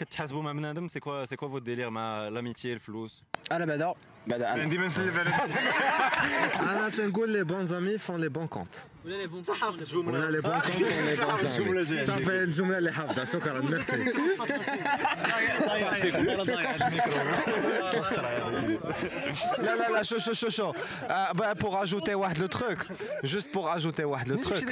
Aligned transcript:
كتحاسبوا 0.00 0.41
مع 0.41 0.51
بنادم 0.51 0.87
سي 0.87 0.99
كوا 0.99 1.25
سي 1.25 1.35
كوا 1.35 1.49
فوت 1.49 1.61
ديلير 1.61 1.89
مع 1.89 2.27
لاميتي 2.27 2.73
الفلوس 2.73 3.23
انا 3.51 3.65
بعدا 3.65 3.93
بعدا 4.27 4.53
انا 4.53 4.65
ديما 4.65 4.87
نسلف 4.87 5.17
على 5.17 5.53
انا 6.71 6.89
تنقول 6.89 7.29
لي 7.29 7.43
بون 7.43 7.65
زامي 7.65 7.97
فون 7.97 8.21
لي 8.21 8.29
بون 8.29 8.47
كونت 8.47 8.75
ولا 9.05 9.15
لي 9.15 9.27
بون 9.27 9.43
ولا 9.93 10.31
لي 10.31 10.41
بون 10.41 10.59
كونت 10.59 10.83
فون 10.83 11.05
لي 11.05 11.15
بون 11.65 11.83
زامي 11.83 11.99
صافي 11.99 12.43
الجمله 12.43 12.77
اللي 12.77 12.91
حافظها 12.91 13.25
شكرا 13.25 13.61
ميرسي 13.61 13.97
لا 19.57 19.75
لا 19.75 19.91
لا 19.91 20.03
شو 20.03 20.17
شو 20.17 20.33
شو 20.33 20.49
شو 20.49 20.73
بور 21.33 21.83
اجوتي 21.83 22.15
واحد 22.15 22.37
لو 22.37 22.47
تروك 22.47 22.85
جوست 23.23 23.53
بور 23.53 23.75
اجوتي 23.75 24.03
واحد 24.03 24.27
لو 24.27 24.35
تروك 24.35 24.63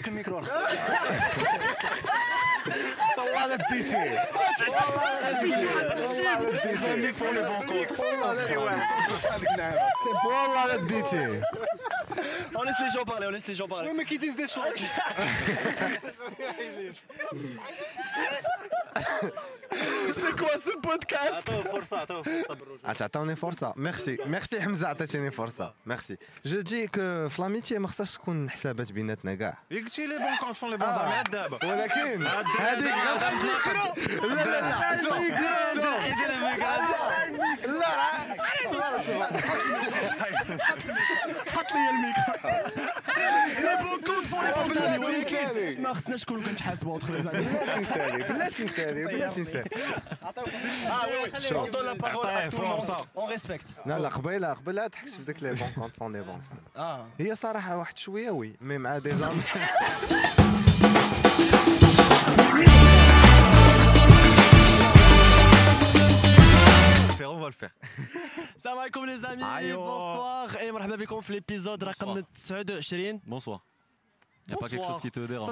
roi 3.40 3.58
de 3.58 3.64
pitié. 3.64 4.12
Les 6.66 6.90
amis 6.90 7.14
font 7.14 7.32
les. 7.32 7.42
C'est 8.46 8.56
pour 10.22 10.32
roi 10.54 10.68
pitié. 10.88 11.26
On 12.56 12.64
laisse 12.64 12.80
les 12.80 12.90
gens 12.92 13.04
parler, 13.06 13.28
on 13.28 13.32
laisse 13.32 13.48
les 13.48 13.56
gens 13.56 13.68
parler. 13.68 13.90
Oui, 13.90 13.96
mais 13.98 14.06
qui 14.06 14.18
disent 14.18 14.36
des 14.36 14.48
choses. 14.48 14.64
سي 20.12 20.32
كوا 20.32 20.58
سو 20.58 20.80
بودكاست 20.80 21.50
عطوه 21.50 21.62
فرصه 21.62 21.98
عطوه 21.98 22.24
فرصه 22.24 22.54
بالرجوع 22.54 22.94
تعطوني 22.94 23.36
فرصه 23.36 23.74
ميرسي 23.78 24.18
ميرسي 24.26 24.62
حمزه 24.62 24.88
عطيتيني 24.88 25.32
فرصه 25.32 25.74
ميرسي 25.86 26.18
جو 26.46 26.60
دي 26.62 26.88
كو 26.88 27.30
في 27.30 27.36
لاميتي 27.42 27.80
ما 27.80 27.88
خصهاش 27.88 28.14
تكون 28.14 28.50
حسابات 28.50 28.92
بيناتنا 28.92 29.36
كاع 29.36 29.58
قلتي 29.72 30.06
لي 30.08 30.18
بون 30.18 30.36
كونت 30.40 30.58
فون 30.58 30.70
لي 30.70 30.78
بون 30.78 30.94
زامي 30.94 31.24
دابا 31.32 31.66
ولكن 31.66 32.28
هذيك 32.60 32.94
لا 34.22 34.28
لا 34.28 34.62
لا 34.62 35.04
شوف 35.04 35.14
لا 37.68 37.92
صبر 38.72 39.04
صبر 39.04 39.26
حط 41.52 41.72
لي 41.72 41.90
ال 41.90 41.97
micro 41.97 42.34
les 43.62 43.78
bons 43.84 44.02
comptes 44.02 44.26
font 44.26 44.46
les 44.46 44.54
bons 44.54 44.70
amis 44.74 45.06
ولكن 45.06 45.82
ما 45.84 45.94
خصناش 45.94 46.24
نكونوا 46.24 46.44
كنتحاسبوا 46.44 46.94
entre 46.94 47.10
les 47.10 47.22
amis 47.22 47.44
بلاتي 47.44 47.80
نسالي 47.82 48.24
بلاتي 48.24 48.64
نسالي 48.64 49.06
بلاتي 49.06 49.42
نسالي 49.42 49.59
Monde. 52.54 52.92
On 53.16 53.26
respecte. 53.26 53.68
لا 53.86 54.00
لا 54.00 54.10
قبيله 54.10 54.54
قبيله 54.54 54.88
ضحكت 54.88 55.10
في 55.10 55.22
ذاك 55.22 55.44
les 55.44 55.54
bons 55.54 55.72
comptes 55.76 55.96
font 55.96 56.14
les 56.14 56.22
bons 56.22 56.42
Ah. 56.78 57.22
هي 57.22 57.36
صراحة 57.36 57.78
واحد 57.78 57.98
شوية 57.98 58.32
oui 58.32 58.56
mais 58.62 58.78
مع 58.78 58.98
des 58.98 59.16
amis 59.16 59.42
on 67.32 67.40
va 67.42 67.50
le 67.50 67.54
faire 67.54 67.72
السلام 68.58 68.80
عليكم 68.80 69.06
لي 69.06 69.14
زامي 69.20 69.44
أيوة. 69.58 69.78
بونسوار 69.86 70.60
اي 70.60 70.72
مرحبا 70.72 70.96
بكم 70.96 71.22
في 71.22 71.34
ليبيزود 71.34 71.84
رقم 71.84 72.22
Bonsoir. 72.22 72.26
29 72.36 73.22
bonsoir 73.28 73.60
Bonsoir. 74.50 74.50
Y 74.50 74.54
a 74.54 74.58
pas 74.58 74.70
quelque 74.70 74.94
chose 74.94 75.02
qui 75.02 75.12
te 75.12 75.20
dérange. 75.20 75.52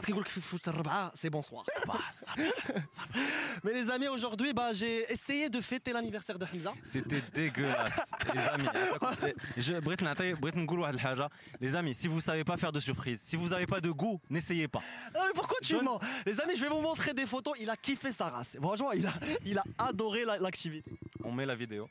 C'est 1.14 1.30
bonsoir. 1.30 1.66
ça 1.66 1.86
passe, 1.86 2.00
ça 2.26 3.02
passe. 3.14 3.22
Mais 3.64 3.74
les 3.74 3.90
amis, 3.90 4.08
aujourd'hui, 4.08 4.54
bah, 4.54 4.74
j'ai 4.74 5.12
essayé 5.12 5.50
de 5.50 5.60
fêter 5.62 5.94
l'anniversaire 5.94 6.38
de 6.38 6.46
Hamza. 6.46 6.74
C'était 6.84 7.22
dégueulasse. 7.34 8.00
les 8.34 8.42
amis, 8.42 8.68
je, 9.58 9.74
les 11.60 11.76
amis, 11.76 11.94
si 11.94 12.08
vous 12.08 12.16
ne 12.16 12.22
savez 12.22 12.44
pas 12.44 12.58
faire 12.58 12.72
de 12.72 12.80
surprise, 12.80 13.20
si 13.22 13.36
vous 13.36 13.50
n'avez 13.50 13.68
pas 13.68 13.82
de 13.82 13.90
goût, 13.90 14.20
n'essayez 14.30 14.68
pas. 14.68 14.82
Non, 15.14 15.22
mais 15.28 15.34
pourquoi 15.34 15.58
tu 15.62 15.76
mens? 15.82 16.00
Les 16.26 16.40
amis, 16.42 16.56
je 16.56 16.62
vais 16.62 16.70
vous 16.70 16.82
montrer 16.82 17.14
des 17.14 17.26
photos. 17.26 17.56
Il 17.60 17.70
a 17.70 17.78
kiffé 17.78 18.12
sa 18.12 18.30
race. 18.30 18.58
Franchement, 18.62 18.92
il 18.92 19.06
a, 19.06 19.14
il 19.46 19.58
a 19.58 19.64
adoré 19.78 20.26
l'activité 20.26 20.92
on 21.25 21.33
met 21.33 21.47
la 21.47 21.55
vidéo 21.55 21.89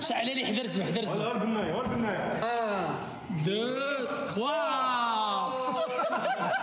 شعلي 0.00 0.34
لي 0.34 0.46
حذرت 0.46 0.82
حذرت 0.82 1.08
دو 3.44 4.24
تخوا 4.24 4.86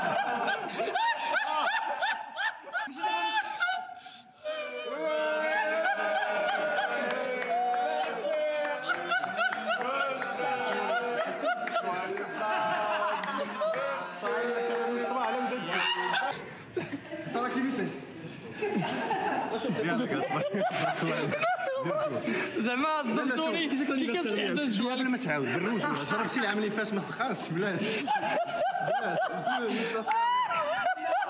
زعما 22.58 23.02
صدمتوني 23.02 23.68
كي 23.68 23.76
الاحساس 23.82 24.32
ديالك 24.32 25.06
ما 25.06 25.16
تعاود 25.16 25.46
بالروج 25.46 25.80
جربتي 25.80 26.40
العام 26.40 26.58
اللي 26.58 26.70
فات 26.70 26.94
ما 26.94 27.00
صدقاتش 27.00 27.48
بلاش 27.50 27.80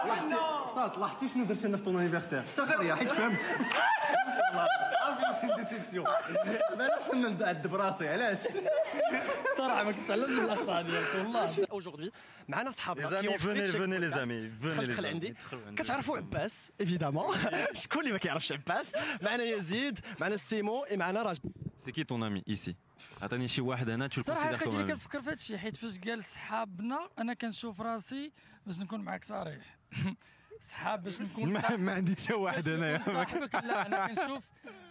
بلاش 0.05 0.97
لاحظتي 0.99 1.29
شنو 1.35 1.45
درت 1.45 1.65
أنا 1.65 1.77
في 1.77 1.83
ton 1.83 1.97
anniversaire 2.01 2.43
حتى 2.43 2.63
غير 2.63 2.97
حيت 2.97 3.09
فهمت 3.09 3.41
عرفتي 5.09 5.49
c'est 5.49 5.63
déception 5.63 6.07
علاش 6.71 7.11
أنا 7.13 7.29
ندعد 7.29 7.67
براسي 7.67 8.09
علاش؟ 8.09 8.39
صراحة 9.59 9.85
ما 9.85 9.93
كنتعلمش 9.93 10.31
من 10.31 10.45
الاخطاء 10.45 10.83
ديالك 10.83 11.15
والله. 11.15 11.47
Aujourd'hui, 11.81 12.11
معنا 12.49 12.71
صحابنا 12.71 13.23
check 13.23 13.41
venez 13.41 13.99
les 14.01 14.11
podcast. 14.11 14.15
amis 14.15 14.65
venez 14.65 14.85
دخل 14.85 15.07
عندي. 15.07 15.35
كتعرفوا 15.77 16.17
عباس؟ 16.17 16.71
évidemment. 16.81 17.37
شكون 17.83 18.01
اللي 18.01 18.13
ما 18.13 18.19
كيعرفش 18.19 18.53
عباس؟ 18.53 18.93
معنا 19.23 19.45
يزيد 19.45 19.99
معنا 20.21 20.37
سيمو 20.37 20.87
معنا 20.93 21.23
راجل. 21.23 21.41
C'est 21.87 21.93
qui 21.93 22.05
ton 22.05 22.23
ami 22.23 22.43
ici? 22.47 22.75
عطيني 23.23 23.49
شي 23.49 23.61
واحد 23.61 23.91
هنا 23.91 24.09
le 24.09 24.21
صراحة 24.21 24.57
ami. 24.57 24.65
كنفكر 24.65 25.21
في 25.23 25.29
هذا 25.29 25.35
الشيء 25.35 25.57
حيت 25.57 25.77
فاش 25.77 25.99
قال 25.99 26.25
صحابنا 26.25 27.09
أنا 27.19 27.35
كنشوف 27.35 27.81
راسي 27.81 28.33
باش 28.67 28.79
نكون 28.79 29.01
معك 29.01 29.25
صريح. 29.25 29.79
صحاب 30.61 31.03
باش 31.03 31.21
نكون 31.21 31.53
ما 31.53 31.77
ما 31.77 31.93
عندي 31.93 32.13
حتى 32.13 32.35
واحد 32.35 32.63
صاحبك. 33.07 33.55
لا 33.55 33.87
أنا 33.87 34.07
كنشوف 34.07 34.45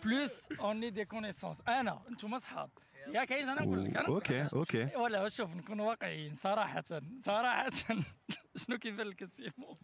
plus 0.04 0.52
on 0.52 0.90
est 0.90 0.98
des 0.98 1.06
connaissances 1.06 1.62
أنا 1.68 2.02
أنتم 2.10 2.40
صحاب. 2.40 2.70
ياك 3.08 3.32
عايز 3.32 3.50
أنا 3.50 3.62
نقول 3.62 3.86
لك 3.86 3.96
ok 3.98 4.46
ok. 4.54 4.90
ولا 4.96 5.30
شوف 5.30 5.50
نكون 5.56 5.80
واقعيين. 5.80 6.36
صراحة 6.36 6.84
صراحة. 7.26 7.70
شنو 8.56 8.78
كيبان 8.78 9.08
لك 9.08 9.24
السيمو 9.24 9.78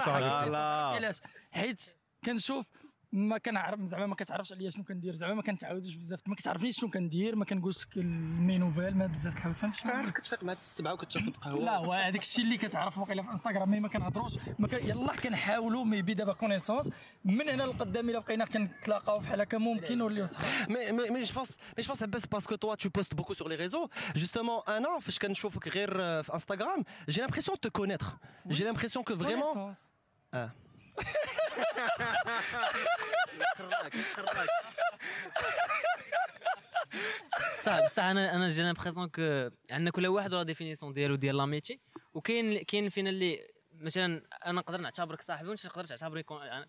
d'accord 0.00 0.16
avec 0.16 0.24
كيبان 0.24 0.44
toi. 0.44 0.48
لك. 0.48 0.94
علاش؟ 0.94 1.20
حيت 1.50 1.96
كنشوف 2.24 2.66
ما 3.12 3.38
كنعرف 3.38 3.80
زعما 3.80 4.06
ما 4.06 4.14
كتعرفش 4.14 4.52
عليا 4.52 4.70
شنو 4.70 4.84
كندير. 4.84 5.14
زعما 5.14 5.34
ما 5.34 5.42
كنتعاودش 5.42 5.94
بزاف. 5.94 6.20
ما 6.26 6.34
كتعرفنيش 6.34 6.80
شنو 6.80 6.90
كندير. 6.90 7.36
ما 7.36 7.44
كنقولش 7.44 7.86
mes 7.96 8.58
nouvelles 8.58 8.96
ما 8.96 9.06
بزاف 9.06 9.48
فهمت 9.48 9.74
شنو 9.74 9.92
عارف 9.92 10.10
كتفيق 10.10 10.44
مع 10.44 10.52
السبعة 10.52 10.92
وكتاخذ 10.92 11.30
قهوه 11.32 11.64
لا 11.64 11.76
هو 11.76 11.92
هذاك 11.92 12.22
الشيء 12.22 12.44
اللي 12.44 12.58
كتعرف 12.58 12.98
واقيلا 12.98 13.22
في 13.22 13.30
انستغرام 13.30 13.70
mais 13.70 13.80
ما 13.80 13.88
كنهضروش. 13.88 14.32
ما 14.58 14.68
كان 14.68 14.86
يلاه 14.86 15.16
كنحاولوا 15.16 15.84
maybe 15.84 16.14
دابا 16.14 16.32
connaissances 16.32 16.90
من 17.24 17.48
هنا 17.48 17.62
لقدام 17.62 18.10
إلا 18.10 18.18
بقينا 18.18 18.44
كنتلاقاو 18.44 19.18
بحال 19.18 19.40
هكا 19.40 19.58
ممكن 19.58 19.98
نوليو 19.98 20.26
صحاب 20.26 20.68
mais 20.68 21.24
je 21.24 21.32
pense, 21.32 21.50
mais 21.76 21.82
je 21.82 21.88
pense 21.88 22.02
Abbas, 22.02 22.26
parce 22.30 22.46
que 22.46 22.54
toi 22.54 22.76
tu 22.76 22.90
postes 22.90 23.14
beaucoup 23.14 23.34
sur 23.34 23.48
les 23.48 23.56
réseaux. 23.56 23.88
Justement, 24.14 24.68
un 24.68 24.84
an, 24.84 25.00
فاش 25.00 25.18
كنشوفك 25.18 25.68
غير 25.68 26.22
في 26.22 26.32
Instagram, 26.32 26.82
j'ai 27.08 27.20
l'impression 27.20 27.52
de 27.54 27.60
te 27.60 27.68
connaître. 27.68 28.18
J'ai 28.50 28.64
l'impression 28.64 29.02
que 29.02 29.12
vraiment. 29.12 29.72
Ah. 31.78 31.88
بصح 37.54 37.84
بصح 37.84 38.02
أنا 38.02 38.34
أنا 38.36 38.50
j'ai 38.50 38.62
l'impression 38.62 39.08
que 39.08 39.50
عندنا 39.70 39.90
كل 39.90 40.06
واحد 40.06 40.32
وراه 40.32 40.42
définition 40.42 40.92
ديالو 40.92 41.14
ديال 41.14 41.36
l'amitié 41.36 41.80
وكاين 42.14 42.62
كاين 42.62 42.88
فينا 42.88 43.10
اللي 43.10 43.46
مثلا 43.72 44.22
أنا 44.46 44.52
نقدر 44.52 44.80
نعتبرك 44.80 45.22
صاحبي 45.22 45.48
وأنت 45.48 45.60
تقدر 45.66 45.84
تعتبرني 45.84 46.22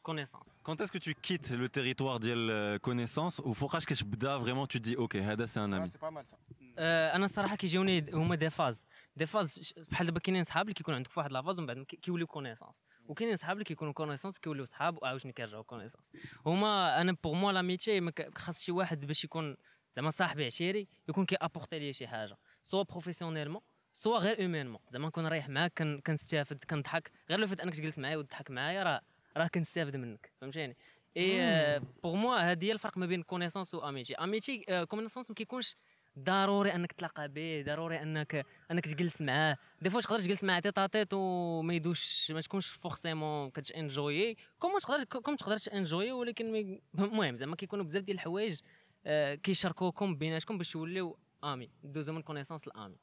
connaissance 0.04 0.44
Quand 0.64 0.82
est-ce 0.82 0.92
que 0.92 0.98
tu 0.98 1.14
quittes 1.16 1.50
le 1.52 1.70
territoire 1.70 2.20
ديال 2.20 2.50
euh, 2.50 2.80
connaissance 2.90 3.40
وفوقاش 3.40 3.86
كتبدا 3.86 4.40
vraiment 4.40 4.68
tu 4.68 4.80
te 4.80 4.90
dis 4.90 4.96
ok 4.98 5.16
هذا 5.16 5.46
ami 5.46 5.90
pas 5.90 6.12
mal 6.12 6.24
ça. 6.26 6.36
آه، 6.78 7.16
أنا 7.16 7.26
الصراحة 7.26 7.56
كيجيوني 7.56 8.06
هما 8.14 8.36
des 8.36 8.50
phases 8.50 8.86
des 9.16 9.26
phases 9.26 9.74
بحال 9.92 10.08
دابا 10.08 10.20
كاينين 10.20 10.44
صحاب 10.44 10.64
اللي 10.66 10.74
كيكون 10.74 10.96
عندك 10.96 11.18
واحد 11.18 11.32
la 11.32 11.40
phase 11.40 11.60
ومن 11.60 11.68
بعد 11.68 11.78
كي- 11.84 11.98
كيوليو 11.98 12.28
connaissances 12.28 12.76
وكاينين 13.10 13.38
صحاب 13.38 13.54
اللي 13.54 13.64
كيكونوا 13.66 13.94
connaissances 13.94 14.38
كيوليو 14.38 14.66
صحاب 14.66 15.04
وعاوتاني 15.04 15.34
كيرجعوا 15.34 15.64
connaissances 15.64 16.04
هما 16.46 17.02
أنا 17.02 17.16
pour 17.24 17.34
moi 17.34 17.52
l'amitié 17.52 18.12
خاص 18.36 18.64
شي 18.64 18.72
واحد 18.72 19.06
باش 19.06 19.24
يكون 19.24 19.58
زعما 19.96 20.10
صاحبي 20.10 20.46
عشيري 20.46 20.88
يكون 21.10 21.26
كي 21.26 21.36
apporté 21.42 21.80
لي 21.80 21.94
شي 21.94 22.08
حاجة 22.08 22.38
soit 22.64 22.84
professionnellement 22.84 23.62
soit 23.94 24.18
غير 24.18 24.42
humainement 24.44 24.80
زعما 24.88 25.08
نكون 25.08 25.28
رايح 25.28 25.50
معاك 25.50 25.74
كن- 25.78 26.00
كنستافد 26.00 26.64
كنضحك 26.64 27.12
غير 27.30 27.40
le 27.40 27.48
fait 27.48 27.60
أنك 27.62 27.76
تجلس 27.76 27.98
معايا 28.00 28.18
وتضحك 28.18 28.52
معايا 28.52 28.84
راه 28.84 29.02
راه 29.38 29.48
كنستافد 29.48 29.96
منك 29.96 30.32
فهمتيني؟ 30.42 30.78
et 31.18 31.80
pour 32.04 32.16
moi 32.16 32.38
هذه 32.38 32.66
هي 32.66 32.72
الفرق 32.72 32.98
ما 32.98 33.06
بين 33.06 33.24
connaissance 33.24 33.74
و 33.76 33.80
amitié 33.80 34.16
amitié 34.16 34.86
connaissance 34.86 35.30
ما 35.30 35.36
كيكونش 35.36 35.76
ضروري 36.20 36.76
أنك 36.76 36.92
تلاقى 36.92 37.28
به 37.28 37.64
ضروري 37.66 38.02
أنك 38.02 38.46
أنك 38.72 38.86
تجلس 38.86 39.22
معاه. 39.22 39.58
des 39.82 39.90
fois 39.90 40.02
تقدر 40.02 40.20
تجلس 40.20 40.44
معاه 40.44 40.60
tête 40.60 40.80
tête 40.80 41.14
وما 41.14 41.74
يدوش 41.74 42.32
ما 42.32 42.42
تكونش 42.42 42.68
forcément 42.68 43.50
كتش 43.50 43.72
enjoy 43.72 44.38
comme 44.60 44.78
تقدر 44.78 45.04
comme 45.04 45.36
تقدر 45.36 45.58
enjoy 45.74 46.12
ولكن 46.12 46.46
المهم 47.00 47.36
زعما 47.36 47.56
كيكونوا 47.56 47.86
بزاف 47.86 48.04
ديال 48.04 48.18
الحوايج 48.18 48.60
آه، 49.06 49.36
كيشاركوكم 49.36 50.16
بيناتكم 50.16 50.58
باش 50.58 50.72
توليو 50.72 51.18
amis 51.44 51.70
دوزو 51.84 52.14
من 52.14 52.22
connaissances 52.22 52.68
ل 52.68 52.74
amis 52.74 52.98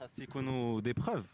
خاص 0.00 0.18
يكونوا 0.18 0.80
des 0.80 0.92
preuves 0.92 1.26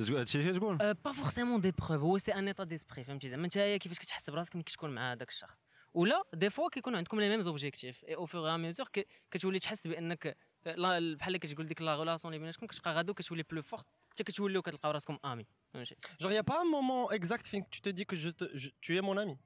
هادشي 0.00 0.40
اللي 0.40 0.58
تقول 0.58 0.94
pas 0.94 1.12
forcément 1.12 1.60
des 1.60 1.70
preuves 1.70 1.90
هو 1.92 2.18
c'est 2.18 2.34
un 2.34 2.48
état 2.48 2.64
d'esprit 2.64 3.04
فهمتي 3.04 3.30
زعما 3.30 3.46
نتايا 3.46 3.76
كيفاش 3.76 3.98
كتحس 3.98 4.30
براسك 4.30 4.56
ملي 4.56 4.64
كتكون 4.64 4.90
مع 4.90 5.12
هذاك 5.12 5.28
الشخص. 5.28 5.62
ولا 5.94 6.22
des 6.34 6.50
fois 6.50 6.68
كيكونوا 6.68 6.98
عندكم 6.98 7.20
les 7.20 7.42
mêmes 7.42 7.64
objectifs 7.64 8.04
et 8.04 8.14
au 8.14 8.26
fur 8.26 8.56
et 8.56 8.63
à 8.63 8.67
mesure 8.67 8.88
كتولي 9.30 9.58
تحس 9.58 9.86
بانك 9.86 10.36
بحال 10.66 10.84
اللي 11.26 11.38
كتقول 11.38 11.66
ديك 11.66 11.82
la 11.82 11.94
relation 11.94 12.34
اللي 12.34 12.40
بيناتكم 12.40 12.66
كتبقى 12.66 12.94
غادو 12.94 13.14
كتولي 13.14 13.42
plus 13.42 13.62
forte 13.62 13.86
حتى 14.10 14.24
كتوليو 14.24 14.62
كتلقاو 14.62 14.92
راسكم 14.92 15.18
amis 15.24 15.46
فهمتي 15.74 15.96
moment 16.74 17.14
exact 17.18 17.46
fin 17.46 17.60
que 17.60 17.70
tu 17.76 17.80
te 17.80 17.88
dis 17.98 18.06
que 18.06 18.16
je 18.16 18.30
te, 18.30 18.44
je- 18.62 18.72
tu 18.84 18.96
es 18.98 19.02
mon 19.02 19.16
ami? 19.22 19.36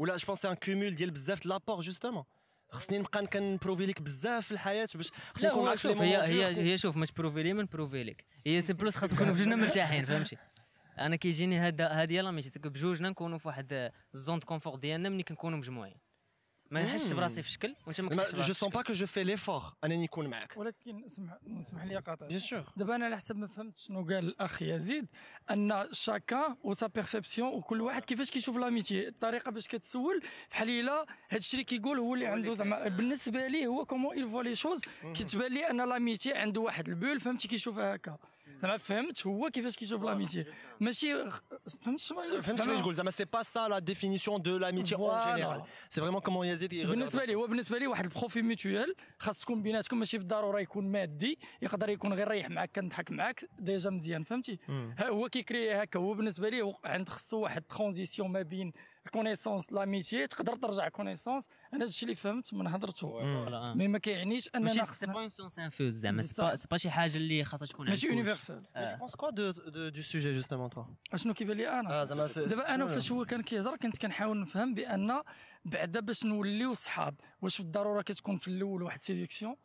Ou 0.00 0.04
là, 0.08 0.14
je 0.20 0.24
pense 0.26 0.40
c'est 0.40 0.48
un 0.48 0.56
cumul 0.56 0.94
ديال 0.94 1.10
بزاف 1.10 1.40
de 1.46 1.48
l'apport 1.48 1.82
justement. 1.82 2.24
خصني 2.72 2.98
نبقى 2.98 3.26
كن 3.26 3.39
prouver 3.39 3.86
لك 3.86 4.02
بزاف 4.02 4.46
في 4.46 4.52
الحياة 4.52 4.88
باش 4.94 5.10
خصني 5.34 5.50
نكون 5.50 6.02
هي 6.02 6.16
هي 6.28 6.72
هي 6.72 6.78
شوف 6.78 6.96
ما 6.96 7.06
ت 7.06 7.11
prouver 7.11 7.42
لي 7.42 7.52
ما 7.52 7.62
ن 7.62 7.67
prouver 7.67 8.04
لك 8.04 8.24
هي 8.46 8.62
c'est 8.62 8.72
plus 8.72 8.96
خاص 8.96 9.12
نكونوا 9.12 9.32
بجوجنا 9.34 9.56
مرتاحين 9.56 10.04
فهمتي 10.04 10.36
أنا 10.98 11.16
كيجيني 11.16 11.58
هذا 11.58 11.88
هذه 11.88 12.20
لا 12.20 12.30
ماشي 12.30 12.58
بجوجنا 12.58 13.08
نكونوا 13.08 13.38
في 13.38 13.48
واحد 13.48 13.90
ال 14.14 14.19
zone 14.19 14.38
de 14.38 14.46
confort 14.46 14.76
ديالنا 14.76 15.08
ملي 15.08 15.22
كنكونوا 15.22 15.58
مجموعين. 15.58 15.94
ما 16.70 16.82
نحسش 16.84 17.12
براسي 17.12 17.42
في 17.42 17.50
شكل 17.50 17.74
وانت 17.86 18.00
ما 18.00 18.08
ما- 18.08 18.14
كتحسش 18.14 18.34
براسك 18.34 18.64
sens 18.64 18.70
pas 18.72 18.82
que 18.82 18.94
je 18.94 19.04
fais 19.06 19.24
l'effort 19.28 19.72
أنني 19.84 20.04
نكون 20.04 20.26
معاك. 20.26 20.56
ولكن 20.56 21.04
اسمح 21.04 21.34
اسمح 21.60 21.84
لي 21.84 21.96
قاطع. 21.96 22.26
bien 22.26 22.40
sûr 22.40 22.64
دابا 22.76 22.94
أنا 22.96 23.04
على 23.04 23.16
حسب 23.16 23.36
ما 23.36 23.46
فهمت 23.46 23.78
شنو 23.78 24.00
قال 24.04 24.12
الأخ 24.18 24.62
يزيد 24.62 25.06
أن 25.50 25.86
chacun 25.92 26.56
و 26.64 26.71
sa 26.71 26.86
perception 26.86 27.48
وكل 27.48 27.80
واحد 27.80 28.04
كيفاش 28.04 28.30
كيشوف 28.30 28.56
l'amitié. 28.56 29.08
الطريقة 29.08 29.50
باش 29.50 29.68
كتسول 29.68 30.22
بحال 30.50 30.70
إلا 30.70 31.06
هذا 31.28 31.38
الشيء 31.38 31.54
اللي 31.60 31.64
كيقول 31.64 31.98
هو 31.98 32.14
اللي 32.14 32.26
عنده 32.26 32.54
زعما 32.54 32.88
بالنسبة 32.88 33.46
ليه 33.46 33.66
هو 33.66 33.84
comment 33.86 34.16
il 34.16 34.32
voit 34.34 34.44
les 34.44 34.54
choses 34.54 34.80
كتبان 35.14 35.52
لي 35.54 35.70
أن 35.70 35.88
l'amitié 35.88 36.34
عنده 36.34 36.60
واحد 36.60 36.88
البول 36.88 37.20
فهمتي 37.20 37.48
كيشوفها 37.48 37.94
هكا. 37.94 38.18
زعما 38.64 38.76
فهمت 38.76 39.26
هو 39.26 39.50
كيفاش 39.50 39.76
كيشوف 39.76 40.02
l'amitié 40.02 40.44
ماشي 40.80 41.30
فهمت 41.84 42.00
شنو 42.00 42.42
فهمت 42.42 42.62
شنو 42.62 42.78
تقول 42.80 42.94
زعما 42.94 43.10
c'est 43.10 43.24
pas 43.24 43.42
ça 43.42 43.68
la 43.68 43.78
définition 43.78 44.42
de 44.42 44.58
l'amitié 44.58 44.94
en. 44.94 45.18
général 45.24 45.62
c'est 45.88 46.00
vraiment 46.00 46.20
comment 46.20 46.46
يزيد 46.46 46.74
بالنسبة 46.86 47.24
لي 47.24 47.34
هو 47.34 47.46
بالنسبة 47.46 47.78
لي 47.78 47.86
واحد 47.86 48.04
ال 48.04 48.09
profit 48.09 48.42
mutuel 48.42 48.94
خاص 49.18 49.40
تكون 49.40 49.62
بيناتكم 49.62 49.98
ماشي 49.98 50.18
بالضرورة 50.18 50.60
يكون 50.60 50.92
مادي 50.92 51.38
يقدر 51.62 51.88
يكون 51.88 52.12
غير 52.12 52.28
ريح 52.28 52.50
معاك 52.50 52.70
كنضحك 52.74 53.10
معاك 53.10 53.44
déjà 53.58 53.90
مزيان 53.90 54.22
فهمتي؟ 54.22 54.58
ها 54.68 55.08
هو 55.08 55.28
كي 55.28 55.41
créer 55.41 55.74
هكا 55.74 55.98
هو 56.00 56.14
بالنسبة 56.14 56.48
لي 56.48 56.74
عند 56.84 57.08
خصو 57.08 57.38
واحد 57.40 57.62
transition 57.62 58.30
ما 58.32 58.42
بين 58.42 58.72
ال 59.06 59.11
connaissance 59.11 59.72
l'amitié 59.72 60.26
تقدر 60.26 60.54
ترجع 60.56 60.88
connaissance. 60.88 61.48
أنا 61.74 61.84
هادشي 61.84 62.02
اللي 62.04 62.14
فهمت 62.14 62.54
من 62.54 62.66
هضرته 62.66 63.20
mais 63.74 63.88
ما 63.88 63.98
كيعنيش 63.98 64.48
أننا 64.54 64.64
ماشي 64.66 64.80
c'est 64.80 64.86
خصنا 64.86 65.12
pas 65.12 65.20
une 65.20 65.28
science 65.28 65.58
infuse 65.58 65.94
زعما 65.94 66.22
c'est 66.22 66.68
pas 66.70 66.76
شي 66.76 66.90
حاجة 66.90 67.16
اللي 67.16 67.44
خاصها 67.44 67.66
تكون 67.66 67.88
ماشي. 67.88 68.06
universelle 68.06 68.62
quoi 69.16 69.30
de, 69.30 69.52
de- 69.52 69.90
du 69.96 70.02
sujet 70.02 70.42
justement 70.42 70.68
toi? 70.74 70.84
أشنو 71.14 71.34
كيبان 71.34 71.56
لي 71.56 71.80
أنا؟ 71.80 72.04
زعما 72.04 72.26
c'est- 72.26 72.44
دابا 72.46 72.74
أنا 72.74 72.86
فاش 72.86 73.12
هو 73.12 73.24
كان 73.24 73.42
كيهضر 73.42 73.76
كنت 73.76 73.98
كنحاول 73.98 74.40
نفهم 74.40 74.74
بأن 74.74 75.22
بعدا 75.64 76.00
باش 76.00 76.24
نوليو 76.24 76.74
صحاب 76.74 77.14
واش 77.42 77.60
بالضرورة 77.62 78.02
كتكون 78.02 78.36
في 78.36 78.48
الأول 78.48 78.82
واحد 78.82 79.00
sélection 79.00 79.56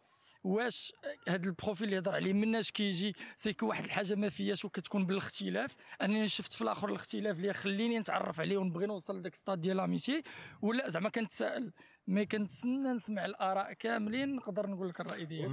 واش 0.43 0.93
هذا 1.27 1.45
ال 1.47 1.53
profil 1.53 1.87
اللي 1.87 1.99
هضر 1.99 2.15
عليه 2.15 2.33
مناش 2.33 2.71
كيجي 2.71 3.15
c'est 3.35 3.55
que 3.55 3.67
واحد 3.67 3.83
الحاجة 3.83 4.15
ما 4.15 4.29
فياش 4.29 4.65
وكتكون 4.65 5.05
بالاختلاف. 5.05 5.75
أنني 6.01 6.27
شفت 6.27 6.53
في 6.53 6.61
الآخر 6.61 6.89
الاختلاف 6.89 7.37
اللي 7.37 7.53
خليني 7.53 7.99
نتعرف 7.99 8.39
عليه 8.39 8.57
ونبغي 8.57 8.85
نوصل 8.85 9.19
لذاك 9.19 9.35
ستاد 9.35 9.61
ديال 9.61 9.77
l'amitié. 9.77 10.23
ولا 10.61 10.89
زعما 10.89 11.09
كنتسائل 11.09 11.71
مي 12.07 12.25
كنتسنى 12.25 12.93
نسمع 12.93 13.25
الآراء 13.25 13.73
كاملين 13.73 14.35
نقدر 14.35 14.67
نقول 14.67 14.89
لك 14.89 15.01
الرأي 15.01 15.25
ديالي 15.25 15.47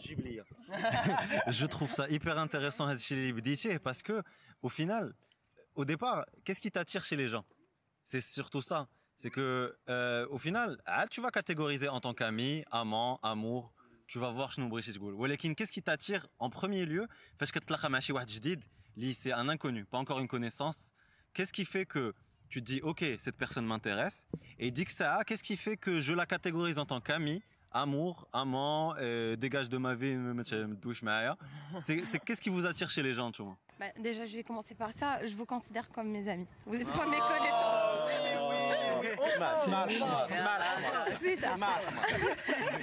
جيب 0.00 0.20
ليا. 0.20 0.44
je 1.60 1.66
trouve 1.66 1.92
ça 1.92 2.08
hyper 2.08 2.36
intéressant 2.38 2.80
هادشي 2.80 3.14
اللي 3.14 3.32
بديتيه 3.32 3.76
que 3.78 4.22
au 4.62 4.68
final 4.68 5.14
au 5.76 5.84
départ 5.84 6.24
qu'est-ce 6.44 6.60
qui 6.60 6.70
t'attire 6.70 7.04
chez 7.04 7.16
les 7.16 7.28
gens? 7.28 7.44
C'est 8.02 8.20
surtout 8.20 8.60
ça. 8.60 8.88
c'est 9.17 9.29
que 9.29 9.75
euh, 9.89 10.27
au 10.29 10.37
final 10.37 10.69
ah, 10.85 11.05
tu 11.07 11.19
vas 11.21 11.31
catégoriser 11.31 11.87
en 11.89 11.99
tant 11.99 12.13
qu'ami 12.13 12.63
amant 12.71 13.19
amour 13.23 13.71
tu 14.07 14.19
vas 14.19 14.31
voir 14.31 14.51
شنو 14.51 14.69
بغيتي 14.69 14.93
تقول 14.93 15.13
ولكن 15.13 15.53
qu'est-ce 15.55 15.71
qui 15.71 15.81
t'attire 15.81 16.27
en 16.39 16.49
premier 16.49 16.85
lieu 16.85 17.07
فاش 17.39 17.51
كتلاقى 17.51 17.89
مع 17.89 17.99
شي 17.99 18.13
واحد 18.13 18.27
جديد 18.27 18.63
اللي 18.97 19.13
c'est 19.13 19.31
un 19.33 19.47
inconnu 19.49 19.85
pas 19.85 19.97
encore 19.99 20.19
une 20.19 20.27
connaissance 20.27 20.91
qu'est-ce 21.33 21.53
qui 21.53 21.65
fait 21.65 21.85
que 21.85 22.13
tu 22.49 22.59
te 22.63 22.65
dis 22.71 22.81
ok 22.83 23.05
cette 23.19 23.37
personne 23.37 23.65
m'intéresse 23.65 24.27
et 24.59 24.69
dit 24.71 24.85
que 24.85 24.91
ça 24.91 25.19
qu'est-ce 25.25 25.43
qui 25.43 25.55
fait 25.57 25.77
que 25.77 25.99
je 25.99 26.13
la 26.13 26.25
catégorise 26.25 26.77
en 26.79 26.85
tant 26.85 26.99
qu'ami 27.01 27.41
amour, 27.73 28.27
amant, 28.33 28.95
euh, 28.97 29.37
dégage 29.37 29.69
de 29.69 29.77
ma 29.85 29.93
vie, 29.95 30.13
me 30.25 30.33
me- 30.33 30.67
me 30.71 30.75
douche 30.75 31.01
معايا. 31.03 31.37
C'est 31.79 32.03
c'est- 32.09 32.19
qu'est-ce 32.25 32.41
qui 32.45 32.49
vous 32.55 32.65
attire 32.65 32.89
chez 32.95 33.01
les 33.07 33.13
gens, 33.19 33.29
tu 33.31 33.41
vois 33.45 33.57
Bah, 33.79 33.85
déjà, 34.07 34.23
je 34.29 34.33
vais 34.37 34.43
commencer 34.49 34.75
par 34.83 34.91
ça. 34.99 35.09
Je 35.29 35.33
vous 35.39 35.45
considère 35.55 35.87
comme 35.95 36.09
mes 36.17 36.25
amis. 36.33 36.49
Vous 36.69 36.75
n'êtes 36.79 36.91
pas 36.99 37.07
mes 37.15 37.21
connaissances. 37.31 38.44
C'est 41.21 41.35
ça. 41.35 41.57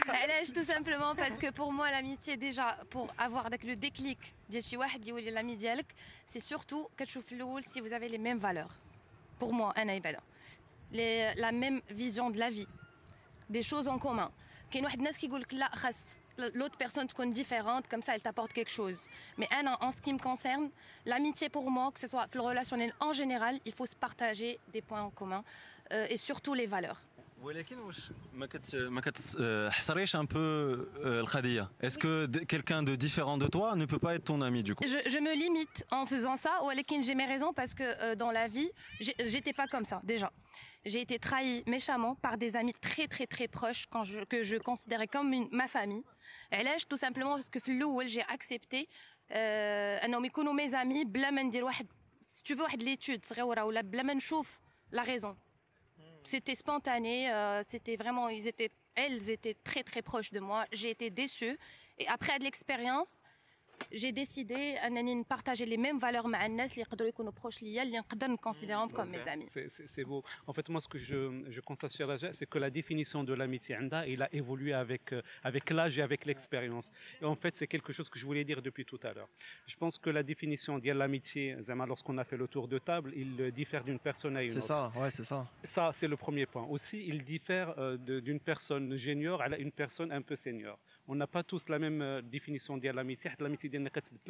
علاش 0.08 0.50
tout 0.50 0.64
simplement 0.64 1.14
parce 1.14 1.38
que 1.38 1.50
pour 1.50 1.72
moi 1.72 1.90
l'amitié 1.90 2.36
déjà 2.36 2.76
pour 2.90 3.06
avoir 3.18 3.46
avec 3.46 3.62
le 3.64 3.76
déclic 3.76 4.18
ديال 4.50 4.64
شي 4.64 4.76
واحد 4.76 5.06
يولي 5.06 5.30
l'ami 5.30 5.56
ديالك 5.56 5.86
c'est 6.32 6.40
surtout 6.40 6.88
كتشوف 6.96 7.26
في 7.26 7.32
الاول 7.34 7.64
si 7.64 7.80
vous 7.80 7.92
avez 7.92 8.08
les 8.08 8.18
mêmes 8.18 8.38
valeurs 8.38 8.78
pour 9.40 9.52
moi 9.52 9.72
انا 9.78 9.96
إبادة 9.96 10.20
les 10.92 11.34
la 11.36 11.52
même 11.52 11.80
vision 11.90 12.30
de 12.30 12.38
la 12.38 12.50
vie 12.50 12.68
des 13.50 13.62
choses 13.62 13.88
en 13.88 13.98
commun 13.98 14.30
كاين 14.70 14.84
واحد 14.84 14.98
الناس 14.98 15.18
كيقول 15.18 15.40
لك 15.40 15.54
لا 15.54 15.76
خاص 15.76 16.06
l'autre 16.38 16.76
personne 16.78 17.06
تكون 17.06 17.34
différente 17.34 17.88
comme 17.88 18.02
ça 18.02 18.14
elle 18.14 18.22
t'apporte 18.22 18.52
quelque 18.52 18.70
chose 18.70 18.98
mais 19.38 19.48
Anna, 19.50 19.76
en 19.80 19.90
ce 19.90 20.00
qui 20.00 20.12
me 20.12 20.18
concerne 20.18 20.70
l'amitié 21.06 21.48
pour 21.48 21.70
moi 21.70 21.90
que 21.92 22.00
ce 22.00 22.06
soit 22.06 22.26
في 22.26 22.38
le 22.38 22.42
relationnel 22.42 22.92
en 23.00 23.12
général 23.12 23.58
il 23.64 23.72
faut 23.72 23.86
se 23.86 23.96
partager 23.96 24.60
des 24.72 24.82
points 24.82 25.02
en 25.02 25.10
commun 25.10 25.42
euh, 25.42 25.71
et 25.92 26.16
surtout 26.16 26.54
les 26.54 26.66
valeurs 26.66 27.00
ولكن 27.42 27.78
واش 27.78 28.10
ما 28.34 28.46
كت 28.46 28.76
ما 28.76 29.00
كتحصريش 29.00 30.16
un 30.16 30.24
peu 30.26 30.34
euh, 30.34 31.06
القضيه 31.06 31.70
Est-ce 31.82 31.98
que 31.98 32.26
de- 32.26 32.44
quelqu'un 32.44 32.82
de 32.82 32.96
différent 32.96 33.38
de 33.38 33.46
toi 33.46 33.76
ne 33.76 33.84
peut 33.86 33.98
pas 34.06 34.14
être 34.16 34.24
ton 34.24 34.40
ami 34.42 34.62
du 34.64 34.74
coup 34.74 34.84
je, 34.84 34.98
je 35.14 35.18
me 35.18 35.32
limite 35.44 35.86
en 35.92 36.04
faisant 36.06 36.36
ça 36.36 36.62
ولكن 36.62 37.02
j'ai 37.02 37.14
mes 37.14 37.26
raisons 37.26 37.52
parce 37.52 37.74
que 37.74 37.84
euh, 37.84 38.14
dans 38.16 38.32
la 38.32 38.48
vie 38.48 38.70
j'ai- 39.00 39.14
j'étais 39.32 39.52
pas 39.52 39.66
comme 39.72 39.84
ça 39.84 40.00
déjà 40.12 40.30
j'ai 40.90 41.00
été 41.06 41.16
trahie 41.20 41.62
méchamment 41.76 42.14
par 42.26 42.34
des 42.38 42.52
amis 42.60 42.74
très 42.88 43.06
très 43.14 43.26
très 43.34 43.46
proches 43.58 43.84
quand 43.92 44.04
je, 44.10 44.18
que 44.32 44.42
je 44.42 44.56
considérais 44.70 45.06
comme 45.14 45.32
une- 45.38 45.48
ma 45.60 45.68
famille 45.68 46.02
علاش 46.52 46.82
tout 46.90 46.96
simplement 47.04 47.34
parce 47.38 47.50
que 47.54 47.60
في 47.60 47.70
الاول 47.72 48.06
j'ai 48.08 48.24
accepté 48.36 48.80
euh, 49.30 50.04
انهم 50.04 50.24
يكونوا 50.24 50.52
mes 50.54 50.72
amis 50.72 51.04
بلا 51.06 51.30
ما 51.30 51.42
ندير 51.42 51.64
واحد 51.64 51.86
si 52.36 52.42
tu 52.42 52.54
veux 52.56 52.62
واحد 52.62 52.82
l'étude 52.82 53.26
صغيره 53.28 53.64
ولا 53.64 53.80
بلا 53.80 54.02
ما 54.02 54.14
نشوف 54.14 54.60
la 54.94 55.02
raison 55.02 55.34
c'était 56.27 56.55
spontané 56.55 57.31
euh, 57.31 57.63
c'était 57.69 57.95
vraiment 57.95 58.29
ils 58.29 58.47
étaient 58.47 58.71
elles 58.95 59.29
étaient 59.29 59.55
très 59.63 59.83
très 59.83 60.01
proches 60.01 60.31
de 60.31 60.39
moi. 60.39 60.65
J'ai 60.71 60.91
été 60.91 61.09
déçue. 61.09 61.57
Et 61.97 62.07
après 62.07 62.39
de 62.39 62.43
l'expérience 62.43 63.07
j'ai 63.91 64.11
décidé 64.11 64.75
de 64.75 65.23
partager 65.23 65.65
les 65.65 65.77
mêmes 65.77 65.99
valeurs 65.99 66.25
avec 66.25 66.75
les 66.75 66.83
gens 66.83 67.11
qui 67.11 67.15
sont 67.15 67.31
proches 67.31 67.61
de 67.61 68.27
moi, 68.27 68.87
qui 68.87 68.93
comme 68.93 69.09
mes 69.09 69.27
amis. 69.27 69.45
C'est 69.47 70.03
beau. 70.03 70.23
En 70.47 70.53
fait, 70.53 70.67
moi, 70.69 70.81
ce 70.81 70.87
que 70.87 70.97
je, 70.97 71.43
je 71.49 71.61
constate 71.61 71.95
chez 71.95 72.03
Raja, 72.03 72.33
c'est 72.33 72.49
que 72.49 72.57
la 72.57 72.69
définition 72.69 73.23
de 73.23 73.33
l'amitié, 73.33 73.77
il 74.07 74.21
a 74.21 74.33
évolué 74.33 74.73
avec, 74.73 75.13
euh, 75.13 75.21
avec 75.43 75.69
l'âge 75.69 75.97
et 75.99 76.01
avec 76.01 76.25
l'expérience. 76.25 76.91
Et 77.21 77.25
en 77.25 77.35
fait, 77.35 77.55
c'est 77.55 77.67
quelque 77.67 77.93
chose 77.93 78.09
que 78.09 78.19
je 78.19 78.25
voulais 78.25 78.43
dire 78.43 78.61
depuis 78.61 78.85
tout 78.85 78.99
à 79.03 79.13
l'heure. 79.13 79.29
Je 79.65 79.75
pense 79.75 79.97
que 79.97 80.09
la 80.09 80.23
définition 80.23 80.79
de 80.79 80.91
l'amitié, 80.91 81.57
lorsqu'on 81.87 82.17
a 82.17 82.23
fait 82.23 82.37
le 82.37 82.47
tour 82.47 82.67
de 82.67 82.77
table, 82.79 83.13
il 83.15 83.51
diffère 83.51 83.83
d'une 83.83 83.99
personne 83.99 84.37
à 84.37 84.43
une 84.43 84.51
autre. 84.51 84.61
C'est 84.61 84.67
ça, 84.67 84.91
ouais, 84.95 85.09
c'est 85.09 85.23
ça. 85.23 85.47
Ça, 85.63 85.91
c'est 85.93 86.07
le 86.07 86.17
premier 86.17 86.45
point. 86.45 86.65
Aussi, 86.69 87.05
il 87.07 87.23
diffère 87.23 87.73
euh, 87.77 87.97
d'une 87.97 88.39
personne 88.39 88.95
junior 88.95 89.41
à 89.41 89.57
une 89.57 89.71
personne 89.71 90.11
un 90.11 90.21
peu 90.21 90.35
senior 90.35 90.77
on 91.07 91.15
n'a 91.15 91.27
pas 91.27 91.43
tous 91.43 91.69
la 91.69 91.79
même 91.79 92.01
euh, 92.01 92.21
définition 92.21 92.77
de 92.77 92.89
l'amitié. 92.89 93.31
L'amitié 93.39 93.69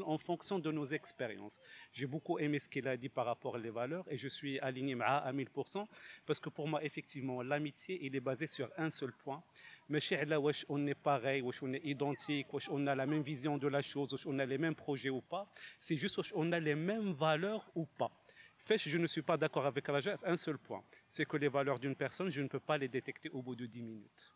en 0.03 0.17
fonction 0.17 0.59
de 0.59 0.71
nos 0.71 0.85
expériences. 0.85 1.59
J'ai 1.91 2.07
beaucoup 2.07 2.39
aimé 2.39 2.59
ce 2.59 2.67
qu'il 2.69 2.87
a 2.87 2.97
dit 2.97 3.09
par 3.09 3.25
rapport 3.25 3.55
aux 3.55 3.71
valeurs 3.71 4.05
et 4.09 4.17
je 4.17 4.27
suis 4.27 4.59
aligné 4.59 4.97
à 5.01 5.31
1000% 5.31 5.85
parce 6.25 6.39
que 6.39 6.49
pour 6.49 6.67
moi, 6.67 6.83
effectivement, 6.83 7.41
l'amitié, 7.41 7.99
il 8.01 8.15
est 8.15 8.19
basé 8.19 8.47
sur 8.47 8.69
un 8.77 8.89
seul 8.89 9.11
point. 9.11 9.43
Mais 9.89 9.99
là, 10.25 10.39
on 10.69 10.87
est 10.87 10.95
pareil, 10.95 11.43
on 11.61 11.73
est 11.73 11.85
identique, 11.85 12.47
on 12.69 12.87
a 12.87 12.95
la 12.95 13.05
même 13.05 13.21
vision 13.21 13.57
de 13.57 13.67
la 13.67 13.81
chose, 13.81 14.15
on 14.25 14.39
a 14.39 14.45
les 14.45 14.57
mêmes 14.57 14.75
projets 14.75 15.09
ou 15.09 15.21
pas. 15.21 15.47
C'est 15.79 15.97
juste 15.97 16.19
on 16.33 16.51
a 16.51 16.59
les 16.59 16.75
mêmes 16.75 17.11
valeurs 17.11 17.69
ou 17.75 17.85
pas. 17.85 18.11
Fait, 18.57 18.77
je 18.77 18.97
ne 18.97 19.07
suis 19.07 19.21
pas 19.21 19.35
d'accord 19.35 19.65
avec 19.65 19.85
Rajaf, 19.87 20.21
un 20.23 20.37
seul 20.37 20.57
point. 20.57 20.83
C'est 21.09 21.25
que 21.25 21.35
les 21.35 21.49
valeurs 21.49 21.79
d'une 21.79 21.95
personne, 21.95 22.29
je 22.29 22.41
ne 22.41 22.47
peux 22.47 22.61
pas 22.61 22.77
les 22.77 22.87
détecter 22.87 23.29
au 23.29 23.41
bout 23.41 23.55
de 23.55 23.65
10 23.65 23.83
minutes. 23.83 24.33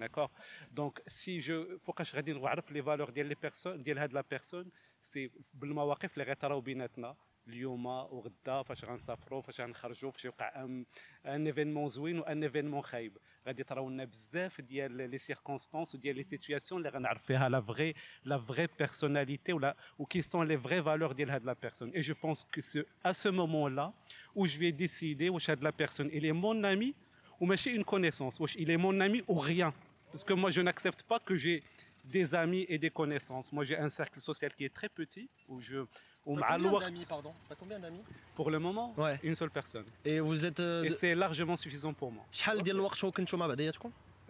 d'accord 0.00 0.30
donc 0.72 1.02
si 1.06 1.40
je 1.40 1.78
فوقاش 1.84 2.14
غادي 2.14 2.32
نعرف 2.32 2.72
لي 2.72 2.82
فالور 2.82 3.10
ديال 3.10 3.26
لي 3.26 3.34
بيرسون 3.42 3.82
ديال 3.82 3.98
هاد 3.98 4.12
لا 4.12 4.24
بيرسون 4.30 4.70
سي 5.00 5.30
بالمواقف 5.54 6.12
اللي 6.12 6.24
غيطراو 6.24 6.60
بيناتنا 6.60 7.16
اليوم 7.48 7.86
وغدا 7.86 8.62
فاش 8.62 8.84
غنسافروا 8.84 9.42
فاش 9.42 9.60
غنخرجوا 9.60 10.10
فاش 10.10 10.24
يوقع 10.24 10.64
ان 10.64 10.84
ان 11.26 11.46
ايفينمون 11.46 11.88
زوين 11.88 12.18
وان 12.18 12.42
ايفينمون 12.42 12.82
خايب 12.82 13.18
غادي 13.46 13.64
تراو 13.64 13.90
لنا 13.90 14.04
بزاف 14.04 14.60
ديال 14.60 15.10
لي 15.10 15.18
سيركونستانس 15.18 15.94
وديال 15.94 16.16
لي 16.16 16.22
سيتوياسيون 16.22 16.78
اللي 16.78 16.98
غنعرف 16.98 17.24
فيها 17.24 17.48
لا 17.48 17.60
فغي 17.60 17.94
لا 18.24 18.38
فغي 18.38 18.68
بيرسوناليتي 18.78 19.52
ولا 19.52 19.76
ou 20.00 20.04
qui 20.04 20.22
sont 20.22 20.42
les 20.42 20.56
vraies 20.56 20.80
valeurs 20.80 21.14
de 21.14 21.24
la 21.24 21.54
personne. 21.54 21.90
Et 21.94 22.02
je 22.02 22.12
pense 22.12 22.44
que 22.52 22.60
c'est 22.60 22.86
à 23.04 23.12
ce 23.12 23.28
moment-là 23.28 23.92
où 24.34 24.46
je 24.46 24.58
vais 24.58 24.72
décider 24.72 25.28
واش 25.28 25.50
هاد 25.50 25.64
la 25.64 25.72
personne 25.72 26.10
il 26.12 26.24
est 26.24 26.32
mon 26.44 26.64
ami 26.64 26.94
ou 27.40 27.46
ماشي 27.46 27.76
une 27.76 27.84
connaissance 27.84 28.40
واش 28.40 28.56
il 28.56 28.70
est 28.70 28.76
mon 28.76 29.00
ami 29.00 29.22
ou 29.28 29.34
rien. 29.34 29.72
parce 30.11 30.23
que 30.23 30.33
moi, 30.33 30.49
je 30.49 30.61
n'accepte 30.61 31.03
pas 31.03 31.19
que 31.19 31.35
j'ai 31.35 31.63
des 32.05 32.33
amis 32.35 32.65
et 32.67 32.77
des 32.77 32.89
connaissances. 32.89 33.51
Moi, 33.53 33.63
j'ai 33.63 33.77
un 33.77 33.89
cercle 33.89 34.19
social 34.19 34.53
qui 34.53 34.65
est 34.65 34.73
très 34.73 34.89
petit, 34.89 35.29
où 35.47 35.59
je... 35.61 35.79
Où 36.23 36.35
combien 36.35 36.79
d'amis, 36.79 37.05
pardon 37.09 37.33
T'as 37.49 37.55
combien 37.55 37.79
d'amis 37.79 38.03
Pour 38.35 38.51
le 38.51 38.59
moment, 38.59 38.93
ouais. 38.97 39.19
une 39.23 39.33
seule 39.33 39.49
personne. 39.49 39.85
Et 40.05 40.19
vous 40.19 40.45
êtes... 40.45 40.59
Euh, 40.59 40.83
et 40.83 40.91
c'est 40.91 41.15
largement 41.15 41.55
suffisant 41.55 41.93
pour 41.93 42.11
moi. 42.11 42.23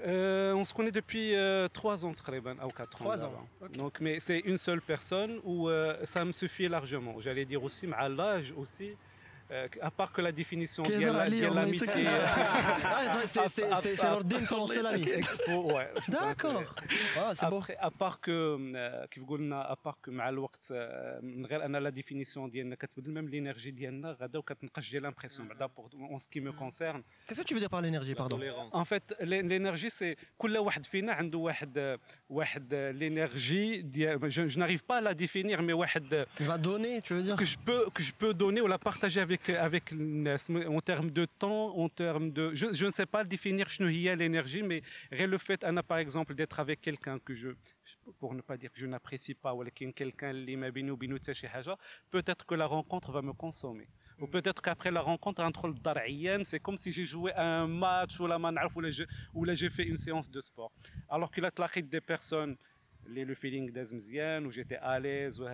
Bah, 0.01 0.07
euh, 0.07 0.53
on 0.53 0.65
se 0.65 0.73
connaît 0.73 0.91
depuis 0.91 1.35
euh, 1.35 1.67
3 1.67 2.05
ans, 2.05 2.09
ou 2.09 2.71
4 2.71 3.01
ans. 3.01 3.05
ans. 3.23 3.47
Donc, 3.73 3.99
mais 3.99 4.19
c'est 4.19 4.39
une 4.39 4.57
seule 4.57 4.81
personne 4.81 5.39
où 5.43 5.69
euh, 5.69 5.97
ça 6.05 6.25
me 6.25 6.31
suffit 6.31 6.67
largement. 6.67 7.19
J'allais 7.19 7.45
dire 7.45 7.63
aussi, 7.63 7.87
à 7.95 8.09
l'âge 8.09 8.53
aussi, 8.57 8.95
euh, 9.50 9.68
à 9.80 9.90
part 9.92 10.10
que 10.12 10.20
la 10.20 10.32
définition 10.32 10.82
Qui 10.82 10.92
est 10.94 10.98
de 10.98 11.06
dans 11.06 11.12
la 11.12 11.18
la- 11.24 11.30
de 11.30 11.34
ligne, 11.34 11.46
on 11.50 11.54
l'amitié. 11.54 12.04
Ah, 12.06 13.02
c'est- 13.12 13.26
c'est- 13.26 13.48
c'est- 13.48 13.74
c'est 13.82 13.96
c'est 13.96 14.06
l'ordine 14.10 14.44
qu'on 14.48 14.66
se 14.66 14.80
l'ami. 14.86 15.04
Ouais, 15.74 15.88
ça, 16.10 16.20
D'accord. 16.26 16.62
c'est- 16.88 17.20
Ah, 17.20 17.32
c'est 17.34 17.46
beau. 17.50 17.58
Après, 17.58 17.76
à 17.88 17.90
part 17.90 18.20
que 18.20 18.30
euh, 18.74 19.06
كيف 19.10 19.24
قلنا 19.28 19.72
à 19.72 19.76
part 19.88 19.96
que 20.02 20.10
مع 20.10 20.28
الوقت 20.28 20.68
آه، 20.72 21.20
من 21.22 21.46
غير 21.46 21.64
ان 21.64 21.76
لا 21.76 21.90
ديفينيسيون 21.90 22.50
ديالنا 22.50 22.74
كتبدل 22.74 23.10
ميم 23.10 23.28
لينيرجي 23.28 23.70
ديالنا 23.70 24.16
غدا 24.20 24.38
وكتنقص 24.38 24.82
جي 24.82 24.98
لامبريسيون 24.98 25.48
بعدا 25.48 25.68
en 26.14 26.18
ce 26.18 26.28
qui 26.28 26.40
me 26.40 26.52
concerne 26.52 27.02
Qu'est-ce 27.26 27.40
que 27.40 27.46
tu 27.48 27.54
veux 27.54 27.60
dire 27.60 27.70
par 27.70 27.80
l'énergie, 27.82 28.14
pardon 28.14 28.38
En 28.72 28.84
fait, 28.84 29.14
l'é- 29.20 29.42
l'énergie, 29.42 29.90
c'est 29.90 30.16
كل 30.38 30.58
واحد 30.58 30.86
فينا 30.86 31.12
عنده 31.12 31.38
واحد 31.38 31.98
واحد 32.30 32.94
l'énergie 32.98 33.82
ديال 33.84 34.32
je, 34.32 34.48
je 34.48 34.58
n'arrive 34.58 34.82
pas 34.84 34.96
à 34.98 35.00
la 35.00 35.14
définir 35.14 35.62
mais 35.62 35.72
واحد 35.72 36.26
Tu 36.36 36.42
vas 36.44 36.58
donner, 36.58 37.00
tu 37.02 37.14
veux 37.14 37.22
dire 37.22 37.36
que 37.36 37.44
je 37.44 37.56
peux 37.66 37.82
que 37.94 38.02
je 38.02 38.12
peux 38.12 38.34
donner 38.34 38.60
ou 38.60 38.66
la 38.66 38.78
partager 38.78 39.20
avec 39.20 39.39
avec, 39.49 39.93
avec 39.93 39.93
en 40.67 40.79
termes 40.81 41.11
de 41.11 41.25
temps, 41.25 41.77
en 41.77 41.89
termes 41.89 42.31
de... 42.31 42.51
Je, 42.53 42.73
je 42.73 42.85
ne 42.85 42.91
sais 42.91 43.05
pas 43.05 43.23
définir 43.23 43.69
l'énergie, 44.15 44.63
mais 44.63 44.81
le 45.11 45.37
fait, 45.37 45.63
Anna, 45.63 45.83
par 45.83 45.97
exemple, 45.97 46.35
d'être 46.35 46.59
avec 46.59 46.81
quelqu'un 46.81 47.19
que 47.19 47.33
je, 47.33 47.49
pour 48.19 48.33
ne 48.33 48.41
pas 48.41 48.57
dire 48.57 48.71
que 48.71 48.79
je 48.79 48.85
n'apprécie 48.85 49.33
pas, 49.33 49.53
ou 49.53 49.63
quelqu'un, 49.93 50.33
peut-être 52.09 52.45
que 52.45 52.55
la 52.55 52.65
rencontre 52.65 53.11
va 53.11 53.21
me 53.21 53.33
consommer. 53.33 53.87
Ou 54.19 54.25
mm-hmm. 54.25 54.29
peut-être 54.29 54.61
qu'après 54.61 54.91
la 54.91 55.01
rencontre, 55.01 55.43
entre 55.43 55.67
le 55.67 56.43
c'est 56.43 56.59
comme 56.59 56.77
si 56.77 56.91
j'ai 56.91 57.05
joué 57.05 57.31
à 57.33 57.61
un 57.61 57.67
match, 57.67 58.19
ou 58.19 58.27
la 58.27 58.37
manaf, 58.37 58.75
ou 58.75 59.43
là 59.45 59.53
j'ai 59.53 59.69
fait 59.69 59.83
une 59.83 59.97
séance 59.97 60.29
de 60.29 60.41
sport. 60.41 60.71
Alors 61.09 61.31
que 61.31 61.41
la 61.41 61.51
des 61.89 62.01
personnes, 62.01 62.55
le 63.05 63.35
feeling 63.35 63.71
d'Azmzian, 63.71 64.45
où 64.45 64.51
j'étais 64.51 64.77
à 64.77 64.99
l'aise, 64.99 65.39
ou 65.39 65.45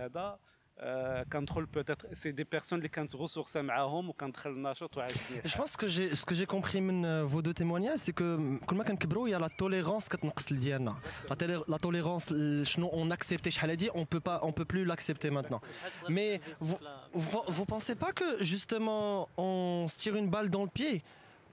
آه، 0.78 1.22
كندخل 1.22 1.66
peut-être 1.76 2.06
c'est 2.12 2.32
des 2.32 2.44
personnes 2.58 2.72
اللي 2.72 2.88
كانت 2.88 3.16
ressourcées 3.16 3.56
معاهم 3.56 4.08
وكندخل 4.08 4.58
ناشط 4.58 4.96
وعاجبني 4.96 5.42
Je 5.44 5.52
pense 5.58 5.76
que 5.76 5.86
j'ai 5.86 6.16
ce 6.16 6.24
que 6.24 6.34
j'ai 6.34 6.46
compris 6.46 6.80
من 6.80 7.04
euh, 7.04 7.24
vos 7.26 7.42
deux 7.42 7.54
témoignages 7.54 7.98
c'est 7.98 8.12
que 8.12 8.58
كل 8.66 8.76
ما 8.76 8.84
كنكبروا 8.84 9.28
il 9.28 9.30
y 9.30 9.34
a 9.34 9.38
la 9.38 9.48
tolérance 9.48 10.08
كتنقص 10.08 10.52
ديالنا 10.52 10.96
la, 11.30 11.34
tolé- 11.36 11.64
la 11.68 11.78
tolérance 11.78 12.30
ل- 12.32 12.66
شنو 12.66 12.90
on 12.90 13.10
acceptait 13.16 13.48
شحال 13.48 13.70
هادي 13.70 13.90
on 13.90 14.04
peut 14.04 14.20
pas 14.20 14.40
on 14.42 14.52
peut 14.52 14.64
plus 14.74 14.84
l'accepter 14.84 15.30
maintenant 15.30 15.60
mais 16.08 16.40
vous, 16.60 16.78
vous 17.14 17.42
vous 17.48 17.64
pensez 17.66 17.94
pas 17.94 18.12
que 18.12 18.42
justement 18.44 19.28
on 19.36 19.86
se 19.88 19.96
tire 19.98 20.16
une 20.16 20.28
balle 20.30 20.48
dans 20.50 20.64
le 20.64 20.70
pied 20.78 21.02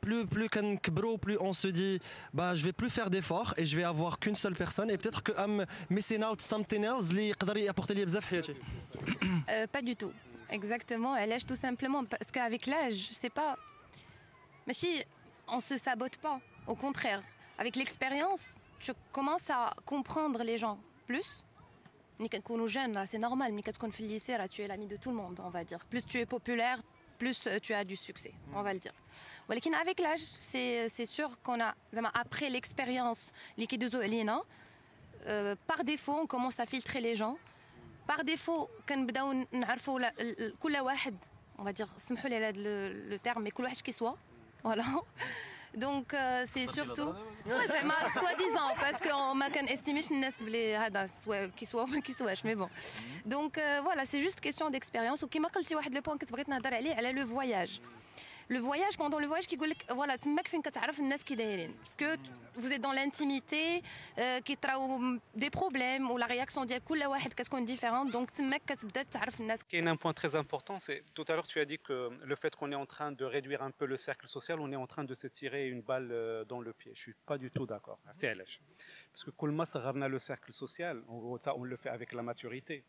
plus, 0.04 0.26
plus 0.26 0.48
qu'on 0.48 0.76
plus 1.18 1.38
on 1.40 1.52
se 1.52 1.68
dit, 1.68 1.98
bah, 2.32 2.54
je 2.54 2.64
vais 2.64 2.72
plus 2.72 2.90
faire 2.90 3.08
d'efforts 3.10 3.54
et 3.56 3.64
je 3.64 3.76
vais 3.76 3.84
avoir 3.84 4.18
qu'une 4.18 4.36
seule 4.36 4.54
personne. 4.54 4.90
Et 4.90 4.98
peut-être 4.98 5.22
que 5.22 5.32
I'm 5.32 5.64
missing 5.88 6.22
out 6.22 6.42
something 6.42 6.84
else, 6.84 7.10
les 7.12 7.32
qadari 7.32 7.68
apporter 7.68 7.94
les 7.94 8.14
euh, 9.50 9.66
Pas 9.66 9.82
du 9.82 9.96
tout. 9.96 10.12
Exactement. 10.50 11.16
Elle 11.16 11.30
l'âge 11.30 11.46
tout 11.46 11.56
simplement. 11.56 12.04
Parce 12.04 12.30
qu'avec 12.30 12.66
l'âge, 12.66 13.08
c'est 13.12 13.32
pas. 13.32 13.56
Mais 14.66 14.74
si, 14.74 15.02
on 15.48 15.60
se 15.60 15.76
sabote 15.76 16.16
pas. 16.18 16.38
Au 16.66 16.74
contraire. 16.74 17.22
Avec 17.56 17.76
l'expérience, 17.76 18.48
tu 18.80 18.92
commences 19.12 19.48
à 19.48 19.74
comprendre 19.86 20.42
les 20.42 20.58
gens 20.58 20.78
plus. 21.06 21.44
C'est 23.06 23.18
normal, 23.18 23.52
mais 23.52 23.62
quand 23.62 23.90
tu 24.48 24.62
es 24.62 24.68
l'ami 24.68 24.86
de 24.86 24.96
tout 24.96 25.10
le 25.10 25.16
monde, 25.16 25.40
on 25.42 25.50
va 25.50 25.64
dire. 25.64 25.84
Plus 25.86 26.04
tu 26.06 26.18
es 26.18 26.26
populaire, 26.26 26.78
plus 27.24 27.48
tu 27.62 27.72
as 27.72 27.84
du 27.84 27.96
succès, 27.96 28.32
on 28.54 28.62
va 28.62 28.72
le 28.74 28.78
dire. 28.78 28.92
Mais 29.48 29.56
avec 29.80 29.98
l'âge, 29.98 30.20
c'est 30.38 31.06
sûr 31.06 31.30
qu'on 31.42 31.60
a, 31.60 31.74
après 32.12 32.50
l'expérience, 32.50 33.32
par 35.66 35.84
défaut, 35.84 36.16
on 36.24 36.26
commence 36.26 36.60
à 36.60 36.66
filtrer 36.66 37.00
les 37.00 37.16
gens. 37.16 37.38
Par 38.06 38.24
défaut, 38.24 38.68
quand 38.86 39.06
on 41.58 41.62
va 41.62 41.72
dire, 41.72 41.88
le 42.56 43.16
terme, 43.16 43.42
mais 43.44 43.50
qui 43.82 43.94
soit. 43.94 44.18
Voilà. 44.62 44.84
donc 45.75 46.13
euh, 46.13 46.45
c'est 46.53 46.67
surtout 46.67 47.13
Ouais, 47.45 47.67
زعما 47.67 47.93
soi-disant 48.09 48.75
parce 48.79 48.99
qu'on 49.01 49.33
ما 49.35 49.47
كنستيميش 49.49 50.11
الناس 50.11 50.41
بلي 50.41 50.75
هذا 50.75 51.05
سوا 51.05 51.45
كي 51.45 51.65
سوا 51.65 51.81
وما 51.81 51.99
كيسواش 51.99 52.43
mais 52.43 52.55
bon 52.55 52.69
donc 53.25 53.57
euh, 53.57 53.81
voilà 53.83 54.05
c'est 54.05 54.21
juste 54.21 54.39
question 54.39 54.69
d'expérience 54.69 55.23
وكما 55.23 55.47
قلتي 55.47 55.75
واحد 55.75 55.93
لو 55.95 56.01
بوين 56.01 56.17
كنت 56.17 56.31
بغيت 56.31 56.49
نهضر 56.49 56.73
عليه 56.73 56.95
على 56.95 57.11
لو 57.11 57.41
voyage 57.41 57.71
le 58.49 58.59
voyage 58.59 58.97
pendant 58.97 59.19
le 59.19 59.27
voyage 59.27 59.47
كيقول 59.47 59.69
لك 59.69 59.83
فوالا 59.89 60.15
تماك 60.15 60.47
فين 60.47 60.61
كتعرف 60.61 60.99
الناس 60.99 61.23
كي 61.23 61.35
دايرين 61.35 61.75
باسكو 61.79 62.15
vous 62.59 62.71
êtes 62.73 62.81
dans 62.81 62.91
l'intimité 62.93 63.81
euh, 64.17 64.39
كيطراو 64.39 64.99
des 65.35 65.49
problèmes 65.49 66.11
ou 66.11 66.17
la 66.17 66.25
réaction 66.27 66.63
ديال 66.65 66.83
كل 66.83 67.03
واحد 67.05 67.33
كتكون 67.33 67.67
différente 67.67 68.11
donc 68.13 68.31
تماك 68.31 68.61
كتبدا 68.67 69.03
تعرف 69.03 69.41
الناس 69.41 69.59
Il 69.71 69.83
y 69.85 69.87
a 69.87 69.91
un 69.91 69.95
point 69.95 70.13
très 70.13 70.35
important, 70.35 70.79
c'est 70.79 71.03
tout 71.13 71.25
à 71.29 71.33
l'heure 71.35 71.47
tu 71.47 71.59
as 71.59 71.65
dit 71.65 71.79
que 71.79 71.97
le 72.31 72.35
fait 72.35 72.55
qu'on 72.55 72.71
est 72.71 72.81
en 72.85 72.85
train 72.95 73.11
de 73.11 73.25
réduire 73.25 73.61
un 73.63 73.71
peu 73.79 73.85
le 73.85 73.97
cercle 73.97 74.27
social, 74.27 74.59
on 74.59 74.71
est 74.71 74.81
en 74.85 74.87
train 74.93 75.03
de 75.11 75.15
se 75.21 75.27
tirer 75.27 75.61
une 75.69 75.81
balle 75.81 76.09
euh, 76.11 76.43
dans 76.51 76.61
le 76.67 76.71
pied. 76.79 76.91
Je 76.95 77.01
suis 77.05 77.15
pas 77.29 77.37
du 77.43 77.49
tout 77.55 77.65
d'accord. 77.71 77.99
C'est 78.19 78.27
علاش. 78.27 78.59
Parce 79.13 79.23
que 79.23 79.31
كل 79.37 79.49
ما 79.49 79.65
صغرنا 79.65 80.07
le 80.07 80.19
cercle 80.19 80.51
social, 80.53 81.03
on- 81.07 81.37
ça 81.37 81.51
on 81.55 81.63
le 81.63 81.77
fait 81.77 81.89
avec 81.89 82.13
la 82.13 82.21
maturité. 82.23 82.83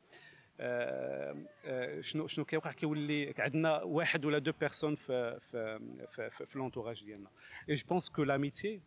آه، 0.61 1.37
آه، 1.67 2.01
شنو 2.01 2.27
شنو 2.27 2.45
كيوقع 2.45 2.73
كيولي 2.73 3.35
عندنا 3.39 3.83
واحد 3.83 4.25
ولا 4.25 4.39
دو 4.39 4.53
بيرسون 4.61 4.95
في 4.95 5.39
في 5.51 5.79
في, 6.13 6.31
في, 6.31 6.47
في 6.47 6.59
l'entourage 6.59 7.05
ديالنا. 7.05 7.29
Et 7.69 7.77
je 7.77 7.85
pense 7.85 8.09
que 8.09 8.23
l'amitié 8.23 8.81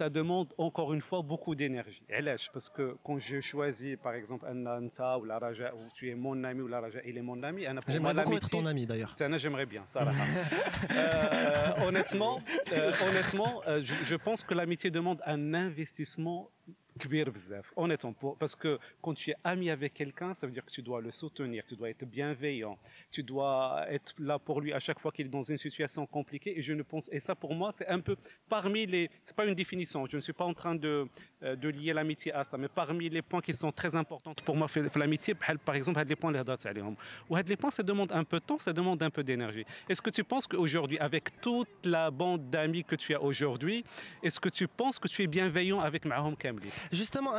ça 0.00 0.08
demande 0.08 0.48
encore 0.58 0.92
une 0.94 1.00
fois 1.00 1.20
beaucoup 1.22 1.54
d'énergie. 1.54 2.02
علاش 2.10 2.50
Parce 2.50 2.68
que 2.68 2.96
quand 3.04 3.18
je 3.18 3.40
choisis 3.40 3.96
par 4.04 4.14
exemple 4.14 4.46
un 4.46 4.66
Ansa 4.66 5.18
ou 5.18 5.24
la 5.24 5.38
Raja 5.38 5.74
ou 5.74 5.80
tu 5.96 6.10
es 6.10 6.14
mon 6.14 6.44
ami 6.44 6.60
ou 6.60 6.68
la 6.68 6.80
Raja 6.80 7.00
il 7.04 7.16
est 7.18 7.22
mon 7.22 7.42
ami, 7.42 7.66
أنا 7.68 7.80
pour 7.80 7.88
moi, 7.90 7.94
j'aimerais 7.94 8.14
beaucoup 8.14 8.36
être 8.36 8.42
l'amitié- 8.42 8.60
ton 8.60 8.66
ami 8.66 8.86
d'ailleurs 8.86 9.14
ça, 9.18 9.36
j'aimerais 9.38 9.66
bien, 9.66 9.82
ça. 9.86 10.00
Euh, 10.90 11.86
honnêtement, 11.86 12.40
euh, 12.72 12.92
honnêtement 13.08 13.62
euh, 13.66 13.80
je, 13.88 13.94
je 14.10 14.16
pense 14.16 14.40
que 14.42 14.54
l'amitié 14.54 14.90
demande 14.90 15.20
un 15.26 15.54
investissement 15.54 16.48
كبير 16.48 16.48
بزاف. 16.48 16.83
Honnêtement, 17.75 18.13
parce 18.39 18.55
que 18.55 18.79
quand 19.01 19.13
tu 19.13 19.31
es 19.31 19.35
ami 19.43 19.69
avec 19.69 19.93
quelqu'un, 19.93 20.33
ça 20.33 20.47
veut 20.47 20.53
dire 20.53 20.65
que 20.65 20.71
tu 20.71 20.81
dois 20.81 21.01
le 21.01 21.11
soutenir, 21.11 21.63
tu 21.65 21.75
dois 21.75 21.89
être 21.89 22.05
bienveillant, 22.05 22.77
tu 23.11 23.23
dois 23.23 23.85
être 23.89 24.13
là 24.19 24.39
pour 24.39 24.61
lui 24.61 24.73
à 24.73 24.79
chaque 24.79 24.99
fois 24.99 25.11
qu'il 25.11 25.25
est 25.25 25.29
dans 25.29 25.43
une 25.43 25.57
situation 25.57 26.05
compliquée. 26.05 26.57
Et 26.57 26.61
je 26.61 26.73
ne 26.73 26.83
pense, 26.83 27.09
et 27.11 27.19
ça 27.19 27.35
pour 27.35 27.53
moi, 27.53 27.71
c'est 27.71 27.87
un 27.87 27.99
peu 27.99 28.15
parmi 28.49 28.85
les, 28.85 29.09
c'est 29.21 29.35
pas 29.35 29.45
une 29.45 29.55
définition. 29.55 30.05
Je 30.07 30.15
ne 30.15 30.21
suis 30.21 30.33
pas 30.33 30.45
en 30.45 30.53
train 30.53 30.75
de, 30.75 31.07
euh, 31.43 31.55
de 31.55 31.69
lier 31.69 31.93
l'amitié 31.93 32.31
à 32.33 32.43
ça, 32.43 32.57
mais 32.57 32.67
parmi 32.67 33.09
les 33.09 33.21
points 33.21 33.41
qui 33.41 33.53
sont 33.53 33.71
très 33.71 33.95
importants 33.95 34.33
pour 34.45 34.55
moi, 34.55 34.67
l'amitié, 34.95 35.33
par 35.33 35.75
exemple, 35.75 36.03
les 36.07 36.15
points 36.15 36.33
ou 37.29 37.35
les 37.35 37.55
points, 37.57 37.71
ça 37.71 37.83
demande 37.83 38.11
un 38.11 38.23
peu 38.23 38.39
de 38.39 38.45
temps, 38.45 38.59
ça 38.59 38.73
demande 38.73 39.01
un 39.03 39.09
peu 39.09 39.23
d'énergie. 39.23 39.65
Est-ce 39.89 40.01
que 40.01 40.09
tu 40.09 40.23
penses 40.23 40.47
qu'aujourd'hui, 40.47 40.97
avec 40.99 41.41
toute 41.41 41.85
la 41.85 42.11
bande 42.11 42.49
d'amis 42.49 42.83
que 42.83 42.95
tu 42.95 43.13
as 43.13 43.21
aujourd'hui, 43.21 43.83
est-ce 44.23 44.39
que 44.39 44.49
tu 44.49 44.67
penses 44.67 44.99
que 44.99 45.07
tu 45.07 45.23
es 45.23 45.27
bienveillant 45.27 45.79
avec 45.79 46.05
Mahom 46.05 46.35
Kamli? 46.35 46.69
Justement, 46.91 47.33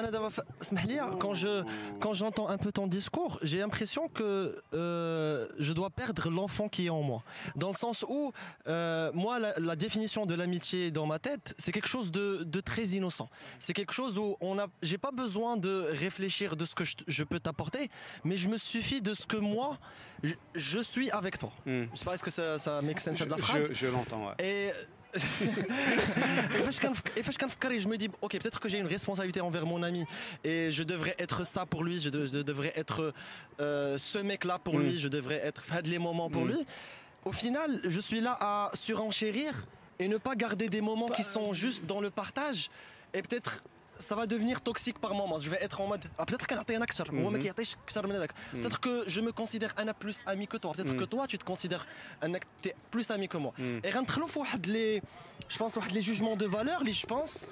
quand 1.19 1.35
je 1.35 1.62
quand 2.00 2.12
j'entends 2.12 2.49
un 2.49 2.59
peu 2.59 2.73
ton 2.73 2.87
discours, 2.87 3.38
j'ai 3.43 3.59
l'impression 3.59 4.09
que 4.09 4.57
euh, 4.75 5.47
je 5.59 5.73
dois 5.73 5.91
perdre 5.91 6.31
l'enfant 6.31 6.69
qui 6.69 6.87
est 6.87 6.91
en 6.91 7.03
moi. 7.03 7.23
Dans 7.55 7.69
le 7.69 7.75
sens 7.75 8.05
où, 8.09 8.33
euh, 8.67 9.11
moi, 9.15 9.38
la, 9.38 9.76
définition 9.76 10.26
de 10.26 10.35
l'amitié 10.35 10.91
dans 10.91 11.07
ma 11.07 11.19
tête, 11.19 11.55
c'est 11.59 11.73
quelque 11.73 11.88
chose 11.88 12.11
de, 12.11 12.43
de 12.45 12.61
très 12.61 12.85
innocent. 12.88 13.29
C'est 13.59 13.73
quelque 13.73 13.93
chose 13.93 14.19
où 14.19 14.37
on 14.41 14.59
a, 14.59 14.67
j'ai 14.83 14.99
pas 14.99 15.11
besoin 15.11 15.57
de 15.57 15.87
réfléchir 15.91 16.57
de 16.57 16.65
ce 16.65 16.75
que 16.75 16.85
je, 16.85 17.25
peux 17.25 17.41
t'apporter, 17.41 17.91
mais 18.25 18.37
je 18.37 18.49
me 18.49 18.57
suffis 18.57 19.03
de 19.03 19.15
ce 19.15 19.26
que 19.26 19.37
moi, 19.37 19.79
je, 20.55 20.81
suis 20.81 21.11
avec 21.11 21.38
toi. 21.38 21.53
Mm. 21.67 21.85
Je 21.93 21.99
sais 21.99 22.05
pas, 22.05 22.15
est-ce 22.15 22.23
que 22.23 22.31
ça, 22.31 22.59
ça 22.59 22.81
make 22.83 23.00
sense, 23.00 23.19
de 23.19 23.25
la 23.25 23.37
phrase? 23.37 23.71
Je, 23.73 23.87
l'entends, 23.87 24.29
ouais 24.29 24.73
et 25.15 25.19
je 27.79 27.89
me 27.89 27.97
dis, 27.97 28.09
ok, 28.21 28.39
peut-être 28.39 28.61
que 28.61 28.69
j'ai 28.69 28.79
une 28.79 28.87
responsabilité 28.87 29.41
envers 29.41 29.67
mon 29.67 29.83
ami 29.83 30.05
et 30.45 30.71
je 30.71 30.83
devrais 30.83 31.15
être 31.19 31.45
ça 31.45 31.67
pour 31.67 31.85
lui, 31.85 32.01
je, 32.01 32.11
devrais 32.11 32.73
être 32.77 33.13
euh, 33.61 33.99
ce 33.99 34.19
mec-là 34.19 34.59
pour 34.59 34.79
mm. 34.79 34.83
lui, 34.83 34.99
je 34.99 35.09
devrais 35.09 35.41
être 35.45 35.65
fad 35.65 35.87
les 35.87 35.99
moments 35.99 36.31
pour 36.31 36.45
mm. 36.45 36.51
lui. 36.51 36.67
Au 37.25 37.33
final, 37.33 37.81
je 37.85 38.01
suis 38.01 38.21
là 38.21 38.37
à 38.41 38.71
surenchérir 38.75 39.67
et 39.99 40.09
ne 40.09 40.17
pas 40.17 40.37
garder 40.37 40.69
des 40.69 40.81
moments 40.81 41.09
qui 41.09 41.23
bah, 41.23 41.29
sont 41.29 41.53
juste 41.53 41.85
dans 41.87 42.01
le 42.01 42.11
partage. 42.11 42.71
Et 43.15 43.23
peut-être 43.23 43.63
ça 43.99 44.15
va 44.15 44.26
devenir 44.26 44.61
toxique 44.61 44.99
par 44.99 45.15
moments. 45.15 45.38
Je 45.38 45.50
vais 45.50 45.62
être 45.62 45.81
en 45.81 45.87
mode 45.87 46.05
ah, 46.19 46.26
peut-être 46.26 46.47
a 46.59 46.65
Peut-être 48.53 48.81
mhm. 48.87 49.03
que 49.05 49.05
je 49.07 49.21
me 49.21 49.33
considère 49.33 49.75
un 49.76 49.88
plus 49.93 50.21
ami 50.26 50.47
que 50.47 50.57
toi. 50.57 50.73
Peut-être 50.73 50.93
mhm. 50.93 51.00
que 51.00 51.05
toi 51.05 51.26
tu 51.26 51.38
te 51.38 51.45
considères 51.45 51.87
un 52.23 52.33
plus 52.91 53.11
ami 53.11 53.29
que 53.29 53.37
moi. 53.37 53.53
Mhm. 53.59 53.81
Et 53.85 53.91
les, 54.67 55.03
je 55.49 55.57
pense 55.59 55.76
les 55.93 56.03
jugements 56.03 56.37
de 56.37 56.47
valeur, 56.47 56.83
les 56.83 56.93
je 56.93 57.07
pense 57.07 57.49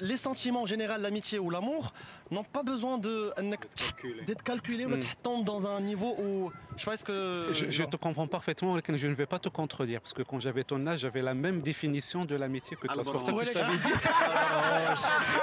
les 0.00 0.16
sentiments 0.16 0.62
en 0.62 0.66
général, 0.66 1.02
l'amitié 1.02 1.38
ou 1.38 1.50
l'amour 1.50 1.92
n'ont 2.31 2.43
pas 2.55 2.63
besoin 2.63 2.97
de 2.97 3.31
انك 3.39 3.67
Calculé. 3.75 4.21
d'être 4.27 4.43
calculés 4.43 4.85
ou 4.85 4.89
Mhm. 4.95 5.01
تحطهم 5.03 5.43
dans 5.45 5.61
un 5.67 5.79
niveau 5.81 6.11
où 6.25 6.51
je 6.77 6.85
pense 6.85 7.03
que 7.03 7.17
Je, 7.51 7.65
je 7.79 7.83
te 7.93 7.97
comprends 8.05 8.27
parfaitement, 8.37 8.73
mais 8.75 8.97
je 9.03 9.07
ne 9.07 9.15
vais 9.21 9.25
pas 9.33 9.39
te 9.39 9.49
contredire, 9.59 9.99
parce 10.03 10.13
que 10.17 10.23
quand 10.29 10.39
j'avais 10.45 10.63
ton 10.71 10.79
âge, 10.91 10.99
j'avais 11.05 11.21
la 11.31 11.35
même 11.45 11.59
définition 11.71 12.19
de 12.31 12.35
l'amitié 12.41 12.73
que 12.79 12.87
toi. 12.87 13.01
C'est 13.05 13.11
pour 13.17 13.21
ça 13.27 13.31
que 13.37 13.43
je 13.49 13.51
t'avais 13.57 13.77
dit. 13.85 13.93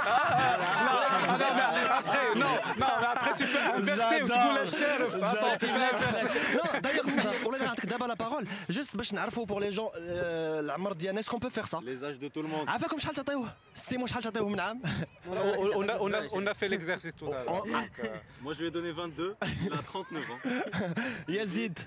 Ah, 0.04 1.36
non, 1.38 1.68
mais 1.74 1.84
après, 2.00 2.34
non, 2.42 2.54
non, 2.82 2.86
mais 3.00 3.06
après 3.14 3.32
tu 3.40 3.44
peux 3.52 3.62
inverser 3.78 4.16
ou 4.22 4.26
tu 4.34 4.38
peux 4.44 4.54
la 4.60 4.66
chair. 4.78 4.98
Attends, 5.30 5.56
tu 5.62 5.66
peux 5.74 5.84
inverser. 5.92 6.38
non 6.58 6.80
d'ailleurs 6.84 7.06
والله 7.44 7.58
نعطيك 7.64 7.86
دابا 7.86 8.06
la 8.06 8.16
parole 8.16 8.46
juste 8.70 8.96
باش 8.96 9.12
نعرفوا 9.14 9.46
pour 9.46 9.60
les 9.60 9.72
gens 9.72 9.90
euh, 9.96 10.60
العمر 10.60 10.92
ديالنا 10.92 11.20
est-ce 11.20 11.30
qu'on 11.30 11.38
peut 11.38 11.50
faire 11.58 11.68
ça 11.68 11.78
Les 11.82 12.02
âges 12.04 12.18
de 12.18 12.28
tout 12.28 12.42
le 12.42 12.48
monde. 12.48 12.68
عافاكم 12.68 12.98
شحال 12.98 13.14
تعطيوه 13.14 13.52
السيمو 13.74 14.06
شحال 14.06 14.22
تعطيوه 14.22 14.48
من 14.48 14.60
عام 14.60 14.82
On, 14.82 15.34
on 15.80 15.88
a, 15.88 15.94
on, 16.06 16.12
a, 16.14 16.20
on 16.38 16.46
a 16.46 16.54
fait 16.76 16.76
l'exercice 16.76 17.14
tout 17.14 17.26
à 17.26 17.44
l'heure. 17.44 17.62
Oh, 17.64 17.66
donc, 17.66 17.98
euh, 17.98 18.16
Moi, 18.42 18.52
je 18.54 18.60
lui 18.60 18.66
ai 18.68 18.70
donné 18.70 18.92
22. 18.92 19.36
Il 19.66 19.72
a 19.72 19.82
39 19.82 20.30
ans. 20.30 20.40
يزيد 21.28 21.78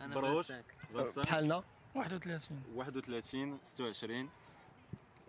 انا 0.00 0.14
بروش 0.14 0.52
25. 0.52 0.64
25 0.94 1.24
بحالنا 1.24 1.62
31 1.94 2.40
31 2.76 3.58
26 3.82 4.28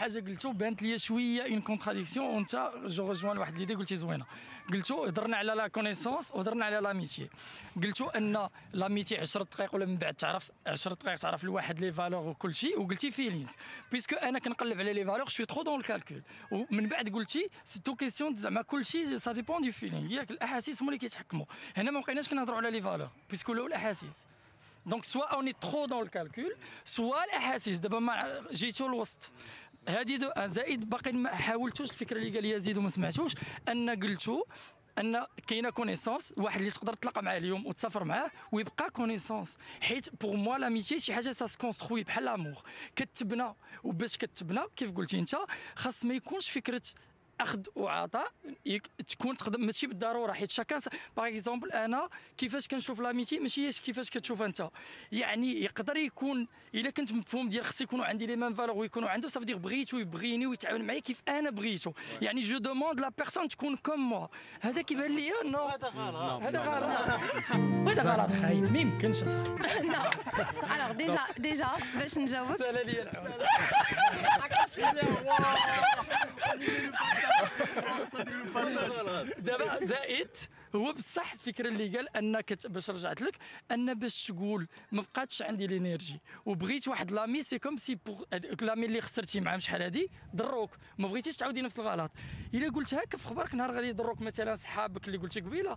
حاجة 0.00 0.20
قلتو 0.20 0.52
بانت 0.52 0.82
لي 0.82 0.98
شوية 0.98 1.42
une 1.42 1.60
contradiction 1.60 2.26
وانت 2.26 2.72
je 2.84 3.10
rejoins 3.10 3.38
واحد 3.38 3.58
l'idée 3.58 3.74
قلتي 3.74 3.96
زوينة. 3.96 4.26
قلتو 4.72 5.04
هضرنا 5.04 5.36
على 5.36 5.52
la 5.52 5.68
connaissance 5.68 6.30
وهضرنا 6.30 6.64
على 6.64 6.76
l'amitié 6.76 7.28
قلتو 7.82 8.06
أن 8.08 8.48
l'amitié 8.72 9.18
10 9.18 9.42
دقائق 9.42 9.74
ولا 9.74 9.86
من 9.86 9.96
بعد 9.96 10.14
تعرف 10.14 10.50
10 10.66 10.94
دقائق 10.94 11.18
تعرف 11.18 11.44
لواحد 11.44 11.78
les 11.78 11.92
valeurs 11.92 12.28
وكل 12.28 12.54
شيء. 12.54 12.80
وقلتي 12.80 13.10
feeling 13.10 13.50
puisque 13.92 14.16
أنا 14.16 14.38
كنقلب 14.38 14.80
على 14.80 14.92
les 14.92 15.04
valeurs 15.04 15.28
je 15.28 15.34
suis 15.34 15.46
trop 15.46 15.62
dans 15.62 15.80
ال 15.80 15.86
calcul 15.86 16.22
ومن 16.50 16.88
بعد 16.88 17.08
قلتي 17.08 17.50
c'est 17.64 17.80
toute 17.80 17.94
question 17.94 18.36
زعما 18.36 18.62
كل 18.62 18.84
شيء 18.84 19.16
ça 19.16 19.32
dépend 19.32 19.62
du 19.62 19.72
feeling 19.72 20.12
ياك 20.12 20.30
الأحاسيس 20.30 20.82
هما 20.82 20.90
اللي 20.90 20.98
كيتحكموا. 20.98 21.46
هنا 21.76 21.90
ما 21.90 22.00
بقيناش 22.00 22.28
كنهضروا 22.28 22.58
على 22.58 22.70
les 22.70 22.82
valeurs 22.82 23.08
puisque 23.30 23.52
le 23.52 23.66
الأحاسيس. 23.66 24.26
donc 24.86 25.04
soit 25.04 25.34
on 25.34 25.52
est 25.52 25.67
trop 25.67 25.86
dans 25.86 26.02
ال 26.02 26.10
calcul 26.10 26.56
soit 26.84 27.24
الأحاسيس. 27.24 27.78
دابا 27.78 27.98
ما 27.98 28.44
جيتو 28.52 28.86
الوسط 28.86 29.30
l'idée 29.88 30.16
de 30.16 30.30
زائد 30.46 30.90
باقي 30.90 31.12
ما 31.12 31.34
حاولتوش 31.34 31.90
الفكرة 31.90 32.16
اللي 32.18 32.34
قال 32.34 32.44
يزيد 32.44 32.78
وما 32.78 32.88
سمعتوش 32.88 33.34
أن 33.68 33.90
قلتو 33.90 34.44
أن 34.98 35.26
كاينة 35.46 35.70
connaissance 35.70 36.34
واحد 36.36 36.58
اللي 36.58 36.70
تقدر 36.70 36.92
تلاقى 36.92 37.22
معاه 37.22 37.38
اليوم 37.38 37.66
وتسافر 37.66 38.04
معاه 38.04 38.30
ويبقى 38.52 38.90
connaissance 38.90 39.56
حيت 39.80 40.22
pour 40.22 40.36
moi 40.36 40.58
l'amitié 40.58 40.98
شي 41.00 41.14
حاجة 41.14 41.30
ça 41.30 41.46
se 41.46 41.56
construit 41.56 42.02
بحال 42.04 42.24
l'amour 42.24 42.62
كتبنى 42.96 43.54
وباش 43.84 44.16
كتبنى 44.16 44.60
كيف 44.76 44.90
قلتي 44.90 45.18
أنت 45.18 45.36
خاص 45.74 46.04
ما 46.04 46.14
يكونش 46.14 46.50
فكرة 46.50 46.82
أخذ 47.42 47.60
وعطاء 47.76 48.32
يك- 48.66 48.90
تكون 49.08 49.36
تقدر 49.36 49.58
ماشي 49.58 49.86
بالضرورة 49.86 50.32
حيت 50.32 50.50
chacun 50.50 50.80
par 51.16 51.28
exemple 51.28 51.72
أنا 51.72 52.08
كيفاش 52.38 52.68
كنشوف 52.68 53.00
l'amitié 53.00 53.38
ماشي 53.38 53.66
هي 53.66 53.72
كيفاش 53.72 54.10
كتشوف 54.10 54.42
أنت. 54.42 54.68
يعني 55.12 55.62
يقدر 55.64 55.96
يكون 55.96 56.46
إلا 56.74 56.90
كنت 56.90 57.12
مفهوم 57.12 57.48
ديال 57.48 57.64
خص 57.64 57.80
يكونوا 57.80 58.04
عندي 58.04 58.26
les 58.26 58.36
mêmes 58.36 58.54
valeurs 58.54 58.76
ويكونوا 58.76 59.08
عنده 59.08 59.28
صافي 59.28 59.46
دير 59.46 59.56
بغيتو 59.56 59.98
يبغيني 59.98 60.46
ويتعاون 60.46 60.82
معايا 60.86 61.00
كيف 61.00 61.22
أنا 61.28 61.50
بغيتو. 61.50 61.92
يعني 62.22 62.40
je 62.40 62.58
demande 62.58 63.00
la 63.00 63.08
personne 63.18 63.48
تكون 63.48 63.76
comme 63.76 64.10
moi 64.10 64.26
هذا 64.60 64.82
كيبان 64.82 65.16
لي 65.16 65.30
non 65.44 65.64
هذا 65.74 65.88
غلط. 65.88 66.42
هذا 66.42 66.60
غلط. 66.60 67.20
هذا 67.90 68.12
غلط 68.12 68.32
خايب 68.32 68.72
ما 68.72 68.78
يمكنش 68.78 69.22
أصاحبي. 69.22 69.60
Non. 69.90 70.10
Alors, 70.74 70.94
déjà, 71.02 71.22
déjà, 71.38 71.68
باش 71.98 72.18
نجاوبك 72.18 72.56
سهله 72.58 72.82
لي 72.82 73.02
العوز 73.02 73.40
دابا 79.38 79.84
زائد 79.86 80.28
هو 80.74 80.92
بصح 80.92 81.32
الفكرة 81.32 81.68
اللي 81.68 81.96
قال 81.96 82.08
كت- 82.40 82.66
باش 82.66 82.90
رجعت 82.90 83.20
لك 83.22 83.36
أن 83.70 83.94
باش 83.94 84.24
تقول 84.26 84.66
ما 84.92 85.02
بقاتش 85.02 85.42
عندي 85.42 85.66
l'énergie 85.66 86.20
وبغيت 86.46 86.88
واحد 86.88 87.10
l'ami 87.12 87.42
c'est 87.42 87.58
comme 87.58 87.76
si 87.76 87.94
pour 87.94 88.22
l'ami 88.62 88.86
اللي 88.86 89.00
خسرتي 89.00 89.40
معاهم 89.40 89.60
شحال 89.60 89.82
هادي 89.82 90.10
ضروك 90.36 90.70
ما 90.98 91.08
بغيتيش 91.08 91.36
تعاودي 91.36 91.62
نفس 91.62 91.78
الغلط. 91.78 92.10
إلا 92.54 92.68
قلت 92.72 92.94
هكا 92.94 93.18
في 93.18 93.26
خبرك 93.26 93.54
نهار 93.54 93.70
غادي 93.74 93.88
يضروك 93.88 94.20
مثلا 94.20 94.54
صحابك 94.56 95.06
اللي 95.06 95.18
قلتي 95.18 95.40
قبيلة 95.40 95.76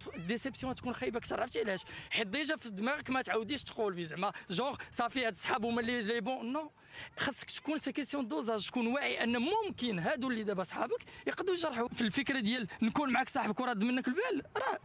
ta 0.00 0.10
déception 0.16 0.74
تكون 0.74 0.94
خايبة 0.94 1.18
أكثر 1.18 1.40
عرفتي 1.40 1.60
علاش؟ 1.60 1.80
حيت 2.10 2.26
déjà 2.26 2.56
في 2.56 2.70
دماغك 2.70 3.10
ما 3.10 3.22
تعاوديش 3.22 3.62
تقول 3.64 4.04
زعما 4.04 4.32
جونغ 4.50 4.76
صافي 4.90 5.26
هاد 5.26 5.32
الصحاب 5.32 5.64
هما 5.64 5.80
اللي 5.80 6.02
لي 6.02 6.20
بون 6.20 6.52
نو 6.52 6.70
خاصك 7.17 7.51
تكون 7.51 7.77
سي 7.77 7.91
كيسيون 7.91 8.27
دوزاج 8.27 8.67
تكون 8.67 8.87
واعي 8.87 9.23
ان 9.23 9.37
ممكن 9.37 9.99
هادو 9.99 10.29
اللي 10.29 10.43
دابا 10.43 10.63
صحابك 10.63 10.99
يقدروا 11.27 11.55
يجرحوا 11.55 11.87
في 11.87 12.01
الفكره 12.01 12.39
ديال 12.39 12.67
نكون 12.81 13.11
معك 13.13 13.29
صاحبك 13.29 13.59
وراد 13.59 13.83
منك 13.83 14.07
البال 14.07 14.43
راه 14.57 14.79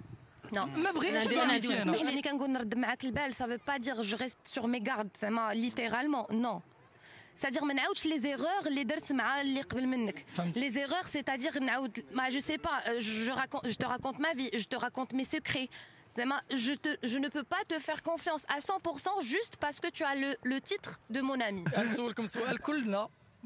Non. 0.55 0.59
ما 0.79 0.91
بغيتش 0.93 1.27
أنا 1.27 1.35
نعمل 1.37 1.51
عندي- 1.51 1.67
شي 1.67 1.83
أنا. 1.83 1.97
اسمح 1.97 2.11
لي 2.13 2.23
كنقول 2.23 2.51
نرد 2.51 2.75
معاك 2.75 3.05
البال 3.05 3.35
ça 3.35 3.39
veut 3.47 3.63
pas 3.71 3.79
dire 3.79 4.03
je 4.03 4.17
reste 4.17 4.37
sur 4.55 4.67
mes 4.67 4.81
gardes 4.81 5.09
زعما 5.23 5.55
littéralement 5.55 6.27
non 6.33 6.61
c'est-à-dire 7.41 7.63
ما 7.63 7.75
نعاودش 7.75 8.07
لي 8.07 8.19
زيغور 8.19 8.67
اللي 8.67 8.85
درت 8.85 9.13
مع 9.13 9.41
اللي 9.41 9.61
قبل 9.61 9.87
منك 9.87 10.25
فهمت. 10.37 10.59
les 10.59 10.73
erreurs 10.77 11.07
c'est-à-dire 11.07 11.57
نعاود 11.63 12.05
ما 12.13 12.31
je 12.31 12.39
sais 12.39 12.59
pas 12.59 12.89
euh, 12.89 13.01
je 13.01 13.31
raconte 13.33 13.69
je 13.69 13.75
te 13.75 13.85
raconte 13.87 14.19
ma 14.19 14.33
vie 14.35 14.51
je 14.55 14.65
te 14.65 14.77
raconte 14.77 15.13
mes 15.15 15.25
secrets 15.25 15.69
زعما 15.69 15.69
Je, 16.52 16.74
je, 17.04 17.18
ne 17.18 17.30
peux 17.30 17.44
pas 17.44 17.64
te 17.68 17.78
faire 17.80 18.02
confiance 18.04 18.44
à 18.48 18.60
100% 18.60 19.22
juste 19.24 19.58
parce 19.58 19.80
que 19.80 19.88
tu 19.90 20.04
as 20.04 20.16
le, 20.16 20.36
le 20.44 20.60
titre 20.62 21.00
de 21.10 21.22
mon 21.22 21.40
ami. 21.40 21.64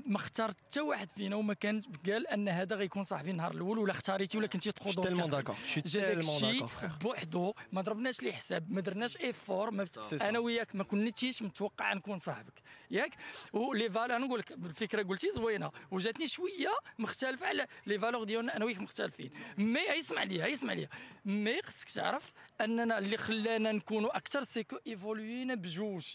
ما 0.06 0.16
اختار 0.16 0.50
حتى 0.50 0.82
واحد 0.82 1.10
فينا 1.10 1.36
وما 1.36 1.54
كان 1.54 1.82
قال 2.06 2.28
أن 2.28 2.50
هذا 2.50 2.76
غيكون 2.76 3.04
صاحبي 3.04 3.32
النهار 3.32 3.52
الأول 3.52 3.78
ولا 3.78 3.92
اختاريتي 3.92 4.38
ولا 4.38 4.48
كنتي 4.48 4.72
تخوض 4.72 5.08
tellement 5.08 5.30
d'accord. 5.30 5.56
Je 5.66 5.70
suis 5.70 5.84
جا 5.86 6.00
داك 6.00 6.24
tellement 6.24 6.30
الشيء 6.30 6.66
d'accord, 6.66 6.70
frère. 6.70 7.04
بوحدو 7.04 7.54
ما 7.72 7.82
ضربناش 7.82 8.24
ليه 8.24 8.32
حساب 8.32 8.72
ما 8.72 8.82
درناش 8.82 9.18
ايفور 9.18 9.72
ما. 9.72 9.88
أنا 10.22 10.40
وياك 10.40 10.76
ما 10.76 10.84
كنتيش 10.84 11.42
متوقع 11.42 11.94
نكون 11.94 12.20
صاحبك. 12.20 12.62
ياك؟ 12.92 13.16
و 13.54 13.63
les 13.63 13.90
valeurs 13.90 14.16
أنا 14.16 14.26
نقول 14.26 14.40
لك 14.40 14.54
بالفكرة 14.54 15.04
قلتي 15.04 15.32
زوينة. 15.36 15.72
وجاتني 15.92 16.28
شوية 16.28 16.72
مختلفة 17.00 17.48
على 17.48 17.68
les 17.86 18.00
valeurs 18.00 18.24
ديالنا 18.24 18.58
أنا 18.58 18.66
وياك 18.66 18.80
مختلفين. 18.80 19.32
mais 19.58 19.98
اسمع 19.98 20.24
ليا 20.24 20.52
اسمع 20.52 20.74
ليا. 20.74 20.90
mais 21.26 21.62
خصك 21.62 21.90
تعرف 21.90 22.34
أننا 22.62 22.98
اللي 22.98 23.18
خلانا 23.18 23.72
نكونوا 23.72 24.18
أكثر 24.18 24.44
c'est 24.44 24.65
que 24.65 24.78
évolu 24.88 25.36
ينا 25.36 25.56
بجوج. 25.56 26.06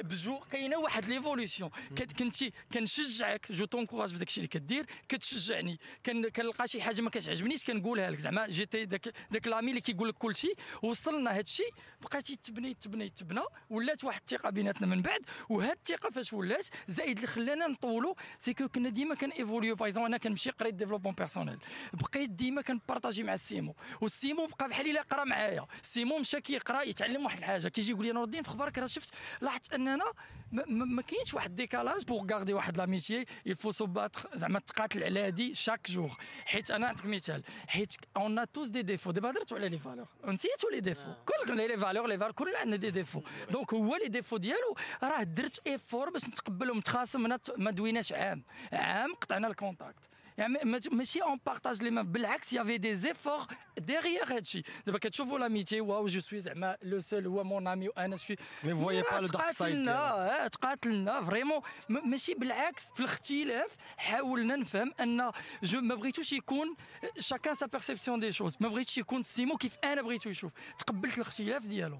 بجوج 0.00 0.42
كاينة 0.50 0.76
واحد 0.78 1.04
l'évolution 1.04 1.70
كنتي 2.18 2.52
كنشجعك 2.72 3.33
معاك. 3.34 3.52
je 3.52 3.64
t'encourage 3.64 4.12
في 4.12 4.18
داكشي 4.18 4.36
اللي 4.40 4.48
كدير. 4.48 4.86
كتشجعني. 5.08 5.78
كن- 6.06 6.28
كنلقى 6.28 6.66
شي 6.68 6.82
حاجة 6.82 7.02
ما 7.02 7.10
كتعجبنيش 7.10 7.64
كنقولها 7.64 8.10
لك 8.10 8.18
زعما. 8.18 8.46
جيتي 8.46 8.84
داك 8.84 9.14
داك 9.30 9.46
l'ami 9.46 9.70
اللي 9.70 9.80
كيقول 9.80 10.08
لك 10.08 10.14
كل 10.14 10.36
شيء 10.36 10.56
وصلنا 10.82 11.30
هاد 11.38 11.44
الشيء. 11.44 11.70
بقيتي 12.02 12.36
تبني 12.36 12.74
تبني 12.74 13.08
تبنى. 13.08 13.40
ولات 13.70 14.04
واحد 14.04 14.20
الثقة 14.20 14.50
بيناتنا 14.50 14.86
من 14.86 15.02
بعد. 15.02 15.20
وهاد 15.48 15.76
الثقة 15.76 16.10
فاش 16.10 16.32
ولات 16.32 16.66
زائد 16.88 17.16
اللي 17.16 17.26
خلانا 17.26 17.66
نطولوا 17.66 18.14
c'est 18.38 18.54
que 18.54 18.68
كنا 18.68 18.88
ديما 18.88 19.14
كان 19.14 19.30
évolu 19.30 19.74
يو 19.76 19.88
par 19.88 20.06
أنا 20.06 20.16
كنمشي 20.18 20.50
قريت 20.50 20.74
développement 20.74 21.14
personnel 21.14 21.58
بقيت 21.92 22.30
ديما 22.30 22.62
كن 22.62 22.74
partager 22.74 23.22
مع 23.22 23.34
السيمو 23.34 23.74
والسيمو 24.00 24.46
بقى 24.46 24.68
بحال 24.68 24.90
إلا 24.90 25.02
قرا 25.02 25.24
معايا. 25.24 25.66
السيمو 25.82 26.18
مشى 26.18 26.40
كيقرا 26.40 26.82
يتعلم 26.82 27.24
واحد 27.24 27.38
الحاجة. 27.38 27.68
كيجي 27.68 27.90
يقول 27.92 28.06
لي 28.06 28.12
نور 28.12 28.24
الدين 28.24 28.42
في 28.42 28.48
أخبارك 28.48 28.78
راه 28.78 28.86
شفت 28.86 29.14
لاحظت 29.40 29.72
أننا 29.72 30.04
ما, 30.52 30.64
ما, 30.66 31.02
كاينش 31.02 31.34
واحد 31.34 31.56
décalage 31.56 32.04
pour 32.04 32.26
garder 32.32 32.52
واحد 32.52 32.76
l'amitié 33.14 33.34
il 33.46 33.54
faut 33.54 33.70
se 33.70 33.86
battre 33.86 34.28
زعما 34.34 34.58
تقاتل 34.58 35.04
على 35.04 35.20
هادي 35.20 35.54
chaque 35.54 35.90
jour 35.90 36.10
حيت 36.44 36.70
أنا 36.70 36.86
نعطيك 36.86 37.06
مثال 37.06 37.42
حيت 37.68 37.94
on 38.16 38.38
a 38.38 38.44
tous 38.44 38.68
des 38.68 38.82
défauts 38.82 39.10
دابا 39.10 39.30
هضرتوا 39.30 39.56
على 39.58 39.68
les 39.68 39.78
valeurs 39.78 40.06
نسيتوا 40.24 40.70
les 40.70 40.80
défauts 40.80 41.12
كل 41.46 41.56
les 41.56 41.78
valeurs 41.78 42.06
les 42.06 42.18
valeurs 42.18 42.32
كلنا 42.32 42.58
عندنا 42.58 42.76
des 42.76 42.90
défauts 42.90 43.20
donc 43.50 43.74
هو 43.74 43.96
les 43.96 44.08
défauts 44.08 44.36
ديالو 44.36 44.76
راه 45.02 45.22
درت 45.22 45.66
effort 45.66 46.10
باش 46.10 46.24
نتقبلهم 46.24 46.76
متخاصم 46.76 47.38
ما 47.56 47.70
دويناش 47.70 48.12
عام. 48.12 48.42
عام 48.72 49.14
قطعنا 49.14 49.48
ال 49.48 49.54
contact 49.54 49.98
يعني 50.37 50.59
ما- 50.63 50.79
ماشي 50.91 51.21
اون 51.21 51.39
بارطاج 51.45 51.83
لي 51.83 51.89
مام 51.89 52.11
بالعكس 52.11 52.53
يافي 52.53 52.77
دي 52.77 52.95
زيفور 52.95 53.45
ديغيير 53.77 54.35
هادشي 54.35 54.63
دابا 54.85 54.97
كتشوفوا 54.99 55.39
لاميتي 55.39 55.81
واو 55.81 56.05
جو 56.07 56.19
سوي 56.19 56.39
زعما 56.39 56.77
لو 56.81 56.99
سول 56.99 57.27
هو 57.27 57.43
مون 57.43 57.67
امي 57.67 57.89
وانا 57.89 58.17
سوي 58.17 58.35
Mais 58.63 58.73
vous 58.73 58.83
voyez 58.87 59.03
pas 59.03 59.21
le 59.21 59.27
dark 59.27 59.51
side 59.51 59.57
تقاتلنا 59.57 59.83
ديالو. 59.83 59.97
آه، 60.43 60.47
تقاتلنا 60.47 61.21
فريمون 61.23 61.61
م- 61.89 62.09
ماشي 62.09 62.33
بالعكس 62.33 62.83
في 62.93 62.99
الاختلاف 62.99 63.75
حاولنا 63.97 64.55
نفهم 64.55 64.93
ان 64.99 65.31
جو 65.63 65.81
ما 65.81 65.95
بغيتوش 65.95 66.33
يكون 66.33 66.75
شاكان 67.19 67.55
سا 67.55 67.65
بيرسيبسيون 67.65 68.19
دي 68.19 68.31
شوز 68.31 68.57
ما 68.59 68.67
بغيتش 68.69 68.97
يكون 68.97 69.23
سيمو 69.23 69.57
كيف 69.57 69.77
انا 69.83 70.01
بغيتو 70.01 70.29
يشوف 70.29 70.51
تقبلت 70.77 71.15
الاختلاف 71.17 71.65
ديالو 71.65 71.99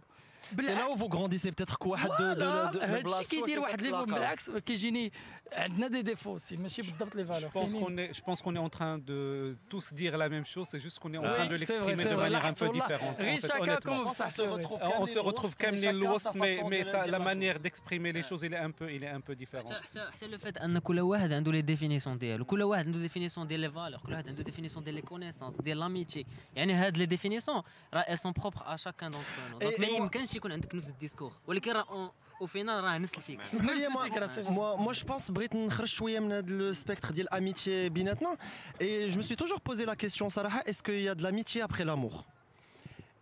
C'est 0.60 0.76
là 0.76 0.90
où 0.90 0.96
vous 0.96 1.10
grandissez 1.10 1.52
peut-être 1.52 1.78
كواحد 1.78 2.10
de, 2.10 2.14
de, 2.14 2.18
فوالا، 2.18 2.72
de, 2.72 2.76
de 2.76 2.78
هادشي 2.82 3.04
بلاصتو 3.04 3.36
كيدير 3.40 3.60
واحد 3.60 3.82
لي 3.82 3.90
كيتلاقى. 3.90 4.06
بالعكس 4.06 4.50
كيجيني 4.52 5.12
عندنا 5.54 5.88
دي 5.88 6.02
ديفو 6.02 6.38
سي 6.38 6.58
ماشي 6.58 6.82
بالضبط 6.82 7.16
لي 7.16 7.24
Je 7.26 7.28
فالور 7.28 7.50
pense 7.52 7.72
qu'on 7.72 7.98
est, 7.98 8.18
je 8.18 8.22
pense 8.22 8.42
qu'on 8.42 8.56
est 8.56 8.60
en 8.70 8.70
train 8.70 8.98
de 8.98 9.56
tous 9.70 9.94
dire 9.94 10.18
la 10.18 10.30
même 10.30 10.46
chose, 10.46 10.68
c'est 10.72 10.80
juste 10.88 11.00
qu'on 11.00 11.14
est 11.14 11.18
en 11.18 11.22
Oui, 11.24 11.30
train 11.36 11.48
de 11.48 11.58
c'est 11.58 11.78
vrai, 11.78 11.96
l'exprimer 11.96 12.04
c'est 12.04 12.10
de 12.10 12.16
vrai. 12.16 12.30
manière 12.30 12.46
un 12.46 12.54
peu 12.54 12.66
Wallah, 12.68 12.80
différente. 12.80 13.18
غير 13.20 13.38
en 13.38 13.42
fait, 13.42 13.48
chacun 13.48 13.62
honnêtement. 13.64 14.04
comme 14.04 14.14
ça, 14.22 14.28
c'est 14.36 14.48
vrai. 14.48 14.64
On 15.04 15.08
se 15.16 15.20
retrouve 15.30 15.54
comme 15.64 15.76
les 15.86 15.94
Lost, 16.04 16.28
mais, 16.42 16.56
mais 16.72 16.84
ça- 16.92 17.06
la 17.16 17.20
manière 17.30 17.58
d'exprimer 17.64 18.12
les 18.18 18.24
choses, 18.30 18.42
il 18.48 18.54
est 18.58 18.64
un 18.70 18.72
peu, 18.80 18.88
il 18.96 19.02
est 19.08 19.14
un 19.20 19.22
peu 19.28 19.36
différent. 19.44 19.72
حتى 19.72 20.00
حتى 20.00 20.28
لو 20.28 20.38
فات 20.38 20.58
ان 20.58 20.80
كل 20.80 21.00
واحد 21.00 21.34
عنده 21.34 21.52
لي 21.52 21.62
ديفينيسيون 21.62 22.18
ديالو 22.18 22.46
كل 22.46 22.62
واحد 22.62 22.86
عنده 22.86 23.00
ديفينيسيون 23.00 23.48
ديال 23.48 23.60
لي 23.60 23.72
فالور 23.72 24.00
كل 24.00 24.12
واحد 24.14 24.28
عنده 24.28 24.44
ديفينيسيون 24.44 24.84
ديال 24.84 24.96
لي 24.96 25.02
كونيسونس 25.02 25.56
ديال 25.62 25.80
لاميتي 25.80 26.26
يعني 26.56 26.74
هاد 26.74 26.98
لي 26.98 27.06
ديفينيسيون 27.06 27.62
راه 27.94 28.16
سون 28.16 28.32
بروبر 28.32 28.62
ا 28.66 28.76
شاكان 28.76 29.12
دونك 29.12 29.24
نو 29.52 29.60
دونك 29.60 29.74
Et- 29.76 29.80
ما 29.80 30.10
et 30.33 30.33
moi- 30.34 30.34
يمكنش 30.34 30.36
يكون 30.36 30.52
عندك 30.52 30.76
نفس 30.76 30.90
الديسكور 30.90 31.32
ولكن 31.48 31.72
راه 31.72 32.12
او 32.42 32.46
فينال 32.46 32.84
راه 32.84 32.98
نفس 32.98 33.18
الفكره 33.18 33.42
اسمحوا 33.42 33.74
لي 33.76 33.90
moi, 33.90 34.48
moi, 34.50 34.78
moi 34.88 34.94
je 34.94 35.04
pense 35.04 35.32
بغيت 35.32 35.56
نخرج 35.56 35.88
شويه 35.88 36.20
من 36.20 36.32
هذا 36.32 36.50
السبيكتر 36.54 37.12
ديال 37.12 37.28
الاميتي 37.28 37.90
بيناتنا 37.90 38.38
et 38.82 39.10
je 39.10 39.18
me 39.18 39.22
suis 39.22 39.36
toujours 39.36 39.62
posé 39.62 39.86
la 39.86 39.96
question 39.96 40.30
صراحه 40.30 40.62
est-ce 40.70 40.84
qu'il 40.84 41.02
y 41.02 41.10
a 41.10 41.16
de 41.16 41.24
l'amitié 41.24 41.62
après 41.62 41.84
l'amour 41.86 42.24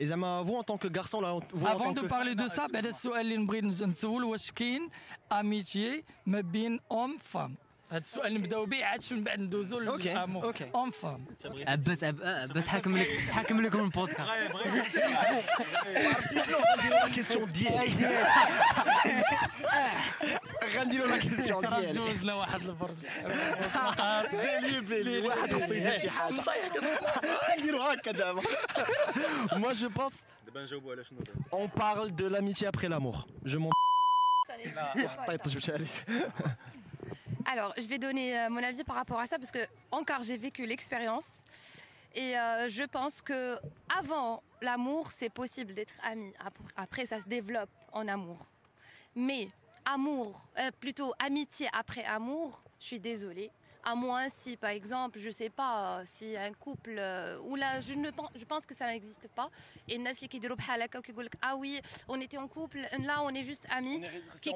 et 0.02 0.06
زعما 0.06 0.44
vous 0.44 0.56
en 0.56 0.64
tant 0.64 0.78
que 0.78 0.88
garçon 0.88 1.22
là 1.22 1.40
vous 1.54 1.66
en 1.66 1.70
افون 1.70 1.94
tant 1.94 1.94
دو 1.96 2.02
que 2.02 2.10
بارلي 2.10 2.34
دو 2.34 2.48
سا 2.48 2.68
بعد 2.68 2.86
السؤال 2.86 3.20
اللي 3.22 3.38
نبغي 3.38 3.62
نز- 3.62 3.84
نسول 3.84 4.24
واش 4.24 4.52
كاين 4.52 4.90
اميتيي 5.32 6.04
ما 6.26 6.42
بين 6.42 6.80
اوم 6.92 7.18
فام 7.18 7.56
هذا 7.93 7.99
السؤال 8.01 8.35
نبداو 8.35 8.67
به 8.67 8.85
عاد 8.85 9.03
من 9.11 9.25
بعد 9.25 9.41
ندوزو 9.41 9.79
للامور 9.81 10.45
OK. 10.45 10.71
homme 10.75 10.91
femme 10.91 11.25
عباس 11.67 12.05
عب- 12.05 12.23
عباس 12.23 12.67
حاكم 12.69 12.99
لك 12.99 13.07
حاكم 13.31 13.61
لكم 13.61 13.81
البودكاست. 13.81 14.21
عرفتي 15.87 16.45
شنو؟ 16.45 16.59
غنديروا 16.83 17.01
la 17.01 17.09
question 17.15 17.53
ديالي 17.53 17.93
غنديروا 20.77 21.07
la 21.07 21.19
question 21.19 21.67
ديالي 21.67 21.93
جوزنا 21.93 22.35
واحد 22.35 22.61
الفرص 22.63 23.01
بيلي 24.33 24.81
بيلي. 24.81 25.19
واحد 25.29 25.53
خصو 25.55 25.73
يدير 25.73 25.99
شي 25.99 26.11
حاجة. 26.11 26.43
نديروا 27.59 27.95
هكا 27.95 28.11
دابا. 28.13 28.43
Moi 29.53 29.75
je 29.75 29.87
pense 30.01 30.15
دابا 30.47 30.63
نجاوبوا 30.63 30.93
على 30.95 31.05
شنو 31.05 31.19
on 31.53 31.69
parle 31.81 32.11
de 32.15 32.25
l'amitié 32.35 32.67
après 32.67 32.89
l'amour. 32.89 33.27
Je 33.45 33.59
m'en 33.59 33.71
طيب 35.29 35.41
جبتها 35.47 35.79
لك 35.79 35.89
Alors, 37.45 37.73
je 37.77 37.83
vais 37.87 37.99
donner 37.99 38.39
euh, 38.39 38.51
mon 38.51 38.63
avis 38.63 38.85
par 38.85 38.97
rapport 38.97 39.19
à 39.21 39.27
ça 39.27 39.39
parce 39.39 39.51
que 39.51 39.59
encore 39.91 40.23
j'ai 40.23 40.37
vécu 40.37 40.65
l'expérience 40.67 41.41
et 42.15 42.39
euh, 42.39 42.69
je 42.69 42.83
pense 42.85 43.21
que 43.23 43.59
avant 43.89 44.43
l'amour, 44.61 45.11
c'est 45.13 45.31
possible 45.31 45.75
d'être 45.75 45.93
ami. 46.03 46.33
Ap- 46.45 46.59
Après, 46.77 47.07
ça 47.07 47.21
se 47.21 47.29
développe 47.29 47.71
en 47.93 48.07
amour. 48.09 48.47
Mais 49.15 49.49
amour, 49.85 50.47
euh, 50.59 50.71
plutôt 50.81 51.13
amitié 51.19 51.69
après 51.73 52.05
amour, 52.05 52.63
je 52.81 52.87
suis 52.87 53.01
désolée. 53.01 53.51
À 53.85 53.95
moins 53.95 54.29
si, 54.29 54.57
par 54.57 54.71
exemple, 54.71 55.19
je 55.19 55.27
ne 55.27 55.33
sais 55.33 55.51
pas, 55.51 56.03
si 56.07 56.37
un 56.37 56.53
couple, 56.53 56.95
euh, 56.97 57.39
ou 57.43 57.57
là, 57.57 57.81
je, 57.81 57.95
ne 57.95 58.11
pense, 58.11 58.65
que 58.65 58.75
ça 58.75 58.87
n'existe 58.87 59.27
pas. 59.35 59.51
Et 59.89 59.99
les 59.99 60.05
gens 60.05 60.13
qui 60.29 60.39
disent, 60.39 60.51
ah 61.43 61.57
oui, 61.57 61.81
on 62.09 62.21
était 62.21 62.39
en 62.39 62.47
couple, 62.47 62.79
là, 63.05 63.23
on 63.23 63.31
est 63.31 63.43
juste 63.43 63.67
amis, 63.71 64.03
qui 64.41 64.51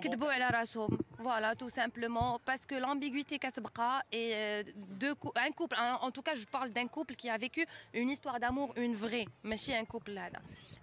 Voilà, 1.18 1.54
tout 1.54 1.68
simplement. 1.68 2.40
Parce 2.44 2.66
que 2.66 2.76
l'ambiguïté 2.76 3.38
Kasbra 3.38 4.02
et 4.12 4.32
euh, 4.34 4.62
deux, 4.76 5.14
un 5.34 5.50
couple, 5.50 5.76
en 5.78 6.10
tout 6.10 6.22
cas, 6.22 6.34
je 6.34 6.44
parle 6.44 6.70
d'un 6.70 6.86
couple 6.86 7.16
qui 7.16 7.28
a 7.28 7.36
vécu 7.36 7.66
une 7.94 8.10
histoire 8.10 8.38
d'amour, 8.38 8.72
une 8.76 8.94
vraie, 8.94 9.26
mais 9.42 9.56
chez 9.56 9.76
un 9.76 9.84
couple 9.84 10.12
là. 10.12 10.28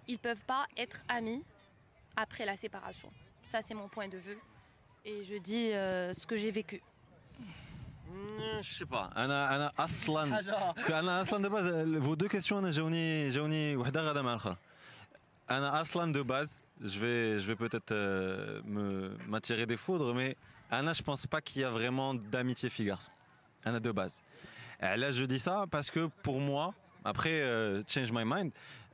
Ils 0.07 0.19
peuvent 0.19 0.43
pas 0.45 0.67
être 0.75 1.03
amis 1.07 1.43
après 2.15 2.45
la 2.45 2.55
séparation. 2.57 3.09
Ça, 3.45 3.61
c'est 3.61 3.73
mon 3.73 3.87
point 3.87 4.07
de 4.07 4.17
vue. 4.17 4.37
Et 5.05 5.23
je 5.23 5.35
dis 5.35 5.71
euh, 5.73 6.13
ce 6.13 6.25
que 6.25 6.35
j'ai 6.35 6.51
vécu. 6.51 6.81
Je 8.62 8.78
sais 8.78 8.86
pas 8.86 9.16
انا 9.16 9.56
انا 9.56 9.72
اصلا 9.78 10.34
حاجه 10.34 10.72
باسكو 10.74 10.92
انا 10.92 11.22
اصلا 11.22 11.42
دابا 11.42 12.00
فو 12.00 12.14
دو 12.14 12.28
كيسيون 12.28 12.62
انا 12.64 12.70
جاوني 12.70 13.28
جاوني 13.28 13.76
وحده 13.76 14.02
غادا 14.02 14.22
مع 14.22 14.30
الاخرى 14.30 14.56
انا 15.50 15.80
اصلا 15.80 16.12
دو 16.12 16.24
باز 16.24 16.62
je 16.80 16.98
vais 16.98 17.38
je 17.42 17.46
vais 17.50 17.56
peut-être 17.56 17.92
euh, 17.92 18.60
me 18.64 19.10
m'attirer 19.30 19.66
des 19.66 19.76
foudres 19.76 20.14
mais 20.14 20.36
انا 20.72 20.92
je 20.92 21.02
pense 21.02 21.26
pas 21.26 21.40
qu'il 21.40 21.62
y 21.62 21.64
a 21.64 21.70
vraiment 21.70 22.14
d'amitié 22.14 22.68
fille 22.68 22.86
garçon 22.86 23.10
انا 23.66 23.78
de 23.78 23.92
base 23.92 24.22
Et 24.80 24.96
là 24.96 25.10
je 25.10 25.24
dis 25.24 25.40
ça 25.40 25.66
parce 25.70 25.90
que 25.90 26.02
pour 26.22 26.38
moi 26.40 26.74
après 27.04 27.36
euh, 27.40 27.82
change 27.92 28.10
my 28.12 28.24
mind 28.24 28.50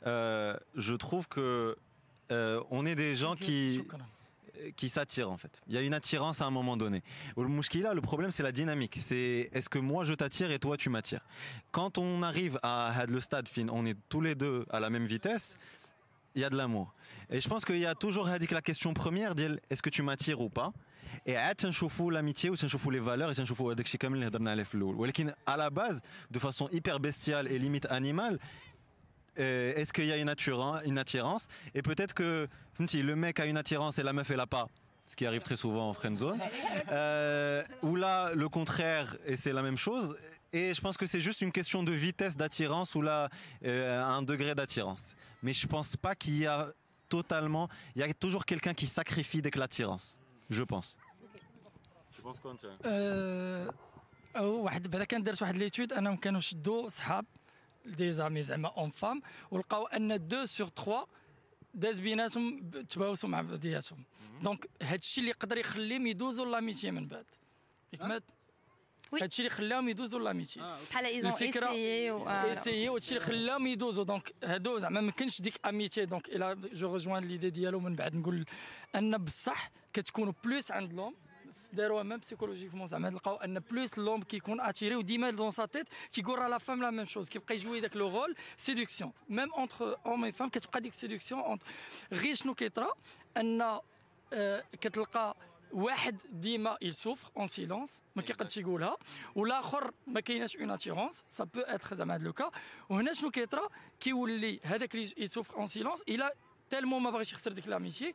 euh, 0.07 0.57
je 0.87 0.95
trouve 0.95 1.29
que 1.29 1.77
euh, 2.33 2.61
on 2.71 2.83
est 2.87 2.95
des 3.05 3.15
gens 3.17 3.35
qui 3.37 3.77
شكرا 3.79 4.07
qui 4.76 4.90
s'attirent 4.90 5.32
en 5.32 5.38
fait. 5.38 5.62
Il 5.68 5.76
y 5.76 5.78
a 5.78 5.82
une 5.82 5.94
attirance 5.94 6.42
à 6.42 6.46
un 6.46 6.52
moment 6.52 6.78
donné. 6.78 7.04
le 7.94 8.02
problème 8.02 8.32
c'est 8.32 8.44
la 8.44 8.52
dynamique. 8.52 8.98
C'est 9.00 9.50
est-ce 9.54 9.70
que 9.70 9.80
moi 9.80 10.04
je 10.04 10.14
t'attire 10.14 10.52
et 10.52 10.60
toi 10.60 10.78
tu 10.78 10.90
m'attires? 10.90 11.26
Quand 11.72 11.98
on 11.98 12.24
arrive 12.24 12.60
à 12.64 13.06
le 13.08 13.20
stade 13.20 13.48
fin, 13.48 13.68
on 13.70 13.86
est 13.86 13.98
tous 14.10 14.22
les 14.22 14.36
deux 14.36 14.66
à 14.70 14.80
la 14.80 14.90
même 14.90 15.06
vitesse. 15.06 15.58
Il 16.36 16.42
y 16.42 16.46
a 16.46 16.50
de 16.50 16.58
l'amour. 16.58 16.94
Et 17.30 17.42
je 17.42 17.50
pense 17.50 17.66
qu'il 17.66 17.80
y 17.80 17.86
a 17.86 17.96
toujours 17.96 18.28
la 18.52 18.62
question 18.62 18.94
première 18.94 19.36
est-ce 19.70 19.82
que 19.82 19.90
tu 19.90 20.04
m'attires 20.04 20.42
ou 20.42 20.50
pas? 20.50 20.74
Et 21.26 21.36
l'amitié 22.10 22.50
ou 22.50 22.56
les 22.92 23.00
valeurs 23.00 23.32
et 23.32 23.36
à 25.46 25.58
la 25.58 25.70
base, 25.70 26.02
de 26.32 26.40
façon 26.40 26.68
hyper 26.70 27.00
bestiale 27.00 27.52
et 27.52 27.60
limite 27.60 27.86
animale, 27.92 28.40
est-ce 29.37 29.93
qu'il 29.93 30.07
y 30.07 30.13
a 30.13 30.17
une, 30.17 30.29
attirance, 30.29 30.81
une 30.85 30.99
attirance 30.99 31.49
Et 31.75 31.83
peut-être 31.83 32.15
que 32.15 32.49
فهمتي, 32.75 33.03
le 33.03 33.17
mec 33.17 33.41
a 33.41 33.47
une 33.47 33.57
attirance 33.57 33.99
et 33.99 34.03
la 34.03 34.13
meuf 34.13 34.31
elle 34.31 34.41
a 34.41 34.47
pas, 34.47 34.69
ce 35.07 35.17
qui 35.17 35.27
arrive 35.27 35.43
très 35.43 35.57
souvent 35.57 35.89
en 35.91 35.95
friend 35.95 36.17
zone. 36.17 36.41
Euh, 36.91 37.63
ou 37.83 37.97
là, 37.97 38.33
le 38.35 38.49
contraire, 38.49 39.17
et 39.27 39.37
c'est 39.37 39.53
la 39.53 39.63
même 39.63 39.77
chose. 39.77 40.17
Et 40.53 40.73
je 40.73 40.81
pense 40.81 40.97
que 40.97 41.07
c'est 41.07 41.21
juste 41.21 41.41
une 41.41 41.53
question 41.53 41.83
de 41.83 41.93
vitesse 41.93 42.37
d'attirance 42.37 42.95
ou 42.95 43.03
là, 43.03 43.29
euh, 43.65 44.03
un 44.03 44.23
degré 44.23 44.55
d'attirance. 44.55 45.15
Mais 45.43 45.53
je 45.53 45.67
pense 45.67 45.97
pas 45.97 46.15
qu'il 46.15 46.39
y 46.39 46.47
a 46.47 46.69
totalement. 47.09 47.69
Il 47.97 48.01
y 48.01 48.05
a 48.05 48.15
toujours 48.15 48.45
quelqu'un 48.45 48.75
qui 48.75 48.87
sacrifie 48.87 49.43
dès 49.43 49.51
que 49.51 49.59
l'attirance. 49.59 50.17
Je 50.51 50.63
pense. 50.63 50.97
Tu 52.15 52.23
penses 52.23 52.39
quoi, 52.39 52.53
Antia 52.53 52.69
آه، 52.85 53.75
أو 54.37 54.63
واحد 54.65 54.91
بعدا 54.91 55.05
كان 55.05 55.23
درت 55.23 55.43
واحد 55.43 55.57
ليتود 55.57 55.93
انهم 55.93 56.17
كانوا 56.17 56.41
شدوا 56.41 56.89
صحاب 56.89 57.25
des 57.92 58.12
amis 58.12 58.42
زعما 58.42 58.68
homme 58.78 58.90
femme 58.90 59.22
ولقاو 59.52 59.88
أن 59.88 60.28
deux 60.28 60.46
sur 60.46 60.68
trois 60.68 61.02
داز 61.74 62.00
بيناتهم 62.00 62.70
تباوسوا 62.70 63.30
مع 63.30 63.42
بعضياتهم 63.42 64.04
donc 64.44 64.70
هذا 64.84 64.96
الشيء 64.96 65.22
اللي 65.22 65.32
يقدر 65.32 65.58
يخليهم 65.58 66.08
يدوزوا 66.08 66.46
l'amitié 66.46 66.92
من 66.92 67.08
بعد. 67.08 67.26
ياك 67.94 68.24
oui. 69.12 69.20
هذا 69.20 69.26
الشيء 69.26 69.46
اللي 69.46 69.58
خلاهم 69.58 69.90
يدوزوا 69.90 70.20
l'amitié 70.20 70.60
بحال 70.90 71.06
ils 71.22 71.26
ont 71.26 71.36
الفكرة- 71.38 71.58
essayé 71.64 72.12
و- 72.12 72.26
voilà. 72.26 72.58
essayé 72.58 72.90
وهادشي 72.90 73.16
اللي 73.16 73.26
خلاهم 73.26 73.68
يدوزوا. 73.68 74.04
donc 74.04 74.34
هادو 74.44 74.78
زعما 74.80 75.02
ما 75.02 75.12
كانش 75.12 75.42
ديك 75.42 75.66
amitié. 75.68 76.06
دونك 76.06 76.30
إلى 76.30 76.56
je 76.74 76.96
rejoins 76.96 77.28
l'idée 77.28 77.50
ديالو 77.50 77.80
من 77.80 77.96
بعد 77.96 78.16
نقول 78.16 78.46
أن 78.96 79.18
بصح 79.18 79.72
كتكونوا 79.94 80.34
plus 80.44 80.72
عند 80.72 80.94
لهم 80.94 81.16
داروها 81.73 82.03
ميم 82.03 82.19
بسيكولوجيكمون 82.19 82.87
زعما 82.87 83.09
لقاو 83.09 83.37
ان 83.37 83.59
بلوس 83.59 83.99
لوم 83.99 84.23
كيكون 84.23 84.61
اتيري 84.61 84.97
وديما 84.97 85.31
دون 85.31 85.51
سا 85.51 85.67
تيت 85.67 85.87
كيقول 86.13 86.39
راه 86.39 86.49
لا 86.49 86.59
فام 86.59 86.83
لا 86.83 86.91
ميم 86.91 87.05
شوز 87.05 87.29
كيبقى 87.29 87.55
يجوي 87.55 87.81
داك 87.81 87.97
لو 87.97 88.09
رول 88.09 88.37
سيدكسيون 88.57 89.13
ميم 89.29 89.53
اونتر 89.53 89.97
اوم 90.07 90.25
اي 90.25 90.33
فام 90.33 90.49
كتبقى 90.49 90.81
ديك 90.81 90.95
سيدكسيون 90.95 91.59
غير 92.13 92.35
شنو 92.35 92.55
كيطرا 92.55 92.93
ان 93.37 93.81
آه، 94.33 94.65
كتلقى 94.81 95.37
واحد 95.73 96.17
ديما 96.31 96.79
il 96.85 96.95
souffre 96.95 97.41
en 97.41 97.47
silence 97.47 97.91
ما 98.17 98.23
كيقدش 98.23 98.57
يقولها 98.57 98.97
والاخر 99.35 99.91
ما 100.07 100.21
كايناش 100.21 100.57
اون 100.57 100.71
اتيرونس 100.71 101.25
سا 101.31 101.45
بو 101.45 101.61
اتر 101.61 101.95
زعما 101.95 102.15
هذا 102.15 102.25
لوكا 102.25 102.51
وهنا 102.89 103.13
شنو 103.13 103.31
كيطرا 103.31 103.69
كيولي 104.01 104.61
هذاك 104.63 104.95
اللي 104.95 105.15
يسوفر 105.17 105.57
اون 105.57 105.67
سيلونس 105.67 106.03
الى 106.03 106.33
تالمون 106.71 107.03
ما 107.03 107.11
بغاش 107.11 107.33
يخسر 107.33 107.53
ديك 107.53 107.69
لاميتي 107.69 108.15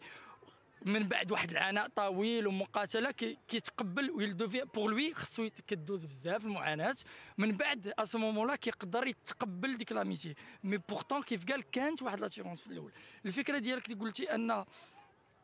من 0.84 1.08
بعد 1.08 1.32
واحد 1.32 1.50
العناء 1.50 1.88
طويل 1.88 2.46
ومقاتلة 2.46 3.10
كي- 3.10 3.38
كيتقبل 3.48 4.10
و 4.10 4.19
il 4.19 4.36
devait 4.36 4.64
pour 4.74 4.90
lui 4.90 5.14
خصو 5.14 5.48
كدوز 5.66 6.04
بزاف 6.04 6.44
المعاناة. 6.44 6.94
من 7.38 7.52
بعد 7.56 7.92
à 7.98 8.04
ce 8.04 8.18
moment 8.18 8.54
كيقدر 8.54 9.06
يتقبل 9.06 9.76
ديك 9.76 9.92
l'amitié. 9.92 10.34
mais 10.64 10.76
pourtant 10.88 11.22
كيف 11.22 11.46
قال 11.50 11.70
كانت 11.70 12.02
واحد 12.02 12.20
l'attirance 12.20 12.60
في 12.60 12.66
الأول. 12.66 12.92
الفكرة 13.26 13.58
ديالك 13.58 13.90
اللي 13.90 14.00
قلتي 14.04 14.34
أن 14.34 14.64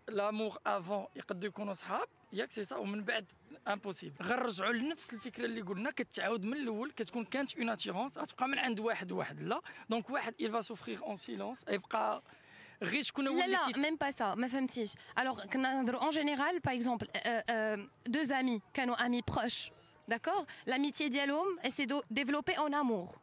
l'amour 0.09 0.59
avant 0.66 1.07
يقدروا 1.16 1.44
يكونوا 1.48 1.74
صحاب 1.74 2.09
ياك 2.33 2.50
سي 2.50 2.64
سا 2.64 2.76
ومن 2.76 3.05
بعد 3.05 3.24
impossible 3.69 4.16
غنرجعوا 4.22 4.72
لنفس 4.72 5.14
الفكرة 5.14 5.44
اللي 5.44 5.61
قلنا 5.61 5.90
كتعاود 5.90 6.44
من 6.44 6.57
الأول 6.57 6.90
كتكون 6.92 7.24
كانت 7.24 7.57
une 7.57 7.69
attirance 7.69 8.19
غتبقى 8.18 8.48
من 8.48 8.59
عند 8.59 8.81
واحد 8.81 9.12
واحد. 9.12 9.42
لا. 9.42 9.61
donc 9.90 10.11
واحد 10.11 10.35
il 10.42 10.48
va 10.50 10.62
souffrir 10.66 11.03
en 11.05 11.16
silence. 11.16 11.72
يبقى 11.72 12.22
غير 12.84 13.02
شكون 13.02 13.28
هو 13.28 13.38
لا 13.38 13.46
اللي 13.46 13.56
لا 13.58 13.65
كيت- 13.72 13.86
même 13.86 13.98
pas 13.98 14.12
ça 14.20 14.38
ما 14.38 14.48
فهمتيش 14.48 14.94
alors 15.20 15.48
كنا 15.48 15.82
نهضروا 15.82 16.10
en 16.10 16.13
général 16.13 16.60
par 16.68 16.74
exemple 16.74 17.06
euh, 17.15 17.41
euh, 17.52 17.88
deux 18.10 18.32
amis 18.32 18.62
كانوا 18.74 18.96
amis 18.96 19.22
proches 19.34 19.72
d'accord 20.12 20.46
l'amitié 20.68 21.10
ديالهم 21.10 21.60
elle 21.63 21.72
s'est 21.72 21.88
do- 21.88 22.04
développée 22.12 22.58
en 22.58 22.74
amour 22.74 23.15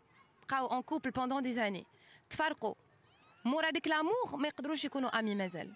بقاو 0.48 0.68
en 0.68 0.82
couple 0.82 1.10
pendant 1.12 1.40
des 1.42 1.58
années 1.58 1.84
تفارقوا 2.30 2.74
مورا 3.44 3.70
ديك 3.70 3.88
لامور 3.88 4.36
ما 4.36 4.48
يقدروش 4.48 4.84
يكونوا 4.84 5.18
امي 5.18 5.34
مازال 5.34 5.72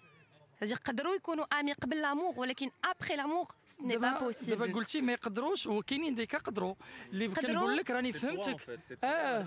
c'est-à-dire 0.61 0.71
يقدروا 0.71 1.15
يكونوا 1.15 1.59
امي 1.59 1.73
قبل 1.73 2.01
لامور 2.01 2.33
ولكن 2.39 2.71
après 2.87 3.15
l'amour 3.15 3.47
ce 3.65 3.81
n'est 3.81 3.85
pas 3.85 3.99
دابا 3.99 4.31
possible 4.31 4.49
دابا 4.49 4.73
قلتي 4.73 5.01
ما 5.01 5.13
يقدروش 5.13 5.67
وكاينين 5.67 6.15
ديك 6.15 6.35
قدروا 6.35 6.75
اللي 7.13 7.27
قدروا؟ 7.27 7.51
كنقول 7.53 7.77
لك 7.77 7.91
راني 7.91 8.11
فهمتك 8.11 8.79
اه 9.03 9.43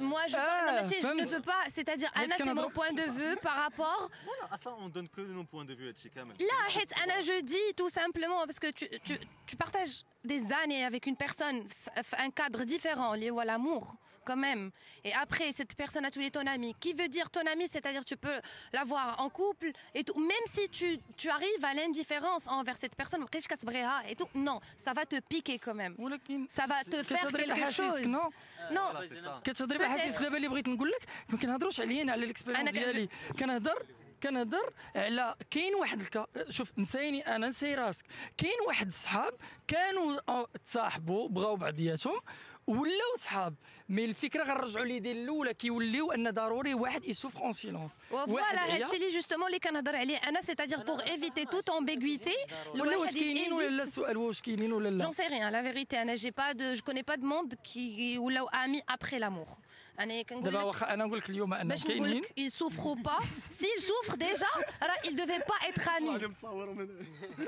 moi 0.00 0.28
je 0.28 0.36
Ah, 0.36 0.66
non, 0.66 0.72
mais 0.72 0.84
je- 0.84 1.02
je 1.02 1.06
ne 1.06 1.24
فهمت. 1.26 1.34
peux 1.34 1.42
pas 1.50 1.64
c'est-à-dire 1.74 2.10
حيت 2.14 2.32
انا 2.32 2.36
c'est 2.36 2.44
mon 2.44 2.54
كنهضروا- 2.54 2.72
point 2.74 2.92
de 2.92 3.10
vue 3.18 3.36
par 3.42 3.56
rapport 3.64 4.10
À 4.52 4.56
ça, 4.64 4.70
on 4.84 4.88
donne 4.88 5.08
que 5.08 5.20
nos 5.20 5.44
points 5.44 5.64
de 5.64 5.74
vue, 5.74 5.88
هادشي 5.88 6.08
كامل. 6.08 6.34
Là, 6.36 6.70
حيت 6.70 6.92
أنا 6.92 7.20
je 7.20 7.42
dis 7.42 7.74
tout 7.80 7.88
simplement 8.00 8.46
parce 8.46 8.58
que 8.64 8.70
tu, 8.70 8.86
tu, 9.06 9.14
tu 9.46 9.56
partages 9.56 10.04
des 10.24 10.42
années 10.62 10.84
avec 10.84 11.06
une 11.06 11.16
personne, 11.16 11.58
f- 11.60 12.02
f- 12.08 12.18
un 12.26 12.30
cadre 12.30 12.62
différent, 12.74 13.12
lié 13.14 13.30
à 13.42 13.44
l'amour 13.44 13.84
quand 14.28 14.36
même. 14.48 14.64
Et 15.08 15.12
après, 15.24 15.48
cette 15.58 15.74
personne 15.82 16.04
a 16.04 16.10
tué 16.16 16.30
ton 16.30 16.46
ami. 16.46 16.70
Qui 16.82 16.92
veut 17.00 17.08
dire 17.16 17.28
ton 17.36 17.44
ami 17.54 17.64
C'est-à-dire 17.74 18.04
tu 18.04 18.16
peux 18.16 18.38
l'avoir 18.72 19.06
en 19.24 19.28
couple 19.40 19.68
et 19.96 20.02
tout. 20.06 20.16
Même 20.32 20.46
si 20.54 20.64
tu, 20.68 20.88
tu 21.16 21.28
arrives 21.36 21.64
à 21.70 21.72
l'indifférence 21.74 22.44
envers 22.46 22.76
cette 22.76 22.94
personne, 22.94 23.20
مابقيتش 23.20 23.46
كتبغيها 23.48 24.02
et 24.10 24.14
tout. 24.14 24.28
Non, 24.34 24.60
ça 24.84 24.92
va 24.94 25.04
te 25.06 25.16
piquer 25.20 25.58
quand 25.58 25.74
même. 25.74 25.94
ولكن 25.98 26.46
Ça 26.48 26.66
va 26.66 26.84
te 26.84 27.02
faire 27.02 27.16
كتهضري 27.26 27.42
quelque 27.44 27.54
بأحاسيسك، 27.56 28.04
chose. 28.04 28.06
نو 28.06 28.30
Non, 28.70 28.92
Voilà, 28.92 29.08
c'est 29.08 29.24
ça. 29.26 29.40
كتهضري 29.44 29.78
Peut-être. 29.78 29.82
بحاسيس 29.82 30.20
دابا 30.22 30.36
اللي 30.36 30.48
بغيت 30.48 30.68
نقول 30.68 30.90
لك 30.90 31.02
ما 31.28 31.38
كنهضروش 31.38 31.80
عليا 31.80 32.12
على 32.12 32.24
الاكسبيرينس 32.24 32.60
أنا 32.60 32.70
كن- 32.70 32.78
ديالي 32.78 33.08
كنهضر 33.38 33.86
كنهضر 34.22 34.72
على 34.96 35.34
كاين 35.50 35.74
واحد 35.74 36.00
الكا 36.00 36.26
شوف 36.50 36.72
نسيني 36.78 37.36
انا 37.36 37.48
نسي 37.48 37.74
راسك 37.74 38.04
كاين 38.36 38.60
واحد 38.66 38.86
الصحاب 38.86 39.34
كانوا 39.68 40.20
آه، 40.28 40.48
تصاحبوا 40.66 41.28
بغاو 41.28 41.56
بعضياتهم 41.56 42.20
ولاو 42.66 43.14
صحاب 43.18 43.54
مي 43.88 44.04
الفكره 44.04 44.44
غنرجعوا 44.44 44.84
ليدي 44.86 45.12
الاولى 45.12 45.54
كيوليو 45.54 46.12
ان 46.12 46.30
ضروري 46.30 46.74
واحد 46.74 47.04
يسوفر 47.04 47.40
اون 47.42 47.52
سيلونس 47.52 47.92
voilà, 48.12 48.58
هادشي 48.58 48.96
اللي 48.96 49.20
justement 49.22 49.44
اللي 49.46 49.58
كنهضر 49.58 49.96
عليه 49.96 50.16
أنا 50.16 50.40
c'est-à-dire 50.40 50.84
pour 50.84 51.02
éviter 51.02 51.44
toute 51.46 51.70
ambiguïté. 51.70 52.52
ولا 52.74 52.82
الواحد 52.82 52.96
واش 52.98 53.12
كاينين 53.14 53.52
ولا 53.52 53.68
لا 53.68 53.82
évite- 53.84 53.86
السؤال 53.86 54.16
واش 54.16 54.40
كاينين 54.40 54.72
ولا 54.72 54.88
لا 54.88 55.04
J'en 55.06 55.12
sais 55.12 55.26
rien, 55.26 55.50
la 55.50 55.62
vérité. 55.62 55.96
Anna, 55.96 56.16
j'ai 56.16 56.32
pas 56.32 56.54
de, 56.54 56.74
je 56.74 56.82
connais 56.82 57.02
pas 57.10 57.16
de 57.16 57.26
monde 57.32 57.54
qui 57.68 58.18
ou 58.18 58.28
là 58.28 58.44
amis 58.52 58.82
après 58.94 59.18
l'amour. 59.18 59.58
أنا 60.00 60.22
كنقول 60.22 60.44
دابا 60.44 60.58
لك 60.58 60.64
واخا 60.64 60.94
انا 60.94 61.04
نقول 61.04 61.18
لك 61.18 61.30
اليوم 61.30 61.54
ان 61.54 61.68
باش 61.68 61.86
نقول 61.86 61.98
كاينين 61.98 62.22
لك 62.22 62.32
ils 62.40 62.52
souffrent 62.52 63.02
pas. 63.08 63.22
S'ils 63.60 63.82
souffrent 63.82 64.16
déjà, 64.16 64.46
راه 64.82 64.96
ils 65.04 65.16
devaient 65.16 65.44
pas 65.44 65.68
être 65.68 65.88
amis. 65.88 66.24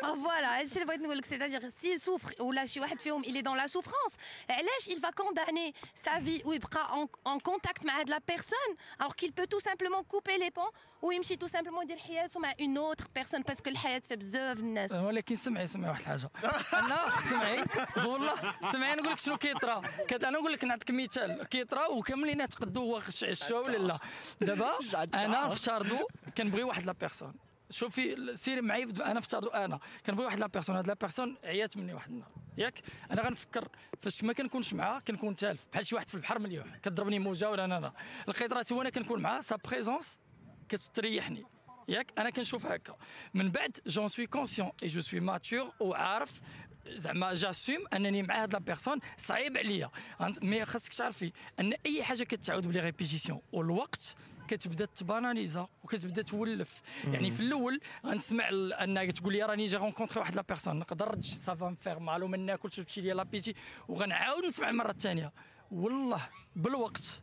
Ah, 0.03 0.15
voilà, 0.25 0.59
هادشي 0.59 0.75
اللي 0.75 0.85
بغيت 0.85 1.01
نقول 1.01 1.19
لك 1.19 1.25
c'est-à-dire 1.27 1.63
s'ils 1.83 2.01
souffrent 2.05 2.41
ولا 2.41 2.67
شي 2.67 2.81
واحد 2.81 3.01
فيهم 3.01 3.23
il 3.25 3.37
est 3.37 3.43
dans 3.43 3.55
la 3.55 3.69
souffrance, 3.69 4.15
علاش 4.51 4.89
il 4.89 5.01
va 5.01 5.11
condamner 5.13 5.73
sa 6.05 6.19
vie 6.21 6.28
ويبقى 6.45 6.89
en, 6.89 7.31
en 7.31 7.39
contact 7.51 7.85
مع 7.85 8.01
هاد 8.01 8.11
la 8.11 8.21
personne 8.33 8.75
alors 9.03 9.15
qu'il 9.17 9.33
peut 9.33 9.47
tout 9.55 9.61
simplement 9.61 10.03
couper 10.15 10.39
les 10.39 10.51
ponts 10.51 10.73
ويمشي 11.03 11.37
tout 11.37 11.49
simplement 11.49 11.83
يدير 11.83 11.99
حياته 11.99 12.41
مع 12.41 12.53
une 12.53 12.79
autre 12.79 13.05
personne 13.19 13.43
parce 13.43 13.61
que 13.61 13.69
الحياة 13.69 13.99
فيها 13.99 14.17
بزاف 14.17 14.59
الناس. 14.59 14.93
ولكن 14.93 15.37
سمعي 15.37 15.67
سمعي 15.67 15.91
واحد 15.91 16.01
الحاجه 16.01 16.31
انا 16.75 17.07
سمعي 17.31 17.65
والله 18.07 18.35
سمعي 18.73 18.95
نقول 18.95 19.13
لك 19.13 19.19
شنو 19.19 19.37
كيطرا 19.39 19.81
كت- 20.09 20.25
انا 20.25 20.39
نقول 20.39 20.53
لك 20.53 20.65
نعطيك 20.65 20.91
مثال 20.91 21.43
كيطرا 21.45 21.87
وكاملين 21.87 22.49
تقدوا 22.49 22.83
هو 22.83 23.01
خش 23.01 23.25
عشوا 23.25 23.59
ولا 23.61 23.77
لا 23.77 23.99
دابا 24.41 24.79
انا 25.15 25.47
افترضوا 25.47 26.07
كنبغي 26.39 26.63
واحد 26.63 26.87
لا 26.87 26.93
بيرسون 26.93 27.35
شوفي 27.70 28.36
سيري 28.36 28.62
معايا 28.62 28.86
أنا 29.06 29.20
افترضوا 29.20 29.66
أنا 29.66 29.80
كنبغي 30.06 30.26
واحد 30.26 30.40
لا 30.40 30.48
بيرسون 30.48 30.76
هاد 30.76 30.88
لا 30.88 30.94
بيرسون 30.94 31.38
عيات 31.44 31.78
مني 31.78 31.94
واحد 31.94 32.10
النهار 32.10 32.32
ياك؟ 32.58 32.80
أنا 33.12 33.22
غنفكر 33.22 33.68
فاش 34.02 34.24
ما 34.24 34.34
كنكونش 34.34 34.74
معاه 34.74 35.00
كنكون 35.00 35.36
تالف 35.36 35.66
بحال 35.72 35.86
شي 35.86 35.96
واحد 35.96 36.10
في 36.10 36.16
البحر 36.16 36.40
مليوح 36.40 36.78
كضربني 36.78 37.20
موجة 37.20 37.50
ولا 37.50 37.66
أنا 37.66 37.78
أنا 37.78 37.94
لقيت 38.28 38.54
راسي 38.54 38.74
وأنا 38.74 38.90
كنكون 38.90 39.22
معاه 39.22 39.42
sa 39.42 39.56
présence 39.56 40.20
كتريحني. 40.70 41.46
ياك؟ 41.88 42.12
أنا 42.18 42.30
كنشوف 42.30 42.66
هكا. 42.66 42.96
من 43.34 43.52
بعد 43.52 43.78
j'en 43.88 44.08
suis 44.08 44.28
conscient 44.28 44.72
et 44.84 44.88
je 44.88 45.02
suis 45.02 45.20
mature 45.20 45.72
وعارف 45.80 46.42
زعما 46.88 47.34
j'assume 47.34 47.78
أنني 47.94 48.24
مع 48.24 48.44
هاد 48.44 48.54
la 48.54 48.60
personne 48.60 49.00
صعيب 49.18 49.58
عليا. 49.58 49.90
mais 50.42 50.66
خاصك 50.66 50.94
تعرفي 50.94 51.32
أن 51.60 51.74
أي 51.86 52.04
حاجة 52.04 52.24
كتعاود 52.24 52.68
ب 52.68 52.71
les 52.71 52.80
répétitions 52.80 53.42
والوقت 53.52 54.16
كتبدا 54.50 54.86
تباناليزا 54.86 55.68
وكتبدا 55.84 56.22
تولف. 56.22 56.82
يعني 57.04 57.32
في 57.32 57.40
الأول 57.40 57.80
غنسمع 58.06 58.50
أنك 58.84 59.12
تقول 59.12 59.34
لي 59.34 59.44
راني 59.44 59.66
j'ai 59.66 59.78
rencontré 59.78 60.20
واحد 60.20 60.36
la 60.36 60.42
personne 60.42 60.80
نقدر 60.80 61.22
ça 61.22 61.46
va 61.46 61.70
me 61.70 61.79
faire 61.79 62.00
mal 62.00 62.21
و 62.21 62.28
ما 62.28 62.38
ناكل 62.38 62.70
تمشي 62.70 63.02
لي 63.02 63.14
l'appétit 63.14 63.54
وغنعاود 63.88 64.46
نسمع 64.46 64.70
المره 64.70 64.92
الثانية 64.92 65.32
والله 65.72 66.30
بالوقت 66.56 67.22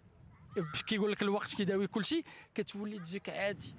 كيقول 0.87 1.13
لك 1.13 1.23
الوقت 1.23 1.55
كيداوي 1.55 1.87
كل 1.87 2.05
شيء 2.05 2.25
كتولي 2.55 2.99
تجيك 2.99 3.29
عادي 3.29 3.75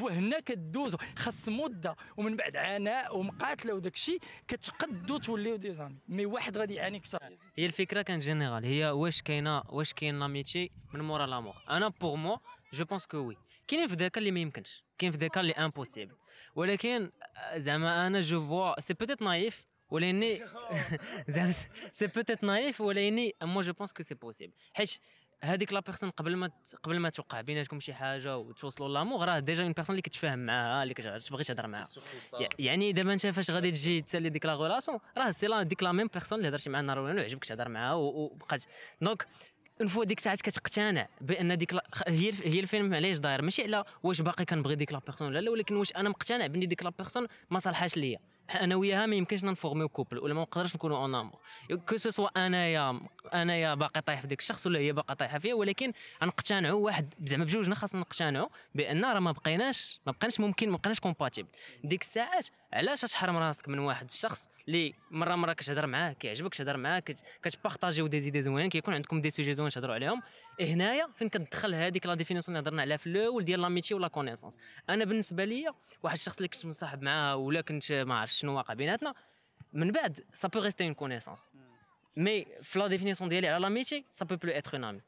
وهنا 0.00 0.40
كدوزو. 0.40 0.98
خاص 1.16 1.48
مدة 1.48 1.96
ومن 2.16 2.36
بعد 2.36 2.56
عناء 2.56 3.18
ومقاتلة 3.18 3.74
وداك 3.74 3.94
الشيء 3.94 4.20
كتقدو 4.48 5.18
توليو 5.18 5.56
des 5.56 5.72
amis. 5.72 5.96
mais 6.08 6.26
واحد 6.26 6.58
غادي 6.58 6.74
يعاني 6.74 7.00
كثر 7.00 7.18
هي 7.58 7.66
الفكرة 7.66 8.02
كانت 8.02 8.22
générale 8.22 8.64
هي 8.64 8.90
واش 8.90 9.22
كاينة 9.22 9.62
واش 9.68 9.92
كاين 9.92 10.18
l'amitié 10.18 10.70
من 10.94 11.00
مورا 11.00 11.26
l'amour 11.26 11.54
أنا 11.70 11.88
pour 11.88 12.16
moi 12.16 12.40
je 12.76 12.84
pense 12.84 13.06
que 13.06 13.16
oui 13.16 13.36
كاينين 13.68 13.88
في 13.88 13.94
ذاك 13.94 14.18
اللي 14.18 14.30
ما 14.30 14.40
يمكنش. 14.40 14.84
كاين 14.98 15.12
في 15.12 15.18
ذاك 15.18 15.38
اللي 15.38 15.52
impossible 15.52 16.14
ولكن 16.54 17.10
آه، 17.36 17.58
زعما 17.58 18.06
أنا 18.06 18.20
je 18.20 18.46
vois 18.46 18.80
c'est 18.80 18.94
peut-être 18.94 19.22
naïf 19.22 19.66
ولاني 19.90 20.42
زعما 21.28 21.52
c'est 21.92 22.06
peut-être 22.06 22.44
naïf 22.44 22.80
ولاني 22.80 23.34
moi 23.42 23.60
je 23.60 23.72
pense 23.72 23.92
que 23.92 24.02
c'est 24.02 24.14
possible 24.14 24.52
حيت 24.74 24.98
هذيك 25.42 25.72
la 25.72 25.80
personne 25.80 26.10
قبل 26.10 26.36
ما 26.36 26.50
قبل 26.82 26.98
ما 26.98 27.08
توقع 27.10 27.40
بيناتكم 27.40 27.80
شي 27.80 27.94
حاجة 27.94 28.38
وتوصلوا 28.38 28.88
l'amour 28.88 29.28
راه 29.28 29.38
déjà 29.38 29.62
une 29.62 29.72
personne 29.72 29.94
اللي 29.94 30.02
كتفاهم 30.02 30.38
معاها 30.46 30.82
اللي 30.82 30.94
كتبغي 30.94 31.44
تهضر 31.44 31.66
معاها. 31.66 31.88
يع- 32.40 32.48
يعني 32.58 32.92
دابا 32.92 33.12
انت 33.12 33.26
فاش 33.26 33.50
غادي 33.50 33.70
تجي 33.70 34.00
تسالي 34.00 34.28
ديك 34.28 34.46
la 34.46 34.54
relation 34.54 34.98
راه 35.18 35.30
c'est 35.30 35.46
la 35.46 35.62
ديك 35.62 35.82
la 35.82 35.92
même 35.92 36.06
personne 36.06 36.38
اللي 36.38 36.48
هضرتي 36.48 36.70
معاها 36.70 36.80
النهار 36.80 36.98
الأولاني 36.98 37.20
وعجبك 37.20 37.44
تهضر 37.44 37.68
معاها 37.68 37.94
وبقات. 37.94 38.64
donc 39.00 39.26
une 39.80 39.88
fois 39.88 40.04
ديك 40.04 40.18
الساعات 40.18 40.40
كتقتنع 40.40 41.08
بأن 41.20 41.58
ديك 41.58 41.74
لا 41.74 41.84
هي 42.08 42.32
هي 42.44 42.60
الفيلم 42.60 42.94
علاش 42.94 43.18
داير؟ 43.18 43.42
ماشي 43.42 43.62
على 43.62 43.84
واش 44.02 44.20
باقي 44.20 44.44
كنبغي 44.44 44.74
ديك 44.74 44.92
la 44.92 44.98
personne 44.98 45.32
لا 45.32 45.50
ولكن 45.50 45.76
واش 45.76 45.92
أنا 45.96 46.08
مقتنع 46.08 46.46
بان 46.46 46.68
ديك 46.68 46.82
la 46.84 46.90
personne 46.98 47.26
ما 47.50 47.58
صالحاش 47.58 47.96
ليا. 47.96 48.18
أنا 48.54 48.76
وياها 48.76 49.06
ما 49.06 49.16
يمكنش 49.16 49.44
نفورميو 49.44 49.88
couple 49.88 50.18
ولا 50.18 50.34
ما 50.34 50.40
نقدرش 50.40 50.74
نكونوا 50.76 50.98
en 50.98 51.14
amour 51.14 51.38
que 51.88 51.96
ce 51.96 52.10
soit 52.10 52.46
أنايا 52.46 53.00
أنايا 53.34 53.74
باقي 53.74 54.00
طايح 54.00 54.20
في 54.20 54.26
ديك 54.26 54.40
الشخص 54.40 54.66
ولا 54.66 54.78
هي 54.78 54.92
باقا 54.92 55.14
طايحة 55.14 55.38
فيا 55.38 55.54
ولكن 55.54 55.92
غنقتنعوا 56.22 56.84
واحد 56.84 57.14
زعما 57.24 57.44
بجوجنا 57.44 57.74
خاصنا 57.74 58.00
نقتنعوا 58.00 58.48
بأن 58.74 59.04
راه 59.04 59.20
ما 59.20 59.32
بقيناش 59.32 60.00
ما 60.06 60.12
بقيناش 60.12 60.40
ممكن 60.40 60.70
ما 60.70 60.76
بقيناش 60.76 61.00
compatibles 61.00 61.48
ديك 61.84 62.00
الساعات 62.02 62.46
علاش 62.72 63.00
تحرم 63.00 63.36
راسك 63.36 63.68
من 63.68 63.78
واحد 63.78 64.08
الشخص 64.08 64.48
اللي 64.68 64.94
مرة 65.10 65.34
مرة 65.34 65.52
كتهضر 65.52 65.86
معاه 65.86 66.12
كيعجبك 66.12 66.54
تهضر 66.54 66.76
معاه 66.76 67.00
كت- 67.00 67.22
كتبارطاجيو 67.42 68.06
des 68.06 68.20
idées 68.20 68.42
زوينين 68.42 68.70
كيكون 68.70 68.94
عندكم 68.94 69.20
des 69.20 69.30
sujets 69.30 69.54
زوين 69.54 69.70
تهضروا 69.70 69.94
عليهم. 69.94 70.22
هنايا 70.60 71.08
فين 71.14 71.28
كتدخل 71.28 71.74
هذيك 71.74 72.06
la 72.06 72.14
définition 72.14 72.56
اللي 72.56 72.68
هضرنا 72.68 72.82
عليها 72.82 72.96
في 72.96 73.06
الأول 73.06 73.44
ديال 73.44 73.60
l'amitié 73.60 73.94
ولا 73.94 74.08
connaissance. 74.08 74.58
أنا 74.90 75.04
بالنسبة 75.04 75.44
ليا 75.44 75.74
واحد 76.02 76.16
الشخص 76.16 76.36
اللي 76.36 76.48
كنت 76.48 76.66
مصاحب 76.66 77.02
معاه 77.02 77.36
ولا 77.36 77.60
كنت 77.60 77.92
ما 77.92 78.18
عرفتش 78.20 78.38
شنو 78.40 78.56
واقع 78.56 78.74
بيناتنا 78.74 79.14
من 79.72 79.92
بعد 79.92 80.24
ça 80.34 80.48
peut 80.48 80.62
rester 80.62 80.84
une 80.84 80.94
connaissance. 81.04 81.54
mais 82.16 82.46
في 82.62 82.78
la 82.78 82.86
définition 82.86 83.28
ديالي 83.30 83.48
على 83.48 83.62
l'amitié 83.62 84.04
peut 84.24 84.36
plus 84.36 84.50
être 84.62 84.70
une 84.74 84.84
amie 84.94 85.02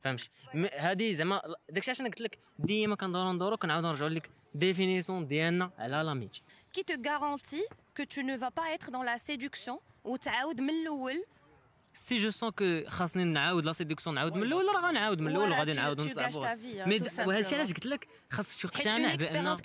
فهمتي 0.00 0.30
م- 0.54 0.66
هادي 0.72 1.14
زعما 1.14 1.42
داكشي 1.70 1.90
علاش 1.90 2.00
أنا 2.00 2.08
قلت 2.08 2.20
لك 2.20 2.38
ديما 2.58 2.96
كندورو 2.96 3.32
ندورو 3.32 3.56
كنعاودو 3.56 3.88
نرجعو 3.88 4.08
ل 4.08 4.15
la 4.15 4.30
définition 4.54 5.26
ديالنا 5.26 5.70
على 5.78 6.02
l'amitié 6.02 6.42
qui 6.78 6.80
te 6.84 6.96
garantit 6.96 7.66
que 7.98 8.02
tu 8.14 8.20
ne 8.24 8.36
vas 8.36 8.50
pas 8.50 8.68
être 8.76 8.90
dans 8.90 9.02
la 9.02 9.18
séduction 9.18 9.78
وتعاود 10.04 10.60
من 10.60 10.70
الأول 10.70 11.24
si 11.94 12.18
je 12.18 12.30
sens 12.30 12.50
que 12.50 12.82
خاصني 12.88 13.24
نعاود 13.24 13.64
la 13.64 13.72
séduction 13.72 14.14
نعاود 14.14 14.34
من 14.36 14.42
الأول 14.42 14.64
راه 14.74 14.80
غنعاود 14.88 15.20
من 15.20 15.30
الأول 15.30 15.50
وغادي 15.52 15.72
vie, 15.74 16.84
hein, 16.84 16.88
mais 16.88 16.98
وهادشي 17.26 17.50
simplement. 17.50 17.54
علاش 17.54 17.72
قلت 17.72 17.86
لك؟ 17.86 18.08
خاصك 18.30 18.62
تقتنع 18.62 19.14
بان 19.14 19.56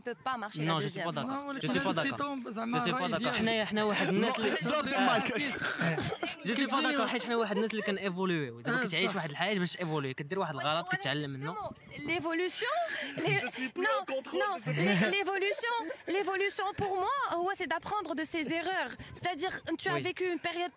peut 0.00 0.14
pas 0.24 0.36
marcher 0.36 0.60
Non, 0.60 0.78
la 0.78 0.80
je 0.80 0.88
suis 0.88 1.00
deuxième 1.00 1.04
pas 1.04 1.12
fois 1.12 1.22
d'accord. 1.22 1.54
Je 1.54 1.66
Je 1.66 1.70
suis 1.70 1.80
pas 1.80 1.86
ولكن 1.86 1.92
d'accord. 1.92 2.02
سيتون 2.02 2.44
زعما 2.50 2.78
جو 2.78 2.84
سي 2.84 2.92
با 2.92 3.06
داكور. 3.08 3.32
حنايا 3.32 3.64
حنا 3.64 3.84
واحد 3.84 4.08
الناس 4.08 4.38
اللي 4.38 4.50
the 4.56 4.64
mic. 4.64 5.38
جو 6.46 6.54
سي 6.54 6.66
با 6.66 6.80
داكور 6.82 7.06
حيت 7.08 7.24
حنا 7.24 7.36
واحد 7.36 7.56
الناس 7.56 7.70
اللي 7.70 7.82
كان 7.82 7.96
ايفولوي 7.98 8.62
زعما 8.62 8.82
آه، 8.82 8.84
كتعيش. 8.84 9.14
واحد 9.14 9.30
الحياة 9.30 9.58
باش 9.58 9.78
ايفولوي 9.80 10.14
كدير 10.14 10.38
واحد 10.38 10.54
الغلط 10.54 10.88
كتعلم 10.88 11.30
منه 11.30 11.54
non 11.54 11.58
non 14.42 14.52
l'é- 14.66 15.10
l'évolution 15.14 15.74
l'évolution 16.14 16.66
pour 16.80 16.92
moi 17.02 17.16
ouais, 17.46 17.54
c'est 17.58 17.70
d'apprendre 17.74 18.10
de 18.20 18.24
ses 18.32 18.44
erreurs. 18.60 18.92
C'est-à-dire 19.16 19.52
tu 19.80 19.88
as 19.88 19.98
vécu 20.08 20.24
une 20.34 20.42
période 20.48 20.72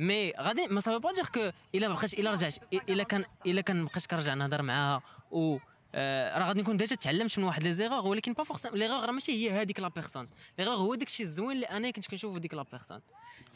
مي 0.00 0.32
غادي 0.38 0.66
mais 0.66 0.80
ça 0.80 0.86
veut 0.86 0.98
pas 0.98 1.12
dire 1.12 1.26
que 1.26 1.50
الا 1.74 1.88
بقاش 1.88 2.14
الا 2.14 2.30
رجعت 2.30 2.56
الا 2.72 3.02
كان 3.02 3.24
الا 3.46 3.60
كان 3.60 3.84
بقيت 3.84 4.06
كنرجع 4.06 4.34
نهضر 4.34 4.62
معاها 4.62 5.02
و 5.30 5.58
آه، 5.94 6.38
راه 6.38 6.48
غادي 6.48 6.60
نكون 6.60 6.76
déjà 6.76 6.96
تعلمت 6.96 7.38
من 7.38 7.44
واحد 7.44 7.62
les 7.62 7.72
erreurs 7.72 8.06
ولكن 8.06 8.32
pas 8.32 8.44
forcément 8.44 8.78
l'erreur 8.78 9.04
راه 9.04 9.12
ماشي 9.12 9.32
هي 9.32 9.50
هذيك 9.50 9.80
la 9.80 9.88
personne 9.88 10.28
l'erreur 10.58 10.74
هو 10.74 10.94
داك 10.94 11.08
الشيء 11.08 11.26
الزوين 11.26 11.56
اللي 11.56 11.66
أنا 11.66 11.90
كنت 11.90 12.06
كنشوف 12.06 12.38
ديك 12.38 12.54
la 12.54 12.62
personne 12.62 13.00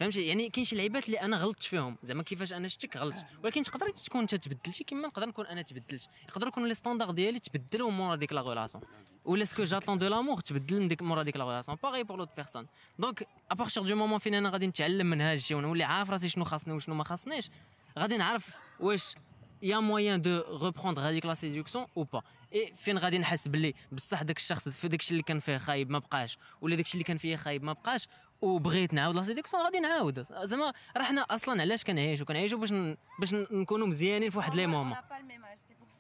فهمتي 0.01 0.27
يعني 0.27 0.49
كاين 0.49 0.65
شي 0.65 0.77
لعيبات 0.77 1.07
اللي 1.07 1.21
أنا 1.21 1.37
غلطت 1.37 1.63
فيهم 1.63 1.97
زعما 2.03 2.23
كيفاش 2.23 2.53
أنا 2.53 2.69
شفتك 2.69 2.97
غلطت 2.97 3.27
ولكن 3.45 3.63
تقدر 3.63 3.91
تكون 3.91 4.21
انت 4.21 4.35
تبدلتي 4.35 4.85
كيما 4.85 5.09
نقدر 5.09 5.27
نكون 5.27 5.47
أنا 5.47 5.63
تبدلت 5.63 6.09
يقدر 6.29 6.47
يكون 6.47 6.69
les 6.69 6.75
standards 6.75 7.11
ديالي 7.11 7.39
تبدلوا 7.39 7.91
مورا 7.91 8.17
ديك 8.17 8.33
la 8.33 8.41
relation 8.41 8.85
ولا 9.25 9.45
ce 9.45 9.53
que 9.53 9.65
j'attends 9.65 9.99
de 9.99 10.09
l'amour 10.09 10.41
تبدل 10.41 10.81
من 10.81 10.89
ديك 10.89 11.03
مورا 11.03 11.23
ديك 11.23 11.37
la 11.37 11.45
relation 11.45 11.79
pareil 11.83 12.03
pour 12.03 12.17
l'autre 12.17 12.37
personne 12.37 12.67
donc 12.99 13.27
à 13.51 13.56
partir 13.56 13.87
du 13.87 13.97
moment 13.97 14.19
فين 14.19 14.35
أنا 14.35 14.51
غادي 14.51 14.67
نتعلم 14.67 15.07
من 15.07 15.21
هذا 15.21 15.33
الشيء 15.33 15.57
ونولي 15.57 15.85
عارف 15.85 16.11
راسي 16.11 16.29
شنو 16.29 16.45
خاصني 16.45 16.75
وشنو 16.75 16.95
ما 16.95 17.05
خاصنيش 17.05 17.51
غادي 17.99 18.17
نعرف 18.17 18.57
واش 18.81 19.15
il 19.63 19.79
y 19.79 19.85
a 19.85 19.91
moyen 19.91 20.23
de 20.23 20.43
reprendre 20.63 21.03
هذيك 21.03 21.27
la 21.27 21.35
séduction 21.35 21.87
ou 21.97 22.03
pas 22.03 22.23
et 22.55 22.73
فين 22.77 22.99
غادي 22.99 23.19
نحس 23.19 23.49
باللي 23.49 23.75
بصح 23.93 24.23
داك 24.23 24.37
الشخص 24.37 24.69
في 24.69 24.89
داك 24.89 25.01
الشيء 25.01 25.13
اللي 25.13 25.23
كان 25.23 25.41
فيه 25.41 25.59
خايب 25.59 25.91
ما 25.91 25.99
بقاش 25.99 26.39
ولا 26.61 26.77
داك 26.77 26.85
الشيء 26.85 26.95
اللي 26.95 27.05
كان 27.05 27.19
فيه 27.19 27.37
خايب 27.37 27.65
ما 27.65 27.73
بقاش 27.73 28.09
وبغيت 28.43 28.95
نعاود 28.95 29.15
la 29.15 29.23
séduction 29.23 29.63
غادي 29.63 29.81
نعاود 29.81 30.27
زعما 30.43 30.73
راه 30.97 31.05
حنا 31.05 31.21
أصلا 31.21 31.61
علاش 31.61 31.85
كنعيشوا 31.85 32.27
كنعيشوا 32.27 32.59
باش. 32.59 32.73
باش 33.21 33.35
نكونوا 33.35 33.87
مزيانين 33.87 34.31
في 34.31 34.39
واحد 34.39 34.55
les 34.55 34.67
moments 34.67 34.97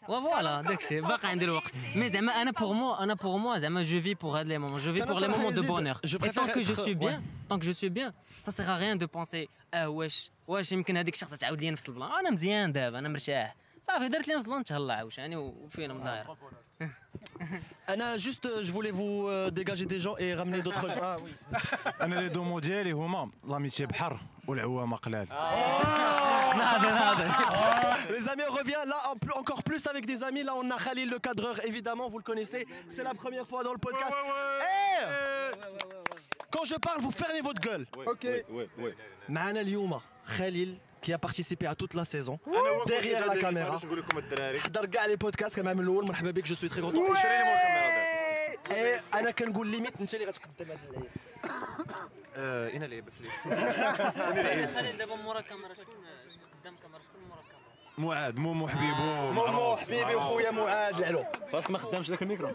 وفوالا 0.09 0.61
داكشي 0.61 1.01
باقي 1.01 1.27
عندي 1.29 1.45
الوقت 1.45 1.71
مي 1.95 2.09
زعما 2.09 2.41
انا 2.41 2.51
بور 2.51 2.73
مو 2.73 2.93
انا 2.95 3.13
بور 3.13 3.37
مو 3.37 3.57
زعما 3.57 3.83
جو 3.83 4.01
في 4.01 4.13
بور 4.13 4.39
هاد 4.39 4.47
لي 4.47 4.57
مومون 4.57 4.79
جو 4.79 4.93
في 4.93 5.03
أنا 5.03 5.11
بور 5.13 5.19
لي 5.21 5.25
صراحة 5.27 5.37
مومون 5.39 5.53
دو 5.53 5.59
يزيد- 5.61 5.71
بونور 5.71 5.95
je 5.95 6.15
et 6.15 6.19
préfère 6.19 6.33
tant 6.33 6.53
que 6.55 6.61
je 6.63 6.73
être- 6.73 6.83
suis 6.85 6.95
bien 6.95 7.19
ouais. 7.19 7.49
tant 7.49 7.59
que 7.59 7.65
je 7.65 7.71
suis 7.71 7.89
bien 7.89 8.13
ça 8.45 8.51
sert 8.51 8.69
à 8.69 8.75
rien 8.77 8.95
de 8.95 9.05
penser 9.05 9.47
اه 9.73 9.89
واش 9.89 10.31
واش 10.47 10.71
يمكن 10.71 10.97
هذيك 10.97 11.13
الشخص 11.13 11.31
تعاود 11.33 11.61
لي 11.61 11.71
نفس 11.71 11.89
البلان 11.89 12.11
انا 12.11 12.29
مزيان 12.29 12.71
دابا 12.71 12.99
انا 12.99 13.09
مرتاح 13.09 13.55
صافي 13.83 14.07
درت 14.07 14.27
لي 14.27 14.33
نفس 14.35 14.45
البلان 14.45 14.63
تهلا 14.63 14.93
عاوشاني 14.93 15.35
وفين 15.35 15.93
مداير 15.93 16.25
انا 17.89 18.17
juste 18.17 18.45
euh, 18.45 18.63
je 18.65 18.71
voulais 18.71 18.91
vous 18.91 19.27
euh, 19.27 19.49
dégager 19.51 19.85
des 19.85 19.99
gens 19.99 20.15
et 20.17 20.33
ramener 20.33 20.61
d'autres 20.61 20.87
gens 20.89 21.01
ah, 21.01 21.17
oui. 21.23 21.31
انا 22.01 22.15
لي 22.15 22.29
دومو 22.29 22.59
ديالي 22.59 22.91
هما 22.91 23.31
لاميتي 23.47 23.85
بحر 23.85 24.19
والعوامه 24.47 24.97
قلال 24.97 25.27
ناضي 26.57 26.87
ناضي 26.87 27.23
Les 28.19 28.27
amis, 28.27 28.43
on 28.49 28.53
revient 28.61 28.83
là 28.93 28.99
en 29.11 29.15
plus- 29.23 29.37
encore 29.41 29.63
plus 29.69 29.83
avec 29.91 30.03
des 30.11 30.19
amis. 30.29 30.43
Là, 30.47 30.53
on 30.61 30.67
a 30.71 30.77
Khalil 30.85 31.09
le 31.15 31.19
cadreur, 31.27 31.55
évidemment, 31.69 32.05
vous 32.11 32.17
le 32.23 32.27
connaissez. 32.31 32.63
C'est 32.93 33.03
la 33.11 33.13
première 33.23 33.47
fois 33.51 33.61
dans 33.67 33.71
le 33.77 33.81
podcast. 33.87 34.15
Eh 34.27 35.03
Quand 36.53 36.65
je 36.71 36.75
parle, 36.87 36.99
vous 37.05 37.11
fermez 37.21 37.41
votre 37.49 37.61
gueule. 37.67 37.85
Ok. 38.13 38.23
معنا 39.29 39.61
اليوم 39.61 39.99
Khalil 40.37 40.69
qui 41.03 41.13
a 41.13 41.17
participé 41.17 41.65
à 41.67 41.75
toute 41.75 41.93
la 41.93 42.05
saison 42.05 42.39
derrière 42.85 43.25
la 43.27 43.35
caméra 43.35 43.79
نقول 43.85 43.99
لكم 43.99 44.17
الدراري 44.17 44.59
حضر 44.59 44.85
كاع 44.85 45.05
لي 45.05 45.15
بودكاست 45.15 45.55
كان 45.55 45.77
من 45.77 45.83
الاول 45.83 46.05
مرحبا 46.07 46.31
بك 46.31 46.45
جو 46.45 46.55
سوي 46.55 46.69
تري 46.69 46.81
كونتون 46.81 47.15
شري 47.15 47.37
لي 47.37 47.43
مور 47.43 47.55
الكاميرا 47.55 47.99
اي 48.71 48.99
انا 49.13 49.31
كنقول 49.31 49.67
ليميت 49.67 49.93
انت 50.01 50.13
اللي 50.13 50.25
غتقدم 50.25 50.71
هذا 50.71 50.79
اللعيب 50.89 51.09
دابا 52.35 52.77
انا 52.77 52.85
لعيب 52.85 53.09
في 53.09 54.73
خليل 54.75 54.97
دابا 54.97 55.15
مورا 55.15 55.39
الكاميرا 55.39 55.73
شكون 55.73 55.95
قدام 56.61 56.73
الكاميرا 56.73 56.99
شكون 56.99 57.21
مورا 57.29 57.41
الكاميرا 57.41 57.62
معاد 57.98 58.38
مومو 58.38 58.68
حبيبو 58.68 59.32
مومو 59.32 59.76
حبيبي 59.76 60.14
وخويا 60.14 60.50
معاد 60.50 60.98
العلو 60.98 61.24
فاش 61.52 61.70
ما 61.70 61.78
خدامش 61.78 62.10
ذاك 62.10 62.22
الميكرو. 62.22 62.52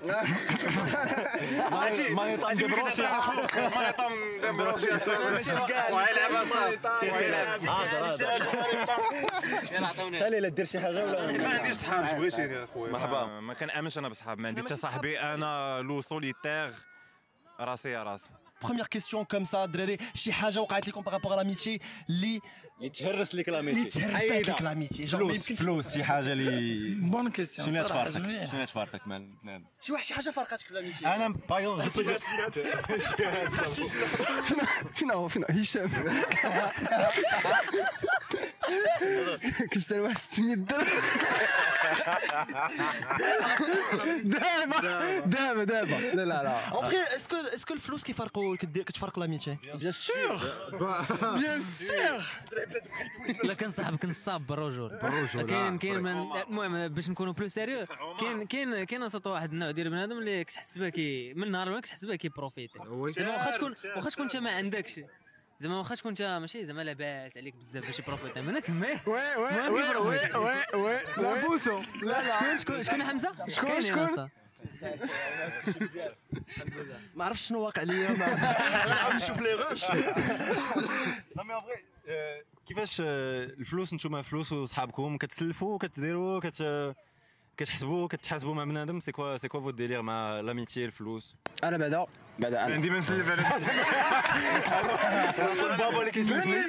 ما 2.10 2.30
يطلع 2.30 2.54
دبروشي 2.54 3.02
ما 3.02 3.90
يطم 3.90 4.42
دبروشي 4.44 4.88
عطوني 9.74 10.20
خلي 10.20 10.40
لا 10.40 10.50
دير 10.50 10.66
شي 10.66 10.80
حاجة. 10.80 11.06
ولا 11.06 11.38
ما 11.38 11.50
عنديش 11.50 11.76
صحاب 11.76 12.20
بغيتيني 12.20 12.64
اخويا 12.64 12.92
مرحبا. 12.92 13.26
ما 13.26 13.54
كنامنش 13.54 13.98
أنا 13.98 14.10
بصحاب 14.10 14.40
ما 14.40 14.48
عندي 14.48 14.62
حتى 14.62 14.76
صاحبي 14.76 15.20
أنا 15.20 15.82
لو 15.82 16.02
سوليتير 16.02 16.72
راسي 17.60 17.90
يا 17.90 18.04
راسي. 18.04 18.30
Première 18.61 18.89
question 18.89 19.25
comme 19.25 19.45
ça, 19.45 19.67
دراري 19.67 19.99
شي 20.15 20.33
حاجه 20.33 20.61
وقعت 20.61 20.89
لكم 20.89 21.01
بارابور 21.01 21.37
لاميتي 21.37 21.81
اللي 22.11 22.41
يتهرس 22.81 23.35
لك 23.35 23.49
اللي 23.49 23.61
لاميتي 23.61 24.01
تهرسات 24.01 24.49
لك 24.49 24.63
لاميتي 24.63 25.07
فلوس 25.07 25.53
فلوس 25.53 25.95
شي 25.95 26.05
حاجه 26.05 26.33
اللي 26.33 26.95
بون 27.01 27.31
كيستيون 27.31 27.67
شنو 27.67 27.85
صراحة 27.85 28.09
تفارقك 28.09 28.27
جميل. 28.29 28.49
شنو 28.49 28.65
تفارقك 28.65 29.09
مع 29.09 29.17
البنات 29.17 29.63
شي 29.81 29.93
واحد 29.93 30.05
شي 30.05 30.15
حاجه 30.15 30.31
فرقتك 30.31 30.67
في 30.67 30.75
لاميتي 30.75 31.07
انا 31.07 31.29
باغ 31.29 31.89
جو 31.89 32.03
بو 32.03 32.13
فين 34.95 35.11
هو 35.11 35.29
فين 35.29 35.45
هشام 35.51 35.91
كنسال 39.74 40.00
واحد 40.02 40.18
600 40.18 40.56
درهم 40.56 40.88
دابا. 44.24 45.20
دابا 45.26 45.64
دابا. 45.64 45.96
لا 46.16 46.26
لا 46.26 46.44
لا. 46.44 46.60
Que, 46.90 47.16
est-ce 47.56 47.66
que 47.66 47.72
الفلوس 47.72 48.04
كيفرقوا 48.04 48.56
كدير- 48.56 48.84
كتفرق 48.84 49.20
l'amitié؟ 49.20 49.58
bien 49.76 49.92
sûr 49.92 50.40
bien 51.40 51.62
sûr 51.62 52.24
لا 53.44 53.54
كان 53.54 53.70
صاحبك 53.70 54.06
نصاب 54.06 54.48
بالرجول 54.48 54.90
بالرجول 54.90 55.44
كاين 55.44 55.78
كاين 55.78 56.00
من- 56.00 56.42
المهم 56.42 56.88
باش 56.88 57.10
نكونوا 57.10 57.34
plus 57.34 57.48
sérieux 57.48 57.86
كاين 58.20 58.46
كاين 58.48 58.84
كاين 58.84 59.04
أصاط 59.04 59.28
واحد 59.28 59.52
النوع 59.52 59.72
ديال 59.72 59.90
بنادم 59.90 60.18
اللي 60.18 60.44
كتحس 60.44 60.78
به 60.78 60.90
كي 60.90 61.34
من 61.34 61.52
نهار 61.52 61.70
ما 61.70 61.80
كتحس 61.82 62.06
به 62.06 62.16
كيبروفيتي 62.16 62.80
واخا 62.80 63.58
تكون 63.58 63.76
واخا 63.96 64.10
تكون 64.10 64.24
انت 64.26 64.36
ما 64.36 64.52
عندكش. 64.52 65.00
زعما 65.60 65.78
واخا 65.78 65.96
تكون 65.96 66.10
انت 66.10 66.22
ماشي 66.22 66.66
زعما 66.66 66.82
لاباس 66.82 67.38
عليك 67.38 67.56
بزاف 67.56 67.86
باش 67.88 68.00
يبروفيتي 68.00 68.42
منك 68.42 68.70
مي. 68.70 68.88
وي 68.88 69.36
وي 69.36 69.52
ما 69.52 69.70
وي. 69.70 69.82
وي 69.98 70.20
وي 70.36 70.82
وي 70.82 71.00
لا 71.18 71.42
بوسو. 71.48 71.82
لا 72.02 72.06
لا. 72.24 72.32
شكون 72.32 72.58
شكون 72.58 72.84
شكون 72.84 73.04
حمزة؟ 73.04 73.32
شكون- 73.48 73.82
شكون؟ 73.82 74.30
ما 77.16 77.26
عرفتش 77.26 77.48
شنو 77.48 77.60
واقع 77.62 77.84
ليا. 77.84 78.12
ما 78.12 78.26
عم 79.06 79.18
نشوف 79.18 79.42
لي 79.42 79.54
غوش 79.54 79.84
لا 81.36 81.44
مي 81.44 81.58
افري 81.58 81.84
كيفاش 82.68 83.02
آه، 83.06 83.44
الفلوس 83.46 83.94
نتوما 83.94 84.22
فلوس 84.22 84.52
وصحابكم 84.54 85.18
كتسلفوا 85.18 85.78
كتديروا 85.78 86.40
كت 86.40 86.62
كتحسبوا 87.60 88.08
كتحاسبوا 88.08 88.54
مع 88.54 88.64
بنادم؟ 88.64 89.00
سي 89.00 89.12
كوا 89.12 89.38
سي 89.38 89.48
كوا 89.48 89.62
فو 89.62 89.70
ديلير 89.70 90.02
مع 90.02 90.40
لاميتي 90.40 90.86
الفلوس 90.86 91.36
أنا 91.64 91.78
بعدا. 91.78 92.06
بعدا 92.40 92.66
أنا. 92.66 92.78
ديما 92.78 93.00
نسلف 93.00 93.30
على 93.30 93.60
بابا 95.78 96.00
اللي 96.00 96.12
كيسلفني. 96.12 96.64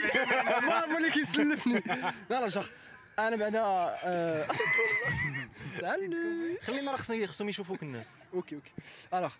بابا 0.60 0.96
اللي 0.98 1.10
كيسلفني. 1.10 1.82
لا 2.30 2.40
لا 2.40 2.48
شيخ 2.48 2.70
أنا 3.18 3.36
بعدا 3.36 3.60
آه، 3.62 4.48
خلينا 6.62 6.90
راه 6.90 6.96
خصني 6.96 7.26
خصهم 7.26 7.48
يشوفوك 7.48 7.82
الناس. 7.82 8.10
OK 8.34 8.54
OK. 8.54 8.72
Alors 9.14 9.32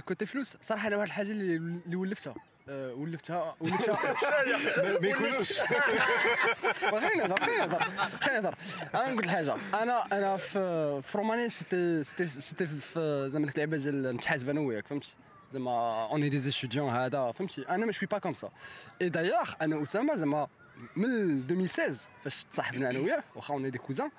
côté 0.00 0.26
فلوس. 0.26 0.56
صراحة 0.62 0.88
أنا 0.88 0.96
واحد 0.96 1.08
الحاجة 1.08 1.30
اللي 1.30 1.96
ولفتها 1.96 2.30
آه، 2.30 2.51
ولفتها 2.68 3.56
ولفتها 3.60 3.98
ما 5.02 5.08
يكونوش. 5.08 5.52
خليني 7.02 7.14
نهضر 7.16 7.40
خليني 7.40 7.58
نهضر 7.58 7.84
خليني 8.20 8.40
نهضر. 8.40 8.54
أنا 8.94 9.10
نقول 9.10 9.30
حاجة. 9.30 9.56
أنا 9.74 10.06
أنا 10.12 10.36
في 10.36 11.02
في 11.02 11.18
رومانيا 11.18 11.50
c'était 11.50 12.04
c'était 12.28 12.66
في 12.66 13.28
زعما 13.32 13.46
ديك 13.46 13.54
اللعبه 13.54 13.76
ديال 13.76 14.14
نتحاسب 14.16 14.48
أنا 14.48 14.60
وياك 14.60 14.86
فهمتي 14.86 15.14
زعما 15.52 16.06
on 16.10 16.28
est 16.28 16.38
des 16.38 16.51
étudiants 16.51 16.90
هذا 16.90 17.32
فهمتي 17.32 17.62
أنا 17.68 17.86
moi 17.86 17.92
je 17.92 17.97
suis 17.97 18.08
pas 18.08 18.18
comme 18.18 18.34
ça 18.34 19.08
et 19.08 19.15
d'ailleurs 19.15 19.50
أنا 19.62 19.82
أسامة 19.82 20.16
زعما 20.16 20.48
من 20.96 21.38
2016 21.50 21.96
فاش 22.24 22.44
تصاحبنا 22.44 22.90
أنا 22.90 22.98
وياه 22.98 23.22
واخا 23.36 23.54
اوني 23.54 23.70
دي 23.70 23.78
كوزان 23.78 24.10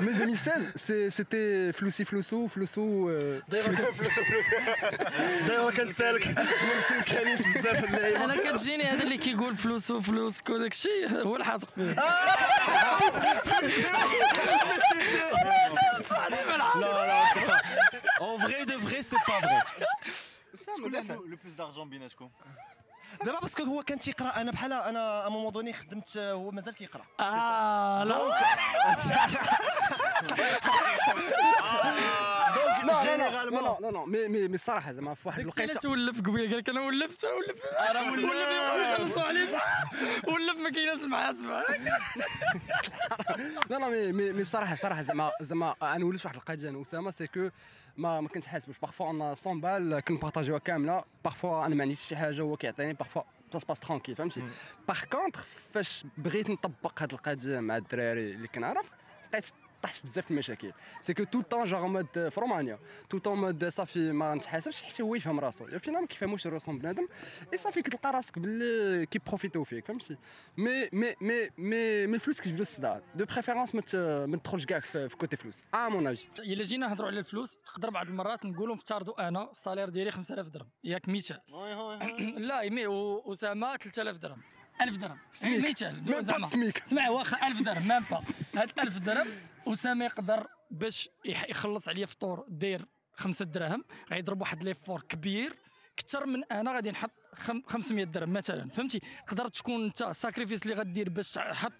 من 0.00 0.14
2016 0.14 0.72
سي- 0.76 1.10
سيتي 1.10 1.72
فلوسي 1.72 2.04
فلوسو 2.04 2.46
فلوسو 2.48 3.10
آه، 3.10 3.42
دايما 3.48 3.76
كنسالك 5.76 6.26
ما 6.26 6.46
مسلكانيش 6.78 7.40
بزاف 7.40 7.66
هاد 7.66 7.84
اللعيبه 7.84 8.24
انا 8.24 8.36
كتجيني 8.52 8.84
هذا 8.84 9.02
اللي 9.02 9.16
كيقول 9.18 9.56
فلوسو 9.56 10.00
فلوسك 10.00 10.50
وداك 10.50 10.72
الشيء 10.72 11.08
هو 11.10 11.36
الحاصق 11.36 11.68
فيه 11.74 11.94
لا 16.80 17.06
لا 17.06 17.24
سي 17.34 17.40
با 17.46 17.60
اون 18.20 18.40
فري 18.40 18.64
دو 18.64 18.80
فري 18.80 19.02
سي 19.02 19.16
با 19.28 19.40
فري 19.40 19.60
لو 20.78 20.88
بلوس 21.44 21.54
دارجون 21.58 21.90
بيناتكم 21.90 22.30
دابا 23.23 23.39
parce 23.39 23.54
que 23.54 23.63
هو 23.63 23.83
كان 23.83 23.99
تيقرا 23.99 24.41
أنا 24.41 24.51
بحال 24.51 24.73
à 24.73 24.92
un 24.92 25.29
moment 25.29 25.51
donné 25.51 25.73
خدمت 25.73 26.17
هو 26.17 26.51
مازال 26.51 26.73
كيقرا. 26.75 27.03
آه 27.19 28.03
لا. 28.03 28.17
لا 33.65 33.77
لا 33.81 33.91
لا 33.91 34.05
مي 34.05 34.27
مي 34.27 34.47
مي 34.47 34.55
الصراحه 34.55 34.93
زعما 34.93 35.13
في 35.13 35.27
واحد 35.27 35.39
الوقيتة. 35.39 35.79
تولف 35.79 36.21
قبيلة؟ 36.21 36.49
قال 36.49 36.57
لك 36.57 36.69
أنا 36.69 36.81
ولفت 36.81 37.25
ولف. 37.25 37.63
أنا 37.89 38.11
ولف 38.11 38.31
يخلصوا 38.99 39.21
عليه. 39.23 39.51
صح 39.51 39.83
ولف 40.27 40.59
ما 40.63 40.69
كايناش 40.69 41.03
المحاسبه 41.03 41.63
لا 43.69 43.75
لا 43.79 43.87
مي 43.89 44.11
مي 44.11 44.31
مي 44.31 44.41
الصراحه 44.41 44.75
صراحة 44.75 45.01
زعما 45.01 45.31
زعما 45.41 45.75
أنا 45.81 46.05
وليت 46.05 46.25
واحد 46.25 46.35
القضية 46.35 46.69
أنا 46.69 46.77
وأسامة 46.77 47.11
c'est 47.11 47.27
que 47.27 47.49
ما 47.97 48.21
ما 48.21 48.27
كنتش 48.27 48.47
حاسبش 48.47 48.77
parfois 48.79 49.09
أنا 49.11 49.35
100 49.45 49.55
بال 49.61 49.99
كنبارطاجيوها 49.99 50.59
كاملة. 50.59 51.03
parfois 51.23 51.65
أنا 51.65 51.75
ما 51.75 51.81
عنديش 51.83 51.99
شي 51.99 52.15
حاجة 52.15 52.41
هو 52.41 52.57
كيعطيني. 52.57 52.93
parfois 52.93 53.59
ça 53.59 53.63
se 53.63 53.68
passe 53.68 53.79
tranquille 53.79 54.15
فهمتي؟ 54.15 54.43
par 54.87 55.03
contre 55.11 55.45
فاش 55.73 56.05
بغيت 56.17 56.49
نطبق 56.49 57.01
هاد 57.01 57.13
القضية 57.13 57.59
مع 57.59 57.77
الدراري 57.77 58.31
اللي 58.31 58.47
كنعرف 58.47 58.85
لقيت 59.33 59.45
طحت 59.83 59.95
في 59.95 60.03
بزاف 60.07 60.31
المشاكل 60.31 60.71
c'est 61.01 61.13
que 61.13 61.23
t'es 61.23 61.41
en 61.41 61.65
genre 61.65 61.87
mode 61.87 62.29
في 62.29 62.39
رومانيا 62.39 62.79
t'es 63.09 63.17
en 63.17 63.37
mode 63.37 63.67
صافي 63.67 64.11
ما 64.11 64.35
نتحاسبش 64.35 64.81
حتى 64.81 65.03
هو 65.03 65.15
يفهم 65.15 65.39
راسو 65.39 65.79
فينا 65.79 66.01
ما 66.01 66.07
كيفهموش 66.07 66.47
راسهم 66.47 66.79
بنادم 66.79 67.07
اي 67.53 67.57
صافي 67.57 67.81
كتلقى 67.81 68.11
راسك 68.11 68.39
باللي 68.39 69.05
كيبروفيتو 69.05 69.63
فيك 69.63 69.85
فهمتي 69.85 70.17
مي 70.57 70.89
مي 70.93 71.15
مي 71.21 71.49
مي 71.57 72.07
مي 72.07 72.15
الفلوس 72.15 72.41
كيجبدوا 72.41 72.61
الصداع 72.61 73.01
de 73.15 73.25
préférence 73.25 73.75
ما 73.75 73.81
تدخلش 74.37 74.65
كاع 74.65 74.79
في 74.79 75.09
côté 75.19 75.35
فلوس 75.37 75.63
à 75.73 75.89
mon 75.89 76.07
avis 76.07 76.27
الا 76.39 76.63
جينا 76.63 76.87
نهضروا 76.87 77.07
على 77.09 77.19
الفلوس 77.19 77.57
تقدر 77.57 77.89
بعض 77.89 78.07
المرات 78.07 78.45
نقولوا 78.45 78.75
نفترضوا 78.75 79.27
أنا 79.27 79.51
ال 79.51 79.56
salaire 79.56 79.89
ديالي 79.89 80.11
5000 80.11 80.47
درهم 80.47 80.69
ياك 80.83 81.09
مثال 81.09 81.39
لا 82.37 82.61
يمي 82.61 82.87
و- 82.87 83.33
اسامه 83.33 83.77
3000 83.77 84.17
درهم 84.17 84.41
1000 84.81 84.97
درهم. 84.97 85.17
سميك. 85.31 85.69
مثال 85.69 85.93
même 86.03 86.11
pas 86.15 86.21
زعما 86.21 86.47
سميك. 86.47 86.81
اسمع 86.81 87.09
واخا 87.09 87.47
1000 87.47 87.61
درهم 87.61 87.87
même 87.87 88.03
pas 88.11 88.21
هاد 88.55 88.71
1000 88.79 88.97
درهم 88.97 89.27
أسامة 89.67 90.05
يقدر 90.05 90.47
باش 90.71 91.09
يخلص 91.25 91.89
عليا 91.89 92.05
فطور 92.05 92.45
داير 92.49 92.85
5 93.13 93.45
دراهم 93.45 93.83
غيضرب 94.11 94.41
واحد 94.41 94.63
l'effort 94.63 95.01
كبير. 95.01 95.55
أكثر 95.99 96.25
من 96.25 96.43
أنا 96.43 96.73
غادي 96.75 96.91
نحط 96.91 97.11
خم- 97.35 97.61
500 97.67 98.03
درهم 98.05 98.33
مثلا 98.33 98.69
فهمتي؟ 98.69 99.01
قدرت 99.27 99.55
تكون 99.55 99.83
أنت 99.85 100.01
ال 100.01 100.07
sacrifice 100.07 100.63
اللي 100.63 100.73
غدير 100.73 101.09
باش 101.09 101.31
تحط 101.31 101.73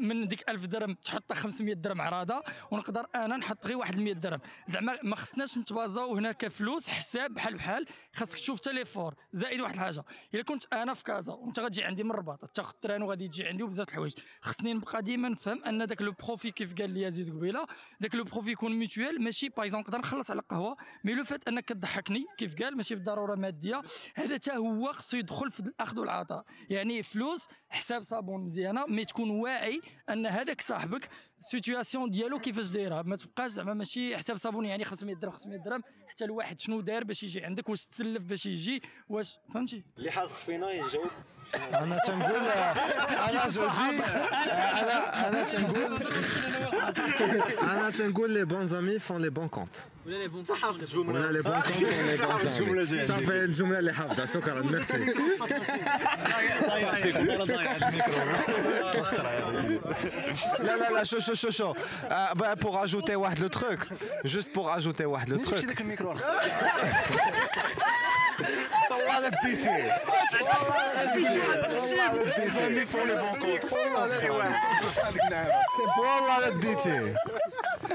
من 0.00 0.26
ديك 0.28 0.48
1000 0.50 0.66
درهم 0.66 0.94
تحط 0.94 1.32
500 1.32 1.74
درهم 1.74 2.00
عراضه 2.00 2.42
ونقدر 2.70 3.06
أنا 3.14 3.36
نحط 3.36 3.66
غير 3.66 3.76
واحد 3.76 3.98
100 3.98 4.14
درهم. 4.14 4.40
زعما 4.66 4.98
ما 5.02 5.16
خصناش 5.16 5.58
نتبازاو 5.58 6.16
هنا 6.16 6.32
كفلوس 6.32 6.88
حساب 6.88 7.34
بحال 7.34 7.54
بحال 7.54 7.86
خاصك 8.14 8.38
تشوف 8.38 8.60
حتى 8.60 8.72
l'effort 8.72 9.14
زائد 9.32 9.60
واحد 9.60 9.74
الحاجة. 9.74 10.04
إلا 10.34 10.42
كنت 10.42 10.64
أنا 10.72 10.94
في 10.94 11.04
كازا 11.04 11.32
وأنت 11.32 11.60
غتجي 11.60 11.84
عندي 11.84 12.02
من 12.02 12.10
الرباط 12.10 12.44
تاخذ 12.44 12.70
ال 12.74 12.79
train 12.79 13.02
وغادي 13.02 13.28
تجي 13.28 13.44
عندي 13.46 13.62
وبزاف 13.62 13.88
الحوايج. 13.88 14.12
خصني 14.40 14.74
نبقى 14.74 15.02
ديما 15.02 15.28
نفهم 15.28 15.64
أن 15.64 15.86
داك 15.86 16.02
le 16.02 16.12
profit 16.12 16.50
كيف 16.50 16.74
قال 16.74 16.90
لي 16.90 17.02
يزيد 17.02 17.30
قبيلة 17.30 17.66
داك 18.00 18.14
le 18.14 18.24
profit 18.24 18.50
يكون 18.50 18.72
mutuel 18.72 19.22
ماشي 19.22 19.46
exemple 19.46 19.86
نقدر 19.86 19.98
نخلص 19.98 20.30
على 20.30 20.42
قهوه 20.50 20.76
mais 21.04 21.14
le 21.14 21.24
fait 21.24 21.48
أنك 21.48 21.64
كضحكني 21.64 22.24
كيف 22.38 22.62
قال 22.62 22.76
ماشي 22.76 22.94
بالضرورة 22.94 23.34
مادية 23.34 23.82
هذا 24.14 24.34
حتى 24.34 24.56
هو 24.56 24.92
خصو 24.92 25.16
يدخل 25.16 25.50
في 25.50 25.60
الأخذ 25.60 25.98
والعطاء. 26.00 26.44
يعني 26.70 27.02
فلوس 27.02 27.48
حساب 27.68 28.04
صابون 28.04 28.40
مزيانة 28.44 28.86
mais 28.86 29.04
تكون 29.04 29.30
واعي 29.30 29.75
أن 30.10 30.26
هذاك 30.26 30.60
صاحبك 30.60 31.08
ال 31.38 31.45
situation 31.45 32.10
ديالو 32.10 32.38
كيفاش 32.38 32.68
دايره 32.70 33.02
ما 33.02 33.16
تبقاش 33.16 33.50
زعما 33.50 33.74
ماشي 33.74 34.16
حساب 34.16 34.36
صابون 34.36 34.64
يعني 34.64 34.84
500 34.84 35.14
درهم 35.16 35.32
500 35.32 35.58
درهم 35.58 35.82
حتى 36.06 36.24
الواحد 36.24 36.60
شنو 36.60 36.80
دار 36.80 37.04
باش 37.04 37.22
يجي 37.22 37.44
عندك؟ 37.44 37.68
واش 37.68 37.86
تسلف 37.86 38.22
باش 38.22 38.46
يجي؟ 38.46 38.82
واش؟ 39.08 39.38
فهمتي؟ 39.54 39.84
اللي 39.98 40.10
حاصق 40.10 40.36
فينا 40.36 40.70
يجاوب. 40.70 41.10
انا 41.73 41.97
تنقول 42.05 42.41
انا 43.29 43.47
زوجي 43.47 43.79
انا 43.79 45.29
انا 45.29 45.43
تنقول 45.43 45.99
انا 47.61 47.89
تنقول 47.89 48.31
لي 48.31 48.45
بون 48.45 48.67
زامي 48.67 48.99
فون 48.99 49.21
لي 49.21 49.29
بون 49.29 49.47
كونت 49.47 49.77
ولا 50.05 50.17
لي 50.17 50.27
بون 50.27 50.43
ولا 50.95 51.31
لي 51.31 51.41
بون 51.41 51.61
كونت 51.61 51.83
فون 51.83 52.05
لي 52.05 52.17
بون 52.65 52.85
زامي 52.85 53.01
صافي 53.01 53.43
الجمله 53.43 53.79
اللي 53.79 53.93
حافظها 53.93 54.25
شكرا 54.25 54.61
ميرسي 54.61 54.97
لا 60.59 60.77
لا 60.77 60.91
لا 60.91 61.03
شو 61.03 61.19
شو 61.19 61.33
شو 61.33 61.49
شو 61.49 61.73
بور 62.33 62.83
اجوتي 62.83 63.15
واحد 63.15 63.39
لو 63.39 63.47
تروك 63.47 63.87
جوست 64.25 64.55
بور 64.55 64.77
اجوتي 64.77 65.05
واحد 65.05 65.29
لو 65.29 65.37
تروك 65.37 65.59
de 69.20 69.30
pitié. 69.42 70.00
Os 72.46 72.60
homens 72.60 72.90
foram 72.90 73.16
bom 73.18 73.38
de 76.42 76.58
pitié. 76.58 77.55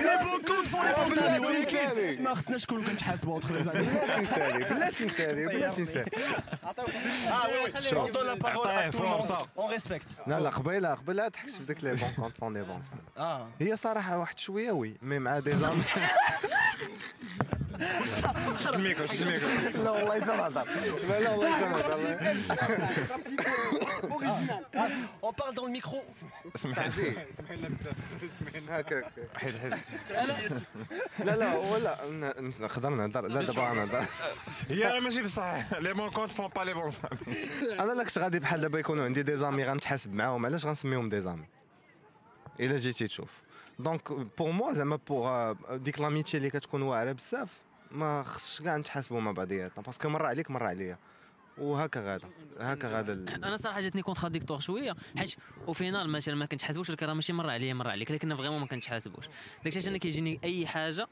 لي 0.00 0.18
بون 0.24 0.42
كونت 0.42 0.66
فون 0.66 0.86
لي 0.86 0.94
بون 0.94 1.14
زامي 1.14 1.38
بلاتي 1.38 1.76
ولكن. 1.76 2.22
ما 2.22 2.34
خصناش 2.34 2.64
نكونوا 2.64 2.84
كنتحاسبوا 2.84 3.34
اونتر 3.34 3.52
لي 3.54 3.62
زامي 3.62 3.84
بلاتي 3.84 4.20
نسالي 4.20 4.64
بلاتي 4.64 5.04
نسالي 5.06 5.46
بلاتي 5.46 6.04
à 6.64 6.74
tout 8.90 9.02
le 9.02 9.08
monde. 9.08 9.32
On 9.56 9.66
respecte. 9.66 10.08
لا 10.26 10.40
لا 10.40 10.50
قبيله 10.50 10.94
قبيله 10.94 11.28
تحكش 11.28 11.52
في 11.56 11.62
ذاك 11.62 11.84
لي 11.84 11.94
بون 11.94 12.10
كونت 12.16 12.36
فون 12.36 12.54
لي 12.54 12.62
بون 12.64 12.82
آه 13.18 13.48
هي 13.60 13.76
صراحة 13.76 14.18
واحد 14.18 14.38
شوية 14.38 14.72
وي 14.72 14.96
مي 15.02 15.18
مع 15.18 15.38
دي 15.38 15.56
زام 15.56 15.82
شد 18.58 18.74
الميكرو 18.74 19.06
شد 19.06 19.20
الميكرو 19.22 19.48
لا 19.84 19.90
والله 19.90 20.18
جا 20.18 20.36
نهضر 20.36 20.64
لا 21.08 21.20
لا 21.20 21.30
والله 21.30 21.68
نهضر 21.68 22.18
On 25.22 25.32
parle 25.32 25.54
dans 25.54 25.66
le 25.66 25.70
micro. 25.72 25.98
سمح 26.56 26.86
لي 26.96 27.16
هكاك 28.68 29.04
حيد 29.36 29.56
حيد 29.58 29.74
لا 31.24 31.36
لا 31.36 31.54
ولا 31.56 31.98
ن- 32.10 32.52
نقدر 32.60 32.88
نهضر 32.90 33.20
لا 33.28 33.42
دابا 33.42 33.72
نهضر 33.74 34.04
هي 34.70 35.00
ماشي 35.00 35.22
بصح 35.22 35.72
les 35.80 35.94
bons 35.94 36.10
comptes 36.10 36.32
font 36.32 36.48
pas 36.48 36.60
les 36.64 36.74
bons 36.74 36.90
amis 36.90 37.80
أنا 37.80 37.92
لا 37.92 38.04
كنت 38.04 38.18
غادي 38.18 38.38
بحال 38.38 38.60
دابا 38.60 38.78
يكونوا 38.78 39.04
عندي 39.04 39.22
des 39.22 39.36
amis 39.36 39.64
غنتحاسب 39.64 40.14
معاهم 40.14 40.46
علاش 40.46 40.66
غنسميهم 40.66 41.08
des 41.08 41.20
amis 41.20 41.46
الا 42.60 42.76
جيتي 42.76 43.06
تشوف 43.06 43.30
donc 43.78 44.12
pour 44.12 44.50
moi 44.50 44.72
زعما 44.72 44.98
pour 45.08 45.52
ديك 45.76 46.00
l'amitié 46.00 46.36
اللي 46.36 46.50
كتكون 46.50 46.82
واعره 46.82 47.12
بزاف 47.12 47.62
ما 47.90 48.22
خصش 48.22 48.62
كاع 48.62 48.76
نتحاسبوا 48.76 49.20
مع 49.20 49.30
بعضياتنا 49.32 49.82
parce 49.84 49.99
que 49.99 50.08
مره 50.08 50.26
عليك 50.26 50.50
مره 50.50 50.68
عليا 50.68 50.98
وهكا 51.58 52.00
غادا 52.00 52.28
هكا 52.60 52.88
غادا 52.88 53.12
أنا 53.36 53.56
صراحة 53.56 53.80
جاتني 53.80 54.02
contradictoire 54.02 54.60
شوية 54.60 54.94
حيت 55.16 55.34
au 55.68 55.72
final 55.72 56.08
مثلا 56.08 56.34
ما 56.34 56.46
كنتحاسبوش 56.46 56.90
لك 56.90 57.02
راه 57.02 57.12
ماشي 57.14 57.32
مره 57.32 57.50
عليا 57.52 57.74
مره 57.74 57.90
عليك 57.90 58.10
لكن 58.10 58.34
vraiment 58.34 58.60
ما 58.60 58.66
كنتحاسبوش 58.66 59.24
داكشي 59.64 59.78
علاش 59.78 59.88
أنا 59.88 59.98
كيجيني 59.98 60.40
اي 60.44 60.66
حاجة 60.66 61.06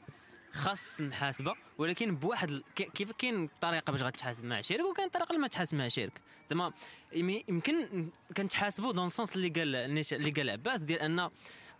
خاص 0.53 0.99
المحاسبه 0.99 1.53
ولكن 1.77 2.15
بواحد 2.15 2.61
كيف 2.75 3.11
كاين 3.11 3.49
طريقه 3.61 3.91
باش 3.91 4.01
غتحاسب 4.01 4.45
مع 4.45 4.61
شريك 4.61 4.85
وكاين 4.85 5.09
طريقه 5.09 5.27
اللي 5.29 5.41
ما 5.41 5.47
تحاسب 5.47 5.75
مع 5.77 5.87
شريك 5.87 6.13
زعما 6.49 6.71
يم- 7.13 7.43
يمكن 7.47 8.09
كنتحاسبوا 8.37 8.93
dans 8.93 9.07
ال 9.07 9.13
sens 9.13 9.35
اللي 9.35 9.49
قال 9.49 9.75
اللي 10.13 10.31
قال 10.31 10.49
عباس 10.49 10.81
ديال 10.81 10.99
ان 10.99 11.29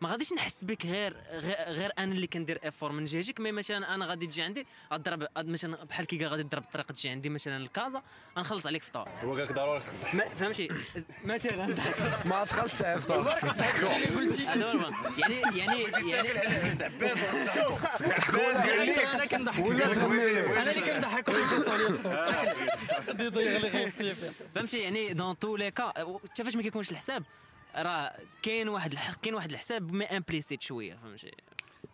ما 0.01 0.09
غاديش 0.09 0.33
نحس 0.33 0.63
بك 0.63 0.85
غير 0.85 1.17
غير, 1.67 1.91
أنا 1.99 2.13
اللي 2.13 2.27
كندير 2.27 2.59
effort 2.63 2.91
من 2.91 3.05
جهتك 3.05 3.39
mais 3.39 3.51
مثلا 3.51 3.95
أنا 3.95 4.05
غادي 4.05 4.27
تجي 4.27 4.41
عندي 4.41 4.67
غضرب 4.93 5.27
غاد 5.37 5.47
مثلا 5.47 5.83
بحال 5.83 6.05
كي 6.05 6.25
غادي 6.25 6.43
تضرب 6.43 6.63
الطريقة 6.63 6.93
تجي 6.93 7.09
عندي 7.09 7.29
مثلا 7.29 7.57
الكازا 7.57 8.01
غنخلص 8.37 8.67
عليك 8.67 8.83
فطور 8.83 9.09
هو 9.23 9.35
قال 9.35 9.43
لك 9.43 9.51
ضروري 9.51 9.81
ما 10.13 10.35
فهمتي؟ 10.35 10.67
مثلا. 11.23 11.75
ما 12.25 12.45
تخلصش 12.45 12.79
تعرف 12.79 13.05
طول 13.05 13.27
هذا 13.27 14.65
هو 14.65 14.71
البلان. 14.71 14.93
يعني 15.17 15.57
يعني 15.57 15.83
يعني 16.11 16.29
أنا 19.13 19.25
كنضحك. 19.25 19.65
ولا 19.65 19.87
تغني 19.87 20.33
له. 20.33 20.61
أنا 20.61 20.71
اللي 20.71 20.81
كنضحك. 20.81 21.29
غير 23.69 24.15
فهمتي؟ 24.55 24.79
يعني 24.79 25.13
dans 25.13 25.39
tous 25.39 25.55
les 25.55 25.71
cas 25.71 25.93
حتى 26.29 26.43
فاش 26.43 26.55
ما 26.55 26.61
كيكونش 26.61 26.91
الحساب. 26.91 27.23
راه 27.75 28.15
كاين 28.41 28.69
واحد 28.69 28.95
كاين 29.21 29.35
واحد 29.35 29.51
الحساب 29.51 29.91
mais 29.93 30.17
implicite 30.17 30.61
شوية 30.61 30.95
فهمتي؟ 30.95 31.31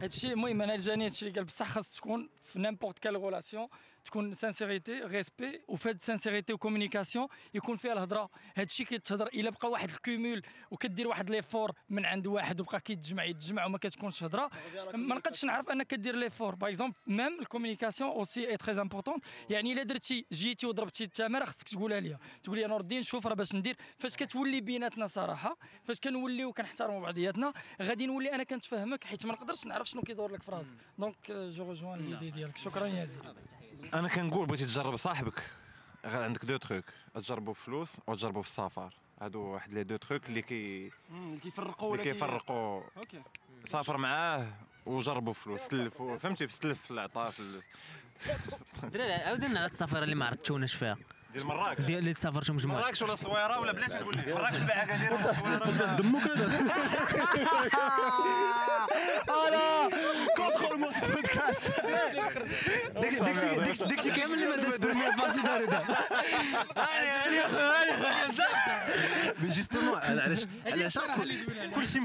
هادشي 0.02 0.28
المهم 0.32 0.62
أنا 0.62 0.78
جاني 0.78 1.06
هادشي 1.06 1.30
قال 1.30 1.44
بصح 1.44 1.68
خاص 1.68 1.96
تكون 1.96 2.30
في 2.44 2.60
n'importe 2.60 3.00
quelle 3.00 3.18
relation 3.18 3.68
تكون 4.06 4.34
sincérité 4.34 5.02
respect 5.02 5.62
وفي 5.68 5.90
هاد 5.90 6.02
sincérité 6.02 6.54
و 6.54 6.59
communication 6.59 7.28
يكون 7.54 7.78
فيها 7.78 7.94
الهضرة. 7.94 8.30
هادشي 8.58 8.86
كيتهضر 8.86 9.28
إلا 9.28 9.50
بقى 9.50 9.70
واحد 9.70 9.90
ال 9.90 9.98
cumul 9.98 10.42
وكدير 10.72 11.08
واحد 11.08 11.30
l'effort 11.30 11.72
من 11.90 12.06
عند 12.06 12.28
واحد 12.28 12.62
وبقى 12.62 12.80
كيتجمع 12.80 13.24
يتجمع 13.24 13.66
وما 13.66 13.78
كتكونش 13.78 14.24
هضرة. 14.24 14.50
ما 14.94 15.16
نقدش 15.16 15.46
نعرف 15.46 15.70
أنك 15.70 15.88
كدير 15.88 16.16
l'effort 16.16 16.56
par 16.56 16.70
exemple 16.70 16.96
même 17.08 17.40
ال 17.40 17.45
communication 17.45 18.10
aussi 18.10 18.35
est 18.35 18.50
très 18.50 18.82
important 18.82 19.20
يعني 19.50 19.74
إلا 19.74 19.84
درتي 19.84 20.26
جيتي 20.32 20.68
وضربتي 20.68 21.04
التماره 21.04 21.46
خصك 21.46 21.70
تقولها 21.70 22.00
ليا. 22.00 22.20
تقول 22.44 22.58
لي 22.58 22.68
نور 22.68 22.82
الدين 22.82 23.04
شوف 23.04 23.28
راه 23.28 23.36
باش 23.36 23.56
ندير. 23.56 23.76
فاش 23.98 24.16
كتولي 24.16 24.62
بيناتنا 24.62 25.08
صراحة 25.08 25.58
فاش 25.84 26.00
كنوليو 26.00 26.54
كنحترموا 26.54 27.02
بعضياتنا 27.02 27.54
غادي 27.82 28.06
نولي 28.06 28.36
أنا 28.36 28.44
كنتفهمك 28.44 29.04
حيت 29.04 29.26
ما 29.26 29.34
نقدرش 29.34 29.66
نعرف 29.66 29.90
شنو 29.90 30.02
كيدور 30.02 30.32
لك 30.32 30.44
في 30.44 30.52
راسك. 30.52 30.74
donc 30.98 31.32
je 31.32 31.64
rejoins 31.64 32.06
l'idée 32.10 32.32
ديالك. 32.32 32.58
شكرا 32.58 32.88
يا 32.88 33.06
زيد. 33.06 33.24
أنا 33.94 34.08
كنقول 34.08 34.48
بغيتي 34.48 34.66
تجرب 34.66 34.96
صاحبك. 34.96 35.44
غير 36.06 36.22
عندك 36.24 36.46
deux 36.46 36.58
trucs 36.58 36.84
تجربوا 37.16 37.54
في 37.54 37.60
الفلوس 37.60 37.98
وتجربوا 38.08 38.42
في 38.42 38.48
السفر. 38.48 38.94
هادو 39.22 39.40
واحد 39.40 39.74
les 39.74 39.84
deux 39.84 39.96
trucs 39.96 40.30
اللي 40.30 40.42
كي 40.42 40.92
كيفرقوا 41.44 41.96
اللي 41.96 42.04
كيفرقوا 42.14 42.82
OK. 42.98 43.22
سافر 43.66 43.98
معاه 43.98 44.48
وجربوا 44.86 45.34
فلوس. 45.34 45.62
سلفوا 45.62 46.18
فهمتي؟ 46.18 46.48
في 46.48 46.92
العطاء 46.92 47.34
دراري 48.94 49.14
عاود 49.14 49.46
لنا 49.46 49.60
على 49.60 49.70
السفره 49.72 50.04
اللي 50.04 50.16
ما 50.16 50.26
عرفتوناش 50.26 50.76
فيها 50.76 50.98
ديال 51.34 51.46
مراكش. 51.48 51.86
ديال 51.86 52.00
اللي 52.00 52.14
تسافرتوا 52.14 52.56
مجموعه 52.56 52.80
مراكش 52.82 53.02
ولا 53.02 53.14
الصويره 53.14 53.60
ولا 53.60 53.72
بلاتي 53.72 53.98
نقول 54.00 54.18
لك 54.18 54.28
مراكش 54.28 54.60
ولا 54.60 54.84
اكادير 54.84 55.14
ولا 55.14 55.32
الصويره 55.32 55.96
دمك 55.96 56.22
أنا 59.30 59.84
بودكاست 59.84 60.19
داكشي 62.95 63.85
داكشي 63.85 64.11
كامل 64.11 64.33
اللي 64.35 64.49
ما 64.49 64.57
داش 64.57 64.77
برمية 64.77 65.11
بارتي 65.17 65.43
داري 65.43 65.67
دار 65.67 65.85
هاني 66.77 67.07
هاني 67.09 67.39
هاني 67.41 68.45
مي 69.43 69.49
جوستومون 69.49 69.99
علاش 69.99 70.47
علاش 70.67 70.99
كلشي 71.75 72.01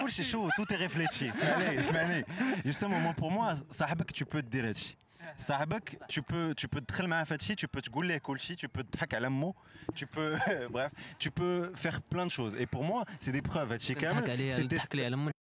كلشي 0.00 0.24
شو 0.24 0.48
تو 0.56 0.64
تي 0.64 0.74
ريفليتشي 0.74 1.30
اسمعني 1.30 1.78
اسمعني 1.78 2.24
جوستومون 2.66 3.00
مون 3.00 3.12
بور 3.12 3.30
موا 3.30 3.54
صاحبك 3.70 4.10
تو 4.10 4.24
بو 4.24 4.40
دير 4.40 4.68
هادشي 4.68 4.96
صاحبك 5.38 5.98
tu 6.12 6.20
peux 6.20 6.54
tu 6.62 6.66
peux 6.66 6.80
تدخل 6.80 7.06
معاه 7.08 7.24
في 7.24 7.34
هادشي 7.34 7.54
tu 7.54 7.66
peux 7.76 7.80
تقول 7.80 8.06
ليه 8.06 8.18
كلشي 8.18 8.54
tu 8.56 8.68
peux 8.78 8.82
تضحك 8.82 9.14
على 9.14 9.26
امه 9.26 9.54
tu 10.00 10.04
peux 10.16 10.38
bref 10.74 10.90
tu 11.24 11.30
peux 11.30 11.72
faire 11.84 12.00
plein 12.14 12.26
de 12.26 12.30
choses 12.30 12.54
et 12.54 12.66
pour 12.66 12.84
moi 12.84 13.04
c'est 13.20 13.32
des 13.32 13.42
preuves 13.50 13.72
هادشي 13.72 13.94
تضحك 13.94 14.12
كامل 14.14 14.30
عليا 14.30 14.56
c'est 14.56 14.60
تضحك 14.60 14.94
لي 14.94 15.04
على 15.04 15.14
امك 15.14 15.32
Euh, 15.32 15.33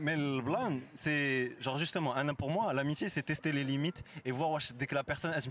mais 0.00 0.16
le 0.16 0.40
blanc, 0.40 0.78
c'est 0.94 1.56
genre 1.60 1.78
justement, 1.78 2.14
pour 2.34 2.50
moi, 2.50 2.72
l'amitié, 2.72 3.08
c'est 3.08 3.22
tester 3.22 3.52
les 3.52 3.64
limites 3.64 4.02
et 4.24 4.30
voir 4.30 4.58
dès 4.76 4.86
que 4.86 4.94
la 4.94 5.04
personne, 5.04 5.32
elle 5.34 5.42
me 5.46 5.50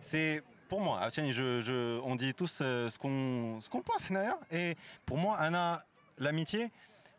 C'est 0.00 0.42
pour 0.68 0.80
moi, 0.80 1.00
ah, 1.02 1.08
je, 1.10 2.00
on 2.00 2.14
dit 2.14 2.34
tous 2.34 2.58
euh, 2.60 2.90
ce 2.90 2.98
qu'on 2.98 3.58
ce 3.60 3.70
qu'on 3.70 3.80
pense, 3.82 4.10
et 4.50 4.76
pour 5.06 5.16
moi, 5.16 5.38
l'amitié, 6.18 6.70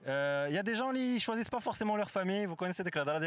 Il 0.06 0.54
y 0.54 0.58
a 0.58 0.62
des 0.62 0.74
gens 0.74 0.92
qui 0.92 1.18
choisissent 1.18 1.48
pas 1.48 1.60
forcément 1.60 1.96
leur 1.96 2.10
famille, 2.10 2.44
vous 2.44 2.56
connaissez 2.56 2.84
des 2.84 2.90
cadres 2.90 3.18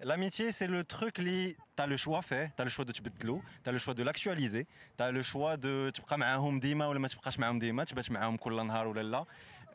L'amitié, 0.00 0.52
c'est 0.52 0.68
le 0.68 0.84
truc 0.84 1.14
qui 1.14 1.56
tu 1.76 1.82
as 1.82 1.86
le 1.88 1.96
choix 1.96 2.22
fait, 2.22 2.52
tu 2.54 2.62
as 2.62 2.64
le 2.64 2.70
choix 2.70 2.84
de 2.84 2.92
تبدلو, 2.92 3.42
tu 3.64 3.68
as 3.68 3.72
le 3.72 3.78
choix 3.78 3.94
de 3.94 4.04
l'actualiser, 4.04 4.66
tu 4.96 5.02
as 5.02 5.10
le 5.10 5.22
choix 5.22 5.56
de 5.56 5.90
تبقى 5.94 6.18
معاهم 6.18 6.60
ديما 6.60 6.86
ولا 6.86 6.98
ما 6.98 7.08
تبقاش 7.08 7.38
معاهم 7.38 7.58
ديما, 7.58 7.84
تبقاش 7.84 8.10
معاهم 8.10 8.36
كل 8.36 8.66
نهار 8.66 8.86
ولا 8.88 9.02
لا. 9.02 9.24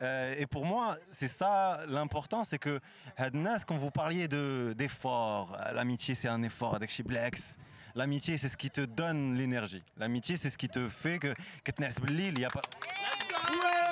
Euh, 0.02 0.34
et 0.38 0.46
pour 0.46 0.64
moi, 0.66 0.98
c'est 1.10 1.28
ça 1.28 1.80
l'important, 1.86 2.42
c'est 2.44 2.58
que 2.58 2.80
هاد 3.18 3.34
الناس, 3.34 3.64
quand 3.64 3.76
vous 3.76 3.90
parliez 3.90 4.28
de 4.28 4.74
d'effort, 4.76 5.54
euh, 5.54 5.72
l'amitié 5.72 6.14
c'est 6.14 6.28
un 6.28 6.42
effort 6.42 6.74
avec 6.74 6.90
Chiblex. 6.90 7.58
L'amitié 7.94 8.36
c'est 8.36 8.48
ce 8.48 8.56
qui 8.56 8.70
te 8.70 8.80
donne 8.80 9.34
l'énergie. 9.34 9.84
L'amitié 9.96 10.36
c'est 10.36 10.50
ce 10.50 10.58
qui 10.58 10.68
te 10.68 10.88
fait 10.88 11.18
que 11.18 11.34
que 11.64 11.70
تنعس 11.70 11.98
بالليل, 11.98 12.34
il 12.34 12.40
y 12.40 12.44
a 12.44 12.50
pas 12.50 12.62
اخي 12.82 13.87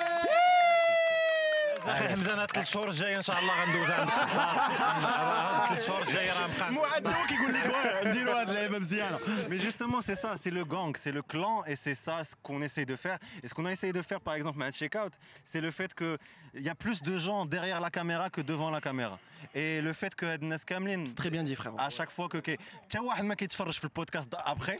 حمزه 1.87 2.33
انا 2.33 2.45
ثلاث 2.45 2.67
شهور 2.71 2.87
الجايه 2.87 3.17
ان 3.17 3.21
شاء 3.21 3.39
الله 3.39 3.53
غندوز 3.63 3.89
عندك 3.89 4.13
هاد 4.13 5.67
ثلاث 5.69 5.87
شهور 5.87 6.01
الجايه 6.01 6.31
راه 6.33 6.47
مبقى 6.47 6.71
معاد 6.71 7.07
هو 7.07 7.13
كيقول 7.27 7.53
لك 7.53 7.65
واه 7.73 8.07
نديروا 8.07 8.41
هاد 8.41 8.49
اللعيبه 8.49 8.79
مزيانه 8.79 9.19
mais 9.49 9.59
justement 9.67 10.01
c'est 10.01 10.15
ça 10.15 10.31
c'est 10.43 10.53
le 10.59 10.63
gang 10.65 10.93
c'est 11.03 11.11
le 11.11 11.21
clan 11.31 11.63
et 11.65 11.75
c'est 11.75 11.95
ça 12.05 12.23
ce 12.23 12.33
qu'on 12.45 12.61
essaie 12.61 12.85
de 12.85 12.95
faire 12.95 13.17
et 13.43 13.47
ce 13.47 13.53
qu'on 13.53 13.65
a 13.65 13.71
essayé 13.71 13.93
de 13.93 14.01
faire 14.01 14.21
par 14.27 14.33
exemple 14.39 14.59
à 14.63 14.71
Checkout 14.71 15.13
c'est 15.51 15.61
le 15.67 15.71
fait 15.71 15.91
que 15.93 16.17
il 16.53 16.61
y 16.61 16.69
a 16.69 16.75
plus 16.85 16.99
de 17.09 17.15
gens 17.27 17.41
derrière 17.55 17.79
la 17.87 17.91
caméra 17.97 18.25
que 18.35 18.41
devant 18.41 18.71
la 18.77 18.81
caméra 18.87 19.17
et 19.61 19.81
le 19.81 19.93
fait 19.93 20.13
que 20.15 20.25
هاد 20.25 20.41
الناس 20.43 20.65
كاملين 20.65 21.05
C'est 21.07 21.15
très 21.23 21.29
bien 21.35 21.43
dit, 21.43 21.55
frère. 21.55 21.73
à 21.77 21.89
chaque 21.89 22.11
fois 22.17 22.27
que 22.33 22.37
كي- 22.37 22.57
حتى 22.83 22.99
واحد 22.99 23.23
ما 23.23 23.35
كيتفرج 23.35 23.73
في 23.73 23.83
البودكاست 23.83 24.35
après 24.35 24.77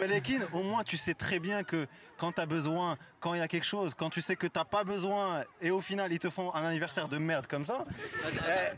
ولا 0.00 0.20
Sachez 0.20 0.20
تحرض 0.20 0.22
que- 0.22 0.26
كامل. 0.26 0.40
ولكن 0.40 0.40
au 0.52 0.62
moins 0.62 0.84
tu 0.84 0.96
sais 0.96 1.14
très 1.14 1.38
bien 1.38 1.62
que 1.62 1.86
quand 2.20 2.32
tu 2.32 2.40
as 2.40 2.46
besoin, 2.46 2.96
quand 3.20 3.34
il 3.34 3.38
y 3.38 3.42
a 3.42 3.48
quelque 3.48 3.64
chose, 3.74 3.94
quand 3.94 4.10
tu 4.10 4.20
sais 4.20 4.36
que 4.36 4.46
t'as 4.46 4.64
pas 4.64 4.84
besoin 4.84 5.44
et 5.60 5.70
au 5.70 5.80
final 5.80 6.12
ils 6.12 6.18
te 6.18 6.30
font 6.30 6.48
un 6.54 6.64
anniversaire 6.64 7.08
de 7.08 7.18
merde 7.18 7.46
comme 7.46 7.64
ça. 7.64 7.84
لا 8.34 8.74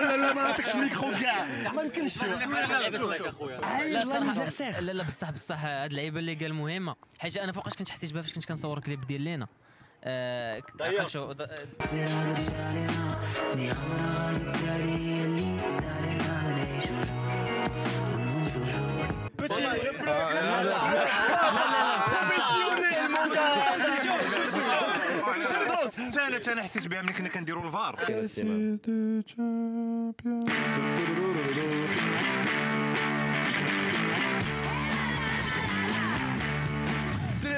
لا 0.00 0.16
لا 0.16 0.32
ما 0.34 0.42
نعطيكش 0.42 0.74
الميكرو 0.74 1.10
كاع 1.20 1.70
ما 1.72 1.82
يمكنش 1.82 2.22
لا 2.22 2.28
صراحة- 2.36 2.48
لا 4.80 4.92
لا 4.92 5.02
بصح 5.04 5.30
بصح 5.30 5.64
هاد 5.64 5.90
اللعيبه 5.90 6.18
اللي 6.18 6.34
قال 6.34 6.54
مهمه 6.54 6.96
حيت 7.18 7.36
انا 7.36 7.52
فوقاش 7.52 7.74
كنت 7.76 7.90
حسيت 7.90 8.12
بها 8.12 8.22
فاش 8.22 8.32
كنت 8.34 8.44
كنصور 8.44 8.80
كليب 8.80 9.06
ديال 9.06 9.20
لينا 9.22 9.46
آه، 10.04 10.62
عقل 10.80 11.10
شو 11.10 11.32
ض- 11.32 11.48
انا 16.22 17.23
أنا 26.51 26.63
حسيت 26.63 26.87
بها 26.87 27.01
ملي 27.01 27.13
كنا 27.13 27.29
كنديروا 27.29 27.63
l'effort 27.63 27.95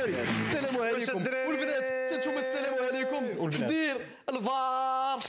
السلام 0.08 0.78
عليكم. 0.78 1.18
والبنات 1.48 1.84
حتى 1.84 2.18
نتوما 2.18 2.40
السلام 2.40 2.74
عليكم. 2.88 3.42
والبنات. 3.42 3.70
دير 3.70 3.98
l'effort 4.30 5.20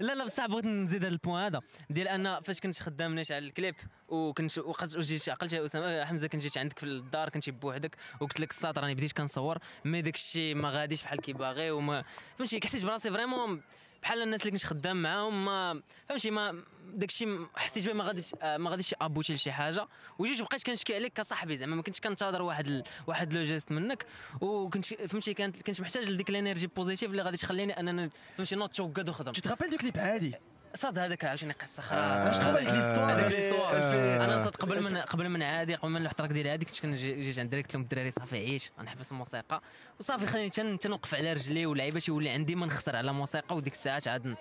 لا 0.00 0.12
لا 0.12 0.24
بصح 0.24 0.46
بغيت 0.46 0.64
نزيد 0.64 1.04
هذا 1.04 1.08
ال 1.08 1.14
point 1.14 1.44
هذا. 1.44 1.60
ديال 1.90 2.08
أن 2.08 2.40
فاش 2.40 2.60
كنت 2.60 2.82
خدام 2.82 3.12
على 3.18 3.38
الكليب 3.38 3.74
وكنت 4.08 4.58
وقت 4.58 4.96
جيت 4.96 5.28
عقلت 5.28 5.52
يا 5.52 5.64
أسامة 5.64 6.04
حمزة 6.04 6.26
كنت 6.26 6.42
جيت 6.42 6.58
عندك 6.58 6.78
في 6.78 6.86
الدار 6.86 7.28
كنتي 7.28 7.50
بوحدك 7.50 7.96
وقلت 8.20 8.40
لك 8.40 8.50
الساط 8.50 8.78
راني 8.78 8.94
بديت 8.94 9.12
كنصور 9.12 9.58
mais 9.84 10.02
داك 10.02 10.14
الشيء 10.14 10.54
ما 10.54 10.70
غاديش 10.70 11.02
بحال 11.02 11.20
كي 11.20 11.32
باغي 11.32 11.70
وما 11.70 12.04
فهمتي 12.38 12.60
حسيت 12.64 12.84
براسي 12.84 13.10
vraiment 13.10 13.62
بحال 14.06 14.22
الناس 14.22 14.40
اللي 14.40 14.50
كنت 14.50 14.66
خدام 14.66 15.02
معاهم 15.02 15.44
ما 15.44 15.82
فهمتي 16.08 16.30
ما 16.30 16.62
داك 16.94 17.08
الشيء 17.08 17.46
حسيت 17.56 17.88
ما 17.88 18.04
غاديش 18.04 18.34
آه، 18.42 18.56
ما 18.56 18.70
غاديش 18.70 18.94
aboutir 19.00 19.34
لشي 19.34 19.52
حاجة. 19.52 19.88
وجوج 20.18 20.42
بقيت 20.42 20.62
كنشكي 20.66 20.94
عليك 20.94 21.12
كصاحبي 21.12 21.56
زعما 21.56 21.76
ما 21.76 21.82
كنتش 21.82 22.00
كنتظر 22.00 22.42
واحد 22.42 22.66
ال... 22.66 22.82
واحد 23.06 23.34
le 23.34 23.42
geste 23.42 23.72
منك. 23.72 24.06
وكنت 24.40 24.84
فهمتي 24.84 25.34
كانت 25.34 25.62
كنت 25.62 25.80
محتاج 25.80 26.10
لديك 26.10 26.30
ال 26.30 26.35
énergie 26.35 26.66
positive 26.66 27.10
اللي 27.10 27.22
غادي 27.22 27.36
تخليني 27.36 27.80
أنني 27.80 28.10
فهمتي 28.36 28.54
نوض 28.54 28.68
توقد 28.68 29.08
وخدم 29.08 29.32
te 29.32 29.48
rappelles 29.48 29.74
du 29.74 29.78
clip 29.78 29.98
عادي 29.98 30.34
صاد 30.76 30.98
هذاك 30.98 31.24
عاوتاني 31.24 31.52
قصة 31.52 31.82
آه، 31.82 32.24
خلاص 32.24 32.40
شنو 32.40 32.50
هذيك 32.50 32.68
l'histoire؟ 32.68 33.12
هذيك 33.12 33.24
آه، 33.24 33.28
l'histoire 33.28 33.70
آه، 33.74 34.24
أنا 34.24 34.44
صاد 34.44 34.56
قبل 34.56 34.82
من 34.82 34.96
قبل 34.96 35.28
من 35.28 35.42
عادي 35.42 35.74
قبل 35.74 35.90
من 35.90 36.00
الاحتراق 36.00 36.30
ديالي 36.32 36.50
هذيك 36.50 36.68
كنت 36.68 36.80
كنجي 36.80 37.20
جيت 37.22 37.38
عند 37.38 37.54
قلت 37.54 37.74
لهم 37.74 37.82
الدراري 37.82 38.10
صافي 38.10 38.36
عيش 38.36 38.70
غنحبس 38.80 39.12
الموسيقى. 39.12 39.62
وصافي 40.00 40.26
خليني 40.26 40.50
تن- 40.50 40.78
تنوقف 40.78 41.14
على 41.14 41.32
رجلي 41.32 41.66
ولعيبه 41.66 42.00
تيولي 42.00 42.28
عندي 42.30 42.54
ما 42.54 42.66
نخسر 42.66 42.96
على 42.96 43.12
موسيقى 43.12 43.56
وديك 43.56 43.72
الساعات 43.72 44.08
عاد 44.08 44.36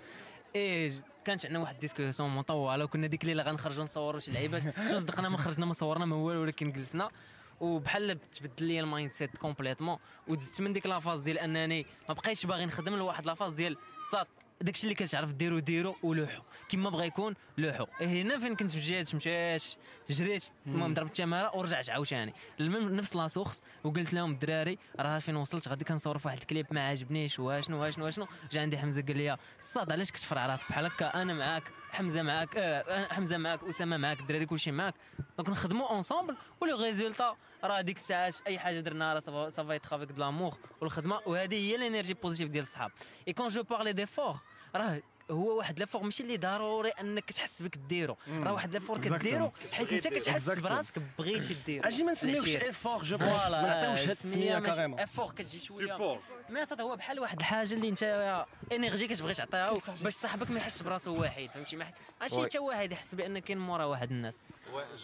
إيه 0.56 0.92
كانت 1.26 1.46
عندنا 1.46 1.60
واحد 1.60 1.80
discussion 1.80 2.30
مطوله 2.30 2.84
وكنا 2.84 3.08
ديك 3.08 3.22
الليلة 3.24 3.44
غنخرجوا 3.44 3.84
نصوروا 3.84 4.20
شي 4.20 4.32
لعيبات 4.32 4.62
شو 4.92 4.98
صدقنا 5.00 5.30
ما 5.30 5.38
خرجنا 5.38 5.66
ما 5.66 5.74
صورنا 5.74 6.06
ما 6.06 6.16
والو 6.16 6.42
ولكن 6.42 6.72
جلسنا. 6.72 7.10
وبحال 7.60 8.30
تبدل 8.32 8.66
لي 8.66 8.80
ال 8.80 9.14
mindset 9.14 9.38
complètement 9.38 9.98
ودزت 10.28 10.62
من 10.62 10.74
ديك 10.74 10.86
la 10.86 10.95
phase 10.95 11.20
ديال 11.20 11.40
أنني 11.40 11.86
ما 12.10 12.14
بقيتش 12.14 12.46
باغي 12.46 12.66
نخدم 12.66 12.96
لواحد 12.96 13.26
la 13.26 13.33
phase 13.33 13.52
ديال 13.54 13.78
صات 14.12 14.28
داكشي 14.62 14.84
اللي 14.84 14.96
كتعرف 14.96 15.34
ديرو 15.34 15.60
ديرو 15.60 15.96
ولوحو. 16.04 16.42
كيما 16.70 16.90
بغا 16.90 17.04
يكون 17.04 17.36
لوحو. 17.58 17.86
إيه 18.02 18.08
هنا 18.08 18.40
فين 18.40 18.56
كنت 18.56 18.76
مشيت 18.76 19.16
مشيت 19.16 19.64
جريت 20.10 20.46
المهم 20.68 20.94
ضربت 20.94 21.10
التمارة 21.10 21.56
ورجعت 21.56 21.90
عاوتاني. 21.90 22.34
المهم 22.60 22.96
نفس 22.96 23.16
la 23.16 23.27
source 23.27 23.62
وقلت 23.84 24.14
لهم 24.14 24.32
الدراري 24.32 24.78
راه 25.00 25.20
فين 25.20 25.36
وصلت؟ 25.36 25.68
غادي 25.68 25.86
كنصور 25.86 26.18
في 26.18 26.28
واحد 26.28 26.38
الكليب 26.38 26.68
ما 26.72 26.88
عاجبنيش 26.88 27.40
واشنو 27.40 27.82
واشنو 27.82 28.06
واشنو؟ 28.06 28.28
جا 28.52 28.62
عندي 28.62 28.78
حمزة 28.78 29.02
قال 29.02 29.18
لي 29.18 29.38
الصاد 29.60 29.92
علاش 29.92 30.12
كتفرع 30.12 30.46
راسك 30.46 30.70
بحال 30.70 30.86
هكا؟ 30.86 31.22
أنا 31.22 31.34
معاك. 31.34 31.64
حمزة 31.96 32.22
معاك 32.22 32.58
آه 32.58 33.08
حمزة 33.14 33.38
معاك 33.38 33.64
أسامة 33.64 33.98
معاك 33.98 34.20
الدراري 34.20 34.46
كلشي 34.46 34.72
معاك. 34.72 34.94
donc 35.38 35.50
نخدموا 35.50 35.90
ensemble 35.90 36.38
و 36.62 36.68
le 36.68 36.82
résultat 36.84 37.36
راه 37.64 37.82
ديك 37.82 37.96
الساعات 37.98 38.36
أي 38.48 38.60
حاجة 38.60 38.80
درناها 38.80 39.14
راه 39.14 39.20
ça 39.20 39.35
va 39.35 39.50
ça 39.50 39.62
va 39.62 39.74
être 39.74 39.94
avec 39.94 40.12
de 40.12 40.22
l'amour 40.22 40.58
والخدمه 40.82 41.22
وهذه 41.26 41.56
هي 41.72 41.76
ال 41.76 41.80
énergie 41.80 42.14
positive 42.14 42.50
ديال 42.50 42.64
الصحاب. 42.64 42.92
et 43.28 43.34
quand 43.34 43.48
je 43.48 43.64
parlais 43.64 43.94
d'effort 43.94 44.36
راه 44.76 45.02
هو 45.32 45.58
واحد 45.58 45.80
l'effort 45.80 46.04
ماشي 46.04 46.24
اللي 46.24 46.38
ضروري 46.38 46.90
انك 46.90 47.32
تحس 47.32 47.62
بك 47.62 47.78
ديرو. 47.78 48.18
راه 48.28 48.54
واحد 48.54 48.74
l'effort 48.74 49.02
كديرو 49.02 49.52
حيت 49.72 49.94
انت 49.94 50.08
كتحس. 50.08 50.60
براسك 50.60 51.02
بغيتي 51.20 51.56
ديرو. 51.66 51.88
أجي 51.88 52.04
ما 52.04 52.12
نسميوش 52.12 52.56
effort 52.56 53.04
je 53.04 53.18
pense 53.18 53.42
ما 53.42 53.62
نعطيوش 53.62 54.00
هاد 54.00 54.10
السمية 54.10 54.60
carrément 54.60 55.00
effort 55.00 55.32
كتجي 55.32 55.60
شوية. 55.60 56.20
mais 56.50 56.66
صاد 56.66 56.82
هو 56.82 56.96
بحال 56.96 57.20
واحد 57.20 57.40
الحاجة 57.40 57.74
اللي 57.74 57.90
انت 57.90 58.46
énergie 58.72 59.08
كتبغي 59.08 59.34
تعطيها 59.34 59.82
باش 60.02 60.14
صاحبك 60.14 60.52
ما 60.52 60.60
يحسش 60.60 60.82
براسو 60.82 61.22
وحيد 61.22 61.52
فهمتي؟ 61.52 61.76
ما 61.76 61.92
ماشي. 62.22 62.42
حتى 62.44 62.60
واحد 62.60 62.92
يحس 62.92 63.16
بأن 63.16 63.40
كاين 63.40 63.58
مورا 63.58 63.86
واحد 63.86 64.12
الناس. 64.12 64.34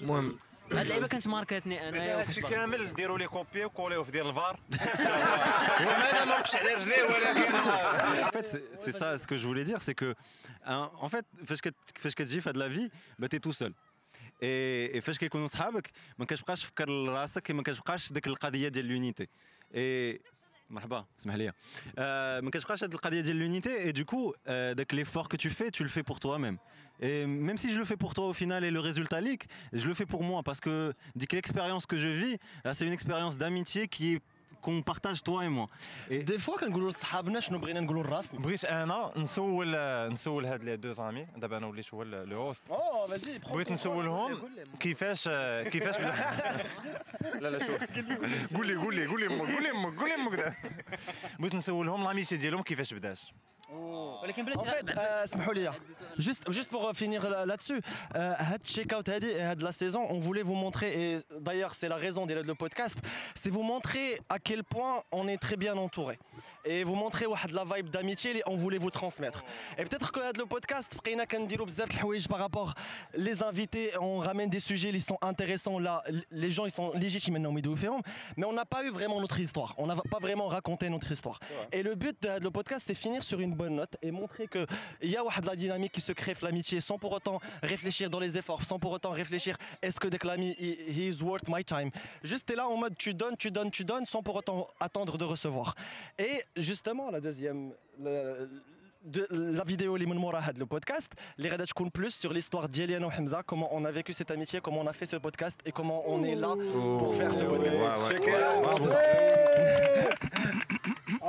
المهم 0.02 0.40
هاد 0.72 0.80
اللعيبة 0.80 1.08
كانت 1.08 1.28
ماركاتني 1.28 1.90
أنايا 1.90 2.22
هادشي 2.22 2.42
كامل 2.42 2.94
ديروا 2.94 3.18
لي 3.18 3.28
copier 3.28 3.66
و 3.66 3.71
coller 3.71 4.04
في 4.04 4.12
ديال 4.12 4.28
l'effort 4.28 4.60
وما 5.82 6.26
ما 6.26 6.34
وقفش 6.36 6.56
على 6.56 6.74
رجليه 6.74 7.04
ولكن 7.04 7.52
En 8.28 8.32
fait, 8.34 8.48
c'est- 8.84 8.98
ça 9.02 9.18
ce 9.18 9.26
que 9.28 9.36
je 9.38 9.46
voulais 9.48 9.66
dire, 9.72 9.82
c'est 9.82 9.96
que, 10.02 10.16
hein, 10.66 10.90
en 11.02 11.10
fait, 11.10 11.26
فاش 11.46 11.60
فاش 11.96 12.16
كتجي 12.16 12.42
في 12.42 12.50
هاد 12.50 12.58
la 12.58 12.70
vie 12.70 12.90
t'es 13.24 13.40
tout 13.40 13.54
seul. 13.54 13.72
Et, 14.42 14.98
et 14.98 15.00
فاش 15.00 15.18
كيكونوا 15.18 15.48
صحابك 15.48 15.92
ما 16.18 16.26
كتبقاش 16.26 16.62
تفكر 16.62 16.90
لراسك 16.90 17.52
ما 17.52 17.64
كتبقاش 17.64 18.12
ديك 18.14 18.28
القضية 18.28 18.68
ديال 18.68 18.86
l'unité. 18.86 19.28
Et 19.74 20.22
مرحبا 20.71 21.05
اسمح 21.21 21.35
لي 21.35 21.53
آه 21.99 22.41
ما 22.41 22.51
كتبقاش 22.51 22.85
هاد 22.85 22.93
القضيه 22.93 23.21
ديال 23.21 23.37
لونيتي 23.37 23.93
et 23.93 23.97
du 23.97 24.05
coup 24.05 24.33
euh, 24.33 24.75
داك 24.75 24.95
l'effort 24.95 25.29
que 25.29 25.37
tu 25.37 25.51
fais 25.51 25.71
tu 25.71 25.83
le 25.83 25.89
fais 25.89 26.03
pour 26.03 26.21
toi-même. 26.21 26.59
Et 27.01 27.27
même 27.27 27.59
si 27.59 27.73
je 27.73 27.79
le 27.79 27.85
fais 27.85 27.97
pour 27.97 28.15
toi 28.15 28.27
au 28.27 28.33
final 28.33 28.65
et 28.65 28.71
le 28.71 28.81
résultat 28.81 29.21
leak, 29.21 29.49
je 29.73 29.87
le 29.87 29.95
fais 29.95 30.07
pour 30.07 30.23
moi 30.23 30.43
parce 30.43 30.61
que 30.61 30.95
dès 31.15 31.27
que 31.27 31.37
l'expérience 31.37 31.85
que 31.87 31.99
je 31.99 32.09
vis, 32.09 32.39
là, 32.65 32.73
c'est 32.75 32.87
une 32.87 32.93
expérience 32.93 33.37
d'amitié 33.37 33.87
qui 33.89 34.15
est 34.15 34.21
qu'on 34.62 34.82
partage 34.82 35.24
toi 35.24 35.44
et 35.46 35.50
moi. 35.50 35.68
des 36.10 36.38
fois 36.38 36.58
كنقولوا 36.58 36.92
لصحابنا 36.92 37.40
شنو 37.40 37.58
بغينا 37.60 37.80
نقولوا 37.80 38.04
لراسنا 38.04 38.40
بغيت 38.40 38.66
أنا 38.66 39.12
نسول 39.18 39.76
نسول 40.14 40.46
هاد 40.46 40.64
les 40.64 40.78
deux 40.78 40.94
amis 40.94 41.28
دابا 41.38 41.58
أنا 41.58 41.68
وليت 41.68 41.94
هو 41.94 42.04
le 42.04 42.42
host 42.42 42.64
اوه 42.70 43.08
vas-y 43.08 43.38
بغيت 43.38 43.72
نسولهم 43.72 44.40
كيفاش 44.80 45.30
كيفاش 45.70 45.96
لا 47.40 47.50
لا 47.50 47.60
شوف 47.68 47.84
قول 48.56 48.68
لي 48.68 48.76
قول 48.76 48.96
لي 48.96 49.06
قول 49.06 49.20
لي 49.20 49.28
أمك 49.28 49.52
قول 49.54 49.64
لي 49.64 49.72
أمك 49.72 50.00
قول 50.00 50.10
لي. 50.40 50.54
بغيت 51.40 51.56
نسولهم 51.56 52.04
لاميتي 52.04 52.38
ديالهم 52.38 52.62
كيفاش 52.64 52.94
بدات 52.94 53.20
Oh. 53.74 54.18
Euh, 54.24 55.72
juste, 56.18 56.70
pour 56.70 56.92
finir 56.94 57.26
euh, 57.26 57.46
là-dessus, 57.46 57.80
euh, 58.16 58.34
check-out 58.64 59.06
de 59.06 59.64
la 59.64 59.72
saison, 59.72 60.06
on 60.10 60.20
voulait 60.20 60.44
vous 60.44 60.56
montrer, 60.56 61.14
et 61.14 61.20
d'ailleurs 61.40 61.74
c'est 61.74 61.88
la 61.88 61.96
raison 61.96 62.26
de 62.26 62.34
le 62.34 62.56
podcast, 62.56 62.98
c'est 63.34 63.50
vous 63.50 63.64
montrer 63.64 64.20
à 64.30 64.40
quel 64.40 64.64
point 64.64 65.04
on 65.12 65.28
est 65.28 65.38
très 65.38 65.58
bien 65.58 65.78
entouré 65.78 66.20
et 66.66 66.84
vous 66.84 66.96
montrer 66.96 67.26
la 67.52 67.64
vibe 67.64 67.90
d'amitié 67.90 68.38
et 68.38 68.44
on 68.46 68.58
voulait 68.58 68.78
vous 68.78 68.90
transmettre. 68.90 69.44
Et 69.78 69.84
peut-être 69.84 70.12
que 70.12 70.20
le 70.38 70.46
podcast, 70.46 70.94
par 72.30 72.40
rapport 72.40 72.74
les 73.16 73.44
invités, 73.44 73.92
on 74.00 74.20
ramène 74.20 74.50
des 74.50 74.60
sujets 74.60 74.92
qui 74.92 75.02
sont 75.02 75.18
intéressants 75.22 75.80
là, 75.80 76.04
les 76.32 76.52
gens 76.52 76.66
ils 76.66 76.72
sont 76.72 76.92
légitimes 76.94 77.38
mais 78.38 78.46
on 78.46 78.54
n'a 78.54 78.66
pas 78.66 78.84
eu 78.84 78.90
vraiment 78.90 79.20
notre 79.20 79.40
histoire, 79.40 79.74
on 79.78 79.88
n'a 79.88 79.96
pas 79.96 80.20
vraiment 80.20 80.48
raconté 80.48 80.90
notre 80.90 81.12
histoire. 81.12 81.40
Et 81.72 81.84
le 81.84 81.96
but 81.96 82.22
de 82.22 82.40
le 82.42 82.52
podcast 82.52 82.86
c'est 82.88 82.96
finir 82.96 83.24
sur 83.24 83.40
une 83.40 83.54
bonne 83.54 83.76
note 83.76 83.96
et 84.02 84.12
montrer 84.12 84.48
que 84.48 84.66
il 85.02 85.10
y 85.10 85.18
a 85.18 85.22
de 85.22 85.46
la 85.46 85.56
dynamique 85.56 85.94
qui 85.94 86.02
se 86.02 86.12
crée 86.12 86.36
l'amitié 86.42 86.82
sans 86.82 86.98
pour 86.98 87.12
autant 87.12 87.40
réfléchir 87.64 88.10
dans 88.10 88.20
les 88.20 88.38
efforts, 88.38 88.64
sans 88.66 88.80
pour 88.80 88.92
autant 88.92 89.12
réfléchir 89.12 89.58
est-ce 89.82 90.00
que 90.00 90.08
l'ami 90.26 90.56
is 90.60 91.22
worth 91.22 91.48
my 91.48 91.64
time? 91.64 91.92
Juste 92.24 92.46
tu 92.48 92.54
es 92.54 92.56
là 92.56 92.68
en 92.68 92.78
mode 92.78 92.98
tu 92.98 93.14
donnes, 93.14 93.38
tu 93.38 93.52
donnes, 93.52 93.72
tu 93.72 93.84
donnes 93.84 94.06
sans 94.06 94.24
pour 94.24 94.36
autant 94.36 94.68
attendre 94.80 95.18
de 95.18 95.26
recevoir. 95.26 95.76
Et 96.18 96.44
justement 96.69 97.11
la 97.11 97.21
deuxième 97.21 97.61
le- 98.05 98.49
de 99.17 99.23
la 99.31 99.65
vidéo 99.65 99.95
اللي 99.95 100.07
من 100.07 100.17
مورا 100.17 100.41
هاد 100.41 100.59
le 100.63 100.67
podcast 100.77 101.09
اللي 101.39 101.49
غادا 101.49 101.65
تكون 101.65 101.91
plus 101.99 102.11
sur 102.27 102.33
l'histoire 102.33 102.67
ديالي 102.67 102.97
انا 102.97 103.07
وحمزه 103.07 103.41
comment 103.53 103.69
on 103.73 103.85
a 103.85 103.91
vécu 103.93 104.13
cette 104.13 104.31
amitié 104.31 104.61
comment 104.61 104.81
on 104.85 104.87
a 104.87 104.93
fait 104.93 105.07
ce 105.07 105.17
podcast 105.17 105.59
et 105.67 105.73
comment 105.73 106.03
on 106.15 106.25
est 106.25 106.35
là 106.45 106.53
pour 107.01 107.15
faire 107.19 107.35
ce 107.35 107.45
podcast 107.53 107.81
Ouais, 107.83 107.99
ouais. 108.05 108.31
Voilà, 108.31 108.61
Bravo. 108.63 108.85
c'est 108.85 108.91
ça. 108.91 109.01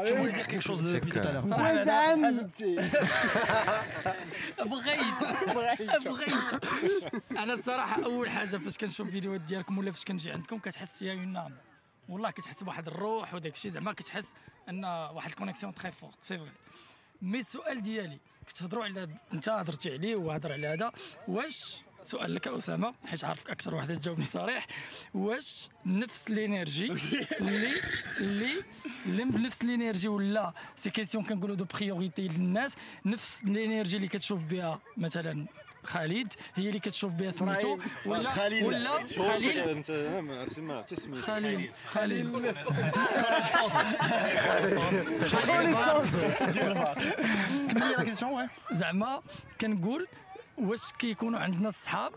Tu 0.08 0.14
voulais 0.20 0.32
dire 0.40 0.48
quelque 0.52 0.68
chose 0.70 0.82
depuis 0.96 1.12
tout 1.16 1.28
à 1.30 1.32
l'heure 1.34 1.46
بغيت 4.66 5.08
بغيت 6.06 6.32
انا 7.32 7.54
الصراحه 7.54 8.04
اول 8.06 8.30
حاجه 8.30 8.58
فاش 8.58 8.78
كنشوف 8.78 9.10
فيديوهات 9.10 9.42
ديالكم 9.42 9.78
ولا 9.78 9.92
فاش 9.92 10.06
كنجي 10.06 10.32
عندكم 10.32 10.58
كتحس 10.60 11.02
يا 11.02 11.14
اون 11.14 11.28
نعم 11.34 11.52
والله 12.09 12.31
كتحس 12.31 12.63
بواحد 12.63 12.89
الروح 12.89 13.35
وداك 13.35 13.55
الشيء 13.55 13.71
زعما 13.71 13.93
كتحس 13.93 14.35
أن 14.69 14.85
واحد 14.85 15.31
ال 15.31 15.35
connexion 15.35 15.75
très 15.75 15.93
forte 15.93 16.25
c'est 16.25 16.39
vrai 16.39 16.53
mais 17.23 17.39
السؤال 17.39 17.83
ديالي 17.83 18.19
كتهضروا 18.47 18.85
على 18.85 19.09
أنت 19.33 19.49
هضرتي 19.49 19.93
عليه 19.93 20.17
وهضر 20.17 20.53
على 20.53 20.67
هذا 20.67 20.93
واش 21.29 21.83
سؤال 22.03 22.35
لك 22.35 22.49
أسامة 22.49 22.95
حيت 23.07 23.25
عارفك 23.25 23.51
أكثر 23.51 23.75
واحد 23.75 23.97
تجاوبني 23.97 24.25
صريح 24.25 24.67
واش 25.15 25.69
نفس 25.87 26.31
ال 26.31 26.39
énergie 26.39 26.93
اللي 27.41 27.73
اللي 28.21 28.63
اللي 29.07 29.25
بنفس 29.25 29.63
ال 29.63 29.68
énergie 29.69 30.09
ولا 30.09 30.53
c'est 30.77 30.91
question 30.91 31.25
كنقولوا 31.25 31.57
de 31.57 31.65
priorité 31.65 32.29
للناس 32.29 32.77
نفس 33.07 33.45
ال 33.45 33.51
énergie 33.51 33.97
اللي 33.97 34.09
كتشوف 34.09 34.43
بها 34.43 34.81
مثلا 34.97 35.47
خالد 35.85 36.33
هي 36.55 36.69
اللي 36.69 36.79
كتشوف 36.81 37.13
بها 37.13 37.31
سميتو. 37.31 37.79
ولا 38.07 38.31
خليل. 38.31 38.65
ولا 38.65 39.05
خليل. 39.05 39.85
خليل 41.23 41.71
خليل 41.91 42.33
ouais 48.23 48.49
زعما 48.73 49.23
كنقول 49.61 50.09
واش 50.59 50.93
كيكونوا 50.99 51.41
عندنا 51.41 51.69
الصحاب؟ 51.69 52.13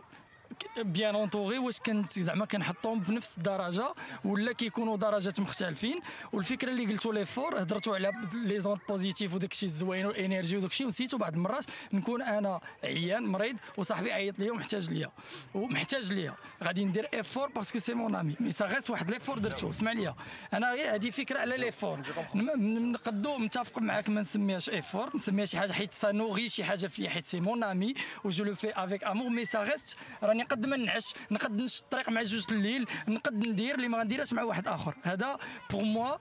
bien 0.77 1.15
entouré 1.15 1.57
واش 1.57 1.79
كنت 1.79 2.19
زعما 2.19 2.45
كنحطهم 2.45 3.01
في 3.01 3.13
نفس 3.13 3.37
الدرجة 3.37 3.91
ولا 4.25 4.51
كيكونوا 4.51 4.97
درجات 4.97 5.39
مختلفين. 5.39 5.99
والفكرة 6.33 6.71
اللي 6.71 6.85
قلتوا 6.85 7.13
l'effort 7.13 7.61
هضرتوا 7.61 7.95
على 7.95 8.11
les 8.33 8.59
ondes 8.59 8.79
positives 8.89 9.33
وداك 9.33 9.51
الشيء 9.51 9.69
الزوين 9.69 10.05
وال 10.05 10.17
énergie 10.17 10.57
وداك 10.57 10.71
الشيء 10.71 10.85
ونسيتوا 10.85 11.19
بعض 11.19 11.35
المرات 11.35 11.65
نكون 11.93 12.21
أنا 12.21 12.59
عيان 12.83 13.27
مريض 13.27 13.57
وصاحبي 13.77 14.11
عيط 14.11 14.39
ليا 14.39 14.51
ومحتاج 14.51 14.89
ليا. 14.89 15.11
ومحتاج 15.53 16.13
ليا. 16.13 16.33
غادي 16.63 16.85
ندير 16.85 17.07
effort 17.13 17.47
parce 17.47 17.67
que 17.67 17.79
c'est 17.79 17.93
mon 17.93 18.15
ami 18.15 18.35
mais 18.39 18.51
ça 18.51 18.81
واحد 18.89 19.11
l'effort 19.11 19.39
درتو 19.39 19.69
اسمع 19.69 19.91
ليا. 19.91 20.15
أنا 20.53 20.95
هذه 20.95 21.09
فكرة 21.09 21.39
على 21.39 21.57
l'effort 21.57 21.99
نقدو 22.35 23.37
متفق 23.37 23.79
معاك 23.79 24.09
ما 24.09 24.21
نسميهاش 24.21 24.69
effort 24.69 25.15
نسميها 25.15 25.45
شي 25.45 25.57
حاجة 25.57 25.71
حيت 25.71 25.91
سا 25.91 26.11
نوغي 26.11 26.49
شي 26.49 26.63
حاجة 26.63 26.87
فيا 26.87 27.09
حيت 27.09 27.25
c'est 27.25 27.39
mon 27.39 27.63
ami 27.63 27.93
et 28.23 28.29
je 28.29 28.43
le 28.43 28.55
fais 28.55 28.83
avec 28.83 29.03
amour 29.03 29.29
mais 29.29 29.45
ça 29.45 29.75
راني 30.23 30.43
نقد 30.65 30.79
ما 30.79 30.85
نعش 30.85 31.13
نقد 31.31 31.61
نمشي 31.61 31.81
الطريق 31.81 32.09
مع 32.09 32.21
جوج 32.23 32.45
الليل 32.53 32.87
نقد 33.07 33.47
ندير 33.47 33.75
اللي 33.75 33.87
ما 33.87 33.97
غنديرهاش 33.99 34.33
مع 34.33 34.43
واحد 34.43 34.67
آخر. 34.67 34.95
هذا 35.03 35.37
pour 35.71 35.83
moi 35.83 36.17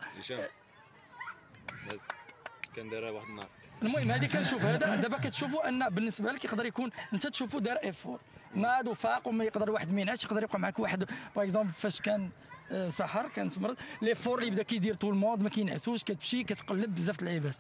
كان 2.77 2.89
دايرها 2.91 3.11
واحد 3.11 3.29
النهار. 3.29 3.49
المهم 3.83 4.11
هذه 4.11 4.27
كنشوف. 4.27 4.63
هذا 4.65 4.97
دابا 4.97 5.19
كتشوفوا 5.19 5.69
أن 5.69 5.89
بالنسبة 5.89 6.33
لك 6.33 6.45
يقدر 6.45 6.67
يكون 6.67 6.91
أنت 7.13 7.27
تشوفوا 7.27 7.61
دار 7.61 7.77
ايفور 7.77 8.21
ناض 8.55 8.89
وفاق 8.89 9.29
وما 9.29 9.45
يقدر 9.45 9.71
واحد 9.71 9.93
ما 9.93 10.01
ينعش 10.01 10.25
يقدر 10.25 10.43
يبقى 10.43 10.61
معك 10.61 10.79
واحد. 10.79 11.05
باغ 11.37 11.45
اكزومبل 11.45 11.73
فاش 11.73 12.01
كان 12.01 12.31
آه، 12.73 12.89
سحر 12.89 13.29
كانت 13.29 13.59
مرض 13.59 13.77
لي 14.03 14.15
فور 14.15 14.39
اللي 14.39 14.51
بدأ 14.51 14.63
كيدير 14.63 14.95
طول 14.95 15.11
الموند 15.15 15.43
ما 15.43 15.49
كينعسوش 15.49 16.05
كتمشي 16.05 16.45
كتقلب 16.45 16.95
بزاف 16.95 17.17
د 17.17 17.21
اللعيبات 17.21 17.57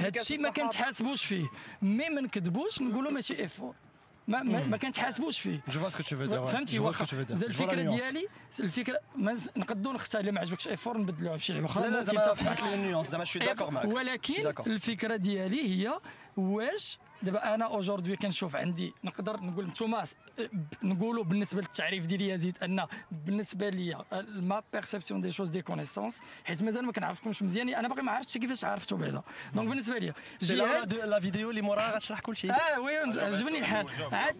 هذا 0.00 0.20
الشيء 0.20 0.40
ما 0.40 0.50
كنتحاسبوش 0.50 1.24
فيه. 1.24 1.46
مي 1.82 2.08
ما 2.08 2.20
نكذبوش 2.20 2.82
نقولوا 2.82 3.10
ماشي 3.10 3.38
ايفور 3.38 3.74
ما 4.28 4.42
ما, 4.42 4.66
ما 4.66 4.76
كنتحاسبوش 4.76 5.38
فيه. 5.38 5.60
جو 5.68 5.80
فوا 5.80 5.88
سكو 5.88 6.02
تو 6.02 6.16
فو 6.16 6.24
دير 6.24 6.46
فهمتي؟ 6.46 6.78
واخا. 6.78 7.06
الفكرة 7.30 7.82
ديالي 7.82 8.28
الفكرة 8.60 9.00
ما 9.16 9.36
نقدروا 9.56 9.94
نختار 9.94 10.20
الا 10.20 10.30
ما 10.30 10.40
عجبكش 10.40 10.68
ايفور 10.68 10.98
نبدلوها 10.98 11.36
بشي 11.36 11.52
لعبه 11.52 11.66
أخرى 11.66 11.82
لا 11.82 11.96
لا 11.96 12.02
زعما. 12.02 12.34
فهمت 12.34 12.62
لي 12.62 12.74
النيونس. 12.74 13.10
زعما 13.10 13.24
شو 13.24 13.38
داكور 13.38 13.70
معاك. 13.70 13.88
ولكن 13.88 14.52
الفكرة 14.66 15.16
ديالي 15.16 15.86
هي 15.86 16.00
واش 16.36 16.98
دابا 17.22 17.54
أنا 17.54 17.64
aujourd'hui 17.64 18.16
كنشوف 18.16 18.56
عندي 18.56 18.92
نقدر 19.04 19.40
نقول 19.40 19.66
نتوما 19.66 20.04
نقولوا 20.82 21.24
بالنسبة 21.24 21.60
للتعريف 21.60 22.06
ديالي 22.06 22.28
يزيد 22.28 22.58
ان 22.62 22.86
بالنسبة 23.10 23.68
لي 23.68 24.04
ma 24.34 24.62
perception 24.72 25.20
des 25.20 25.30
choses 25.30 25.48
des 25.48 25.62
connaissances 25.62 26.20
حيت 26.44 26.62
مازال 26.62 26.84
ما 26.84 26.92
كنعرفكمش 26.92 27.42
مزيان 27.42 27.68
أنا 27.68 27.88
باقي 27.88 28.02
ما 28.02 28.12
عرفتش 28.12 28.38
كيفاش 28.38 28.64
عرفتو 28.64 28.96
بعدا. 28.96 29.22
donc 29.54 29.68
بالنسبة 29.68 29.98
لي 29.98 30.12
c'est 30.38 30.54
la 30.54 31.20
vidéo 31.20 31.50
اللي 31.50 31.62
موراها 31.62 31.94
غتشرح 31.94 32.20
كل 32.20 32.36
شيء. 32.36 32.52
آه 32.52 32.80
oui 32.80 32.96
عجبني 32.96 33.58
الحال. 33.58 33.86
عاد 34.12 34.36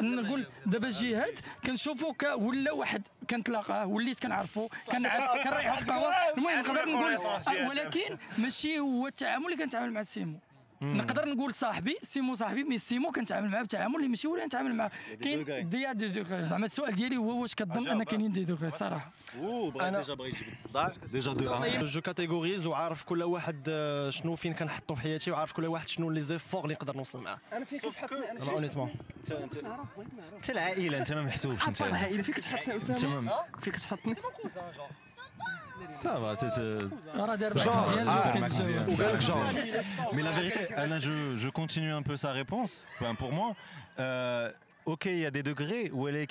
نقول 0.00 0.46
دابا 0.66 0.88
جهاد 0.88 1.38
كنشوفو 1.66 2.12
ولا 2.36 2.72
واحد 2.72 3.02
كنتلاقاه 3.30 3.86
وليت 3.86 4.20
كنعرفو 4.20 4.68
كنعرف 4.92 5.44
كنريحو 5.44 5.76
في 5.76 5.82
القهوه 5.82 6.12
المهم 6.36 6.58
نقدر 6.58 6.88
نقول 6.88 7.14
آه، 7.14 7.68
ولكن 7.68 8.18
ماشي 8.38 8.78
هو 8.78 9.06
التعامل 9.06 9.44
اللي 9.46 9.56
كنتعامل 9.56 9.92
مع 9.92 10.02
سيمو. 10.02 10.38
نقدر 10.82 11.28
نقول 11.28 11.54
صاحبي 11.54 11.96
سيمو 12.02 12.34
صاحبي 12.34 12.64
mais 12.64 12.78
سيمو 12.78 13.10
كنتعامل 13.10 13.48
معاه 13.48 13.62
بتعامل 13.62 13.96
اللي 13.96 14.08
ماشي 14.08 14.28
هو 14.28 14.34
اللي 14.34 14.46
نتعامل 14.46 14.74
معاه. 14.74 14.90
كاين 15.22 15.68
des 15.68 15.92
des 15.92 16.08
degrés 16.08 16.44
زعما 16.44 16.64
السؤال 16.64 16.94
ديالي 16.96 17.16
هو 17.16 17.42
واش 17.42 17.54
كتظن 17.54 17.88
أن 17.88 18.02
كاينين 18.02 18.32
des 18.32 18.44
degrés 18.44 18.66
الصراحه 18.66 19.12
أنا 19.80 19.98
déjà 19.98 20.14
بغى 20.14 20.28
يجيب 20.28 20.46
الصداع. 20.64 20.92
déjà 21.12 21.32
de 21.32 21.84
je 21.84 22.00
catégorise 22.00 22.66
وعارف 22.66 23.04
كل 23.04 23.22
واحد 23.22 23.64
آه، 23.68 24.10
شنو 24.10 24.36
فين 24.36 24.54
كنحطو 24.54 24.94
في 24.94 25.00
حياتي 25.00 25.30
وعارف 25.30 25.52
كل 25.52 25.66
واحد 25.66 25.88
شنو 25.88 26.10
les 26.10 26.20
efforts 26.20 26.62
اللي 26.64 26.74
نقدر 26.74 26.96
نوصل 26.96 27.20
معاه. 27.20 27.38
أنا 27.52 27.64
فين 27.64 27.78
كتحطني؟ 27.78 28.30
أنا 28.30 28.50
honnêtement 28.52 28.90
انت 29.20 29.32
انت 29.32 29.56
انت 30.36 30.50
العائله 30.50 30.98
انت 30.98 31.12
ما 31.12 31.22
محسوبش 31.22 31.68
انت 31.68 31.82
العائله 31.82 32.22
فين 32.22 32.34
كتحطني 32.34 32.76
أسامة؟ 32.76 33.32
فين 33.60 33.72
كتحطني؟ 33.72 34.14
Ça 36.02 36.18
va, 36.18 36.34
c'est. 36.34 36.46
Ah, 37.14 37.36
genre. 39.20 39.44
Mais 40.12 40.22
la 40.22 40.32
vérité, 40.32 40.74
Alain, 40.74 40.98
je, 40.98 41.36
je, 41.36 41.48
continue 41.48 41.92
un 41.92 42.02
peu 42.02 42.16
sa 42.16 42.32
réponse, 42.32 42.86
enfin, 43.00 43.14
pour 43.14 43.32
moi. 43.32 43.54
Euh, 44.00 44.50
ok, 44.84 45.04
il 45.06 45.18
y 45.18 45.26
a 45.26 45.30
des 45.30 45.44
degrés, 45.44 45.90
où 45.92 46.08
elle 46.08 46.16
est 46.16 46.26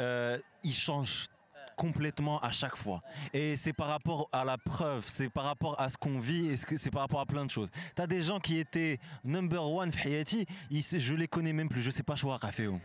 euh, 0.00 0.38
il 0.62 0.72
change 0.72 1.28
complètement 1.77 2.37
à 2.49 2.51
chaque 2.51 2.75
fois. 2.83 2.99
Et 3.33 3.55
c'est 3.55 3.73
par 3.81 3.87
rapport 3.95 4.29
à 4.39 4.43
la 4.51 4.57
preuve, 4.57 5.03
c'est 5.07 5.29
par 5.29 5.45
rapport 5.51 5.75
à 5.83 5.89
ce 5.89 5.97
qu'on 5.97 6.17
vit, 6.19 6.45
et 6.51 6.55
c'est 6.83 6.91
par 6.91 7.01
rapport 7.05 7.21
à 7.21 7.25
plein 7.25 7.45
de 7.45 7.51
choses. 7.57 7.69
T'as 7.95 8.07
des 8.15 8.21
gens 8.29 8.39
qui 8.39 8.55
étaient 8.59 8.99
number 9.23 9.63
one 9.81 9.91
في 9.91 9.97
حياتي, 9.97 10.45
ils- 10.71 10.99
je 10.99 11.13
les 11.15 11.27
connais 11.27 11.53
même 11.53 11.69
plus, 11.69 11.81
je 11.81 11.91
sais 11.91 12.03
pas 12.11 12.15
شو 12.15 12.29
واقع 12.29 12.49
فيهم. 12.49 12.79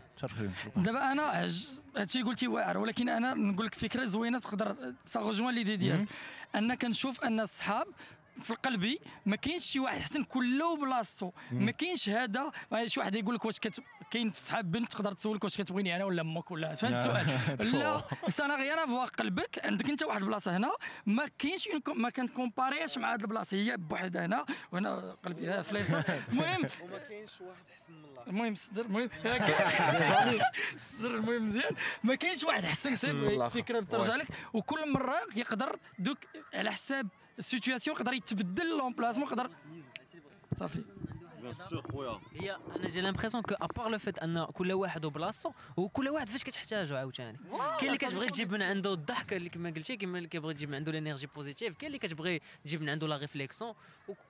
دابا 0.75 1.11
انا 1.11 1.21
عج- 1.21 1.67
هادشي 1.97 2.21
قلتي 2.23 2.47
واعر 2.47 2.77
ولكن 2.77 3.09
انا 3.09 3.33
نقول 3.33 3.65
لك 3.65 3.73
فكره 3.75 4.05
زوينه 4.05 4.39
تقدر 4.39 4.75
ساغوجوان 5.05 5.53
ليدي 5.55 5.75
ديالك 5.75 6.07
ان 6.55 6.73
كنشوف 6.75 7.23
ان 7.23 7.39
الصحاب 7.39 7.87
في 8.40 8.50
القلبي 8.50 9.00
ما 9.26 9.36
كاينش 9.36 9.62
شي 9.64 9.80
واحد 9.80 10.00
حسن 10.00 10.24
كله 10.24 10.76
بلاصتو. 10.76 11.30
ما 11.52 11.70
كاينش 11.70 12.08
هذا 12.08 12.52
شي 12.84 13.00
واحد 13.00 13.14
يقول 13.14 13.34
لك 13.34 13.44
واش 13.44 13.58
كت... 13.58 13.80
كاين 14.10 14.30
في 14.30 14.40
صحاب 14.40 14.70
بنت 14.72 14.92
تقدر 14.92 15.12
تسولك 15.12 15.44
واش 15.44 15.56
كتبغيني 15.56 15.96
أنا 15.96 16.04
ولا 16.04 16.22
أمك 16.22 16.50
ولا 16.50 16.74
فهمت 16.74 16.92
السؤال. 16.92 17.78
لا 17.78 18.02
سانا 18.28 18.54
غير 18.56 18.86
فوا 18.86 19.04
قلبك 19.04 19.64
عندك 19.64 19.90
أنت 19.90 20.02
واحد 20.02 20.22
البلاصه 20.22 20.56
هنا 20.56 20.72
ما 21.06 21.28
كاينش 21.38 21.68
ما 21.94 22.10
كنكومباريش 22.10 22.98
مع 22.98 23.12
هاد 23.12 23.20
البلاصة 23.20 23.56
هي 23.56 23.76
بوحدها 23.76 24.26
هنا 24.26 24.46
وهنا 24.72 25.16
قلبي 25.24 25.48
ها 25.48 25.62
في 25.62 25.72
اليسار. 25.72 26.04
المهم 26.32 26.62
وما 26.82 26.98
كاينش 27.08 27.40
واحد 27.40 27.64
احسن 27.72 27.92
من 27.92 28.04
الآخر. 28.04 28.30
المهم 28.30 28.54
صدر 28.54 28.84
المهم 28.84 29.10
صدر 30.98 31.14
المهم 31.14 31.48
مزيان. 31.48 31.74
ما 32.04 32.14
كاينش 32.14 32.44
واحد 32.44 32.64
احسن 32.64 32.90
من 32.90 32.96
سير 32.96 33.10
الآخر. 33.10 33.62
فكرة 33.62 33.80
بترجع 33.80 34.12
oui. 34.12 34.18
لك. 34.18 34.26
وكل 34.52 34.92
مرة 34.92 35.16
يقدر 35.36 35.78
donc 35.98 36.18
على 36.54 36.72
حساب 36.72 37.08
السيتوياسيون 37.39 37.95
يقدر 37.97 38.13
يتبدل 38.13 38.77
لومبلاسمون 38.77 39.27
يقدر 39.27 39.49
صافي 40.55 40.83
هي 42.32 42.56
أنا 42.76 42.88
j'ai 42.88 43.00
l'impression 43.00 43.42
que 43.42 43.54
à 43.54 43.61
part 43.61 43.88
le 43.88 43.98
fait 43.98 44.18
أن 44.18 44.44
كل 44.44 44.72
واحد 44.72 45.04
وبلاصتو 45.04 45.52
وكل 45.76 46.08
واحد 46.08 46.28
فاش 46.28 46.44
كتحتاجو 46.44 46.96
عاوتاني. 46.96 47.38
كاين 47.80 47.86
اللي 47.86 47.98
كتبغي 47.98 48.26
تجيب 48.26 48.52
من 48.52 48.62
عنده 48.62 48.92
الضحك 48.92 49.32
اللي 49.32 49.48
كما 49.48 49.70
قلتي 49.70 49.96
كاين 49.96 50.16
اللي 50.16 50.28
كيبغي 50.28 50.54
تجيب 50.54 50.68
من 50.68 50.74
عنده 50.74 50.90
ال 50.90 50.95
énergie 50.95 51.26
positive 51.26 51.76
كاين 51.76 51.86
اللي 51.86 51.98
كتبغي 51.98 52.40
تجيب 52.64 52.82
من 52.82 52.88
عنده 52.88 53.06
la 53.06 53.16
réflexion 53.16 53.74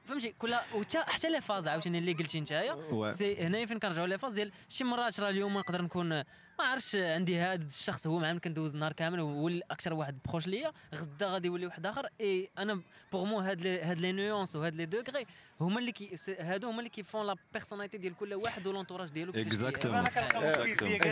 فهمتي؟ 0.05 0.35
كل 0.39 0.55
وتا 0.75 1.11
حتى 1.11 1.31
les 1.31 1.41
phases 1.41 1.69
عاوتاني 1.69 1.99
اللي 1.99 2.13
قلتي 2.13 2.41
نتايا. 2.41 3.13
c'est 3.13 3.37
هنايا 3.47 3.67
فين 3.67 3.79
كنرجعوا 3.79 4.07
les 4.07 4.19
phases 4.19 4.33
ديال 4.33 4.53
شي 4.69 4.85
مرات 4.85 5.21
راه 5.21 5.31
اليوم 5.31 5.59
نقدر 5.59 5.83
نكون 5.83 6.25
ما 6.59 6.65
عرفتش 6.65 6.97
عندي 6.97 7.39
هذا 7.41 7.65
الشخص 7.65 8.07
هو 8.07 8.19
معاه 8.19 8.35
كندوز 8.35 8.75
النهار 8.75 8.93
كامل 8.93 9.21
وولي 9.21 9.63
أكثر 9.71 9.95
واحد 9.95 10.19
proche 10.29 10.47
ليا 10.47 10.73
غدا 10.95 11.27
غادي 11.27 11.49
يولي 11.49 11.67
واحد 11.67 11.87
آخر. 11.87 12.07
إي 12.21 12.51
أنا 12.59 12.83
pour 13.13 13.25
moi 13.25 13.41
هاد 13.41 13.61
les 13.61 13.83
هاد 13.83 14.01
les 14.01 14.13
nuances 14.13 14.57
وهاد 14.57 14.75
les 14.75 14.87
degrés 14.87 15.27
هما 15.63 15.79
اللي 15.79 15.93
كي 15.93 16.17
هادو 16.41 16.69
هما 16.69 16.79
اللي 16.79 16.91
كي 16.91 17.03
font 17.03 17.27
la 17.27 17.37
personnalité 17.53 17.99
ديال 17.99 18.17
كل 18.17 18.35
واحد 18.35 18.67
و 18.67 18.70
l'entourage 18.70 19.11
ديالو 19.11 19.33
كيفاش 19.33 19.55
هذاك 19.55 19.87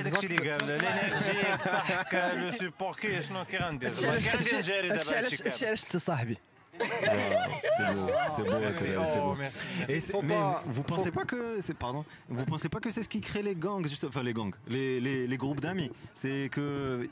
الشيء 0.07 0.31
اللي 0.31 0.53
قال 0.53 0.71
ال 0.71 0.81
énergie 0.81 1.55
الضحك 1.55 2.15
le 2.15 2.51
support 2.51 2.95
كي 2.95 3.23
شنو 3.23 3.45
كي 3.45 3.57
غندير 3.57 3.89
هادشي 3.89 4.07
علاش 4.07 4.29
غادي 4.29 4.57
نجاري 4.57 4.89
دابا 4.89 5.01
هادشي 5.01 5.17
علاش 5.17 5.43
هادشي 5.43 5.67
علاش 5.67 5.85
انت 5.85 5.97
صاحبي 5.97 6.37
c'est 6.80 7.94
beau, 7.94 8.10
c'est 8.36 8.44
beau, 8.44 8.58
Kader, 8.80 9.06
c'est 9.14 9.20
beau. 9.20 9.36
merci. 9.38 9.58
Et 9.88 10.00
c'est- 10.00 10.12
Faut 10.12 10.22
mais 10.22 10.36
pas- 10.36 10.62
vous 10.76 10.84
pensez 10.84 11.12
pas 11.12 11.24
que 11.32 11.40
c'est 11.62 11.74
pardon, 11.74 12.04
vous 12.30 12.46
pensez 12.46 12.70
pas 12.70 12.80
que 12.80 12.90
c'est 12.90 13.04
ce 13.04 13.10
qui 13.10 13.22
crée 13.22 13.42
les 13.50 13.56
gangs, 13.56 13.86
juste, 13.88 14.04
enfin 14.04 14.24
les 14.24 14.34
gangs, 14.34 14.54
les, 14.68 15.00
les, 15.00 15.26
les 15.32 15.38
groupes 15.38 15.62
d'amis. 15.62 15.90
C'est 16.14 16.50
que 16.52 16.66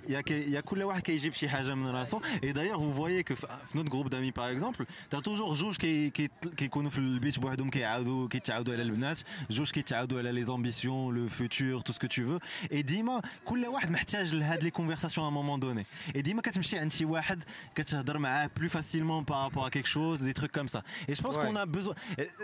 il 0.08 0.14
y 0.14 0.18
a 0.18 0.22
il 0.28 0.50
y 0.50 0.58
a 0.58 0.62
كل 0.62 0.84
واحد 0.84 1.02
كيجيب 1.02 1.34
شي 1.34 1.50
حاجه 1.50 1.74
من 1.76 1.88
راسو. 1.88 2.20
Et 2.42 2.54
d'ailleurs 2.54 2.80
vous 2.80 2.94
voyez 2.94 3.24
que 3.24 3.34
في 3.36 3.48
notre 3.76 3.90
groupe 3.90 4.10
d'amis 4.10 4.32
par 4.32 4.48
exemple, 4.48 4.86
t'as 5.10 5.22
toujours 5.22 5.54
جوج 5.54 5.76
كي 5.78 6.10
كي 6.10 6.30
كيكونوا 6.58 6.90
في 6.90 6.98
البيت 6.98 7.40
بوحدهم 7.40 7.70
كيعاودوا 7.70 8.28
كيتعاودوا 8.28 8.74
على 8.74 8.84
البنات، 8.84 9.20
جوج 9.50 9.72
كيتعاودوا 9.72 10.20
على 10.20 10.44
les 10.44 10.48
ambitions, 10.50 11.10
le 11.12 11.30
futur, 11.30 11.84
tout 11.84 11.94
ce 11.94 12.00
que 12.00 12.08
tu 12.08 12.24
veux. 12.24 12.40
Et 12.72 12.82
ديما 12.82 13.22
كل 13.46 13.66
واحد 13.66 13.92
محتاج 13.92 14.36
لهاد 14.36 14.64
les 14.64 14.72
conversations 14.72 15.24
à 15.24 15.28
un 15.28 15.32
moment 15.32 15.58
donné. 15.58 15.86
Et 16.16 16.20
ديما 16.20 16.42
كتمشي 16.42 16.78
عند 16.78 16.92
شي 16.92 17.06
واحد 17.06 17.44
كتهضر 17.76 18.18
معاه 18.18 18.50
plus 18.60 18.70
facilement 18.70 19.24
par 19.24 19.38
rapport 19.38 19.57
à 19.65 19.71
quelque 19.71 19.89
chose, 19.89 20.21
des 20.21 20.35
trucs 20.35 20.53
comme 20.53 20.69
ça. 20.69 20.83
Et 21.07 21.15
je 21.15 21.23
pense 21.23 21.37
qu'on 21.37 21.57
a 21.57 21.67
besoin. 21.67 21.95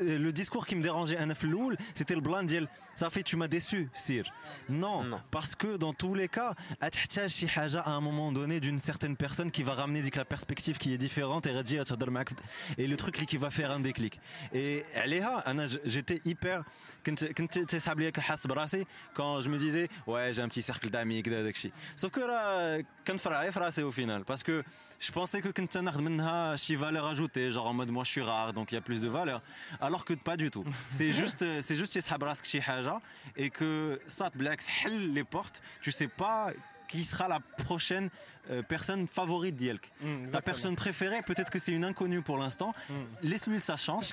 Le 0.00 0.30
discours 0.30 0.66
qui 0.66 0.76
me 0.76 0.82
dérangeait, 0.82 1.18
c'était 1.94 2.14
le 2.14 2.20
blind 2.20 2.46
deal 2.46 2.68
ça 2.94 3.10
fait 3.10 3.22
tu 3.22 3.36
m'as 3.36 3.48
déçu 3.48 3.88
Sir. 3.94 4.24
Non, 4.68 5.04
parce 5.30 5.54
que 5.54 5.76
dans 5.76 5.92
tous 5.92 6.14
les 6.14 6.28
cas 6.28 6.54
à 6.80 7.90
un 7.90 8.00
moment 8.00 8.32
donné 8.32 8.60
d'une 8.60 8.78
certaine 8.78 9.16
personne 9.16 9.50
qui 9.50 9.62
va 9.62 9.74
ramener 9.74 10.02
la 10.16 10.24
perspective 10.24 10.78
qui 10.78 10.92
est 10.92 10.98
différente 10.98 11.46
et 11.46 12.86
le 12.86 12.96
truc 12.96 13.14
qui 13.26 13.36
va 13.36 13.50
faire 13.50 13.70
un 13.70 13.80
déclic. 13.80 14.20
Et 14.52 14.84
j'étais 15.84 16.20
hyper 16.24 16.64
quand 19.14 19.40
je 19.40 19.48
me 19.48 19.58
disais 19.58 19.88
ouais 20.06 20.32
j'ai 20.32 20.42
un 20.42 20.48
petit 20.48 20.62
cercle 20.62 20.90
d'amis 20.90 21.22
sauf 21.96 22.10
que 22.10 22.20
là 22.20 22.78
au 23.82 23.90
final 23.90 24.24
parce 24.24 24.42
que 24.42 24.62
je 24.98 25.12
pensais 25.12 25.40
que 25.40 25.48
si 26.56 26.76
valeur 26.76 27.06
ajoutée 27.06 27.50
genre 27.50 27.66
en 27.66 27.74
mode 27.74 27.90
moi 27.90 28.04
je 28.04 28.10
suis 28.10 28.22
rare 28.22 28.52
donc 28.52 28.72
il 28.72 28.76
y 28.76 28.78
a 28.78 28.80
plus 28.80 29.00
de 29.00 29.08
valeur 29.08 29.42
alors 29.80 30.04
que 30.04 30.14
pas 30.14 30.36
du 30.36 30.50
tout. 30.50 30.64
C'est 30.88 31.12
juste 31.12 31.44
c'est 31.60 31.76
juste 31.76 31.92
et 33.36 33.50
que 33.50 34.00
Sat 34.06 34.30
Black 34.34 34.62
les 35.12 35.24
portes, 35.24 35.62
tu 35.80 35.92
sais 35.92 36.08
pas 36.08 36.52
qui 36.88 37.02
sera 37.02 37.28
la 37.28 37.40
prochaine 37.64 38.10
euh, 38.50 38.62
personne 38.62 39.06
favorite 39.06 39.56
d'Yelk. 39.56 39.90
Mm, 40.00 40.28
Ta 40.30 40.40
personne 40.40 40.76
préférée, 40.76 41.22
peut-être 41.22 41.50
que 41.50 41.58
c'est 41.58 41.72
une 41.72 41.84
inconnue 41.84 42.22
pour 42.22 42.38
l'instant. 42.38 42.74
Mm. 42.88 42.94
Laisse-lui 43.22 43.60
sa 43.60 43.76
chance. 43.76 44.12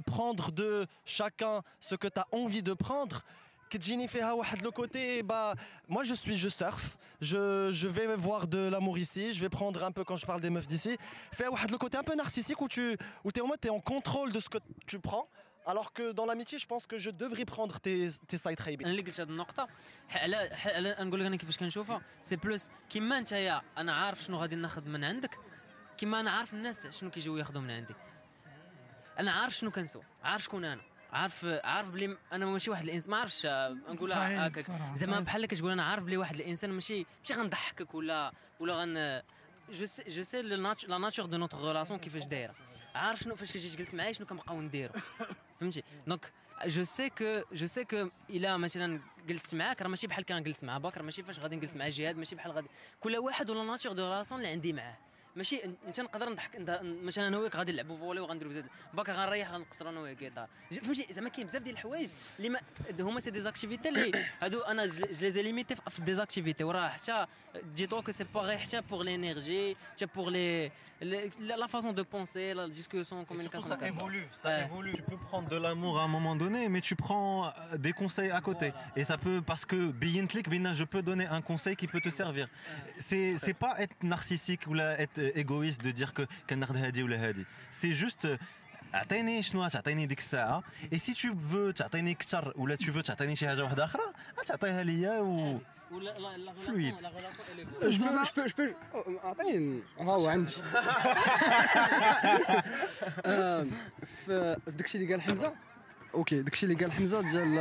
prendre 0.00 0.52
de 0.52 0.86
chacun 1.04 1.62
ce 1.80 1.94
que 1.94 2.08
tu 2.08 2.20
as 2.20 2.26
envie 2.32 2.62
de 2.62 2.72
prendre. 2.72 3.22
le 4.62 4.70
côté, 4.70 5.22
bah, 5.22 5.54
moi 5.88 6.04
je 6.04 6.12
suis, 6.12 6.36
je 6.36 6.48
surf, 6.48 6.98
je, 7.22 7.86
vais 7.86 8.16
voir 8.16 8.46
de 8.46 8.68
l'amour 8.68 8.98
ici, 8.98 9.32
je 9.32 9.40
vais 9.40 9.48
prendre 9.48 9.82
un 9.82 9.92
peu 9.92 10.04
quand 10.04 10.16
je 10.16 10.26
parle 10.26 10.42
des 10.42 10.50
meufs 10.50 10.66
d'ici. 10.66 10.98
Fais 11.32 11.46
le 11.70 11.78
côté 11.78 11.96
un 11.96 12.02
peu 12.02 12.14
narcissique 12.14 12.60
où 12.60 12.68
tu 12.68 12.96
où 13.24 13.30
es 13.34 13.40
en 13.40 13.46
mode, 13.46 13.60
tu 13.60 13.68
es 13.68 13.70
en 13.70 13.80
contrôle 13.80 14.30
de 14.30 14.40
ce 14.40 14.50
que 14.50 14.58
tu 14.86 14.98
prends. 14.98 15.26
Alors 15.66 15.92
que 15.92 16.12
dans 16.12 16.26
l'amitié 16.26 16.58
je 16.58 16.66
pense 16.66 16.84
que 16.86 16.98
je 16.98 17.10
devrais 17.10 17.44
prendre 17.54 17.76
tes 17.80 18.08
tes 18.28 18.36
side 18.36 18.46
أنا 18.46 18.56
خايبين 18.60 18.86
اللي 18.86 19.02
قلت 19.02 19.20
هذه 19.20 19.28
النقطة. 19.28 19.68
على 20.10 20.36
على 20.64 20.96
نقول 21.00 21.20
لك 21.20 21.26
أنا 21.26 21.36
كيفاش 21.36 21.58
كنشوفها. 21.58 22.02
سي 22.22 22.36
بلوس 22.36 22.68
كيما 22.90 23.18
انت 23.18 23.32
يا 23.32 23.62
أنا 23.78 23.92
عارف 23.92 24.22
شنو 24.22 24.36
غادي 24.36 24.56
ناخذ 24.56 24.88
من 24.88 25.04
عندك 25.04 25.38
كيما 25.98 26.20
أنا 26.20 26.30
عارف 26.30 26.54
الناس 26.54 26.86
شنو 26.86 27.10
كيجيو 27.10 27.36
ياخذوا 27.36 27.62
من 27.62 27.70
عندي. 27.70 27.94
أنا 29.18 29.30
عارف 29.32 29.54
شنو 29.54 29.70
كنسوي 29.70 30.02
عارف 30.24 30.42
شكون 30.42 30.64
أنا. 30.64 30.82
عارف 31.12 31.44
عارف 31.44 31.90
بلي 31.90 32.16
أنا 32.32 32.46
ماشي 32.46 32.70
واحد 32.70 32.84
الانسان 32.84 33.10
ما 33.10 33.16
عرفتش 33.16 33.46
آه، 33.46 33.68
نقولها 33.88 34.46
هكاك. 34.46 34.64
زعما. 34.94 35.20
بحال 35.20 35.46
كتقول 35.46 35.72
أنا 35.72 35.84
عارف 35.84 36.02
بلي 36.04 36.16
واحد 36.16 36.34
الإنسان 36.34 36.70
ماشي 36.70 37.06
ماشي 37.20 37.40
غنضحكك 37.40 37.94
ولا 37.94 38.32
ولا 38.60 38.74
غن 38.74 39.22
je 39.72 39.86
sais 39.86 40.02
je 40.08 40.22
sais 40.22 40.42
la 40.42 40.98
nature 40.98 41.26
de 41.26 41.36
notre 41.36 41.58
relation 41.58 41.98
كيفاش 41.98 42.24
دايرة. 42.24 42.54
عارف 42.94 43.18
شنو 43.20 43.36
فاش 43.36 43.52
كتجي 43.52 43.68
تجلس 43.76 43.94
معايا 43.94 44.12
شنو 44.12 44.26
كنبقاو 44.26 44.60
نديرو. 44.60 44.92
فهمتي 45.62 45.82
donc 46.06 46.32
je 46.66 46.84
sais 46.84 47.10
que 47.10 47.40
je 47.52 47.66
sais 47.66 47.84
que 47.84 48.08
إلا 48.30 48.56
مثلا 48.56 49.00
جلست 49.26 49.54
معاك 49.54 49.82
راه 49.82 49.88
ماشي 49.88 50.06
بحال 50.06 50.24
كنجلس 50.24 50.64
مع 50.64 50.78
باك 50.78 50.96
راه 50.96 51.02
ماشي 51.02 51.22
فاش 51.22 51.38
غادي 51.38 51.56
نجلس 51.56 51.76
مع 51.76 51.88
جهاد 51.88 52.16
ماشي 52.16 52.34
بحال 52.36 52.52
غادي. 52.52 52.68
كل 53.00 53.16
واحد 53.16 53.50
و 53.50 53.55
la 53.55 53.64
nature 53.64 53.92
de 53.92 54.04
relation 54.12 54.40
اللي 54.40 54.52
عندي 54.52 54.72
معاه. 54.72 54.96
ماشي 55.36 55.64
إنت 55.86 56.00
نقدر 56.00 56.28
نضحك 56.28 56.56
نض- 56.56 56.82
مثلا 56.82 57.28
أنا 57.28 57.38
وياك 57.38 57.56
غادي 57.56 57.72
نلعبوا 57.72 57.98
volley 57.98 58.20
وغنديروا 58.20 58.52
بزاف. 58.52 58.64
باكر 58.94 59.12
غنريح 59.12 59.50
غنقصر 59.50 59.88
أنا 59.88 60.00
وياك 60.00 60.16
ج- 60.72 60.78
فهمتي؟ 60.78 61.06
زعما 61.10 61.28
كاين 61.28 61.46
بزاف 61.46 61.62
ديال 61.62 61.74
الحوايج 61.74 62.10
اللي 62.38 62.48
ما 62.48 62.60
هما 63.00 63.20
c'est 63.20 63.30
des 63.30 63.45
activités 63.45 63.88
اللي 63.88 64.12
هادو 64.42 64.60
أنا 64.60 64.86
je 64.86 65.06
les 65.20 65.30
ai 65.30 65.42
limités 65.42 65.74
في 65.76 66.02
des 66.02 66.18
activités 66.18 66.64
وراه 66.64 66.88
حتى 66.88 67.26
ديتو 67.62 68.02
كو 68.02 68.12
سي 68.12 68.24
با 68.24 68.40
غير 68.40 68.58
حتى 68.58 68.80
بور 68.80 69.02
لينيرجي 69.02 69.76
حتى 69.92 70.06
بور 70.06 70.30
لي 70.30 70.72
لا 71.39 71.67
فاصون 71.67 71.95
دو 71.95 72.03
بونسي 72.03 72.53
لا 72.53 72.67
ديسكوسيون 72.67 73.25
Surtout, 73.25 73.27
كومونيكاسيون 73.27 73.79
ça 73.79 73.87
évolue, 73.87 74.27
ça 74.43 74.49
Ouais. 74.49 74.63
évolue. 74.65 74.93
Tu 74.93 75.01
peux 75.03 75.17
prendre 75.29 75.47
de 75.47 75.57
l'amour 75.57 75.99
à 75.99 76.03
un 76.03 76.07
moment 76.07 76.35
donné, 76.35 76.69
mais 76.69 76.81
tu 76.81 76.95
prends 76.95 77.33
euh, 77.47 77.77
des 77.77 77.93
conseils 78.01 78.31
à 78.31 78.41
côté. 78.41 78.73
Et 78.95 79.03
ça 79.03 79.17
peut, 79.25 79.39
parce 79.51 79.65
que 79.71 79.79
Biyintlik, 80.01 80.45
Bina, 80.49 80.73
je 80.81 80.85
peux 80.93 81.03
donner 81.09 81.27
un 81.37 81.41
conseil 81.51 81.75
qui 81.75 81.87
peut 81.93 82.01
te 82.07 82.09
servir. 82.21 82.45
C'est, 83.07 83.29
c'est 83.43 83.57
pas 83.65 83.73
être 83.83 83.97
narcissique 84.15 84.63
ou 84.69 84.73
là, 84.79 84.87
être 85.05 85.19
euh, 85.19 85.41
égoïste 85.43 85.81
de 85.87 85.91
dire 85.99 86.11
que 86.17 86.23
qu'un 86.47 86.59
nard 86.63 86.75
hadi 86.83 87.01
ou 87.03 87.07
la 87.13 87.19
hadi. 87.25 87.45
C'est 87.79 87.93
juste. 88.03 88.25
euh, 88.25 88.37
اعطيني 88.95 89.41
شنو 89.43 89.67
تعطيني 89.67 90.05
ديك 90.05 90.19
الساعه 90.19 90.63
اي 90.93 90.97
سي 90.97 91.13
تو 91.13 91.35
فو 91.37 91.71
تعطيني 91.71 92.11
اكثر 92.11 92.53
ولا 92.55 92.75
تو 92.75 92.91
فو 92.91 93.01
تعطيني 93.01 93.35
شي 93.35 93.47
حاجه 93.47 93.63
واحده 93.63 93.85
اخرى 93.85 94.01
تعطيها 94.45 94.83
ليا 94.83 95.19
و 95.19 95.59
فلويد. 96.66 96.94
Je 97.90 97.98
peux, 97.98 98.24
je 98.24 98.32
peux, 98.32 98.48
je 98.48 98.54
peux. 98.54 98.74
أعطيني 99.24 99.82
ها 100.00 100.04
هو 100.04 100.28
عندي. 100.28 100.52
في 104.26 104.56
داكشي 104.66 104.98
اللي 104.98 105.12
قال 105.12 105.22
حمزة؟ 105.22 105.52
أوكي 106.14 106.42
داكشي 106.42 106.66
اللي 106.66 106.76
قال 106.84 106.92
حمزة 106.92 107.20
ديال 107.22 107.58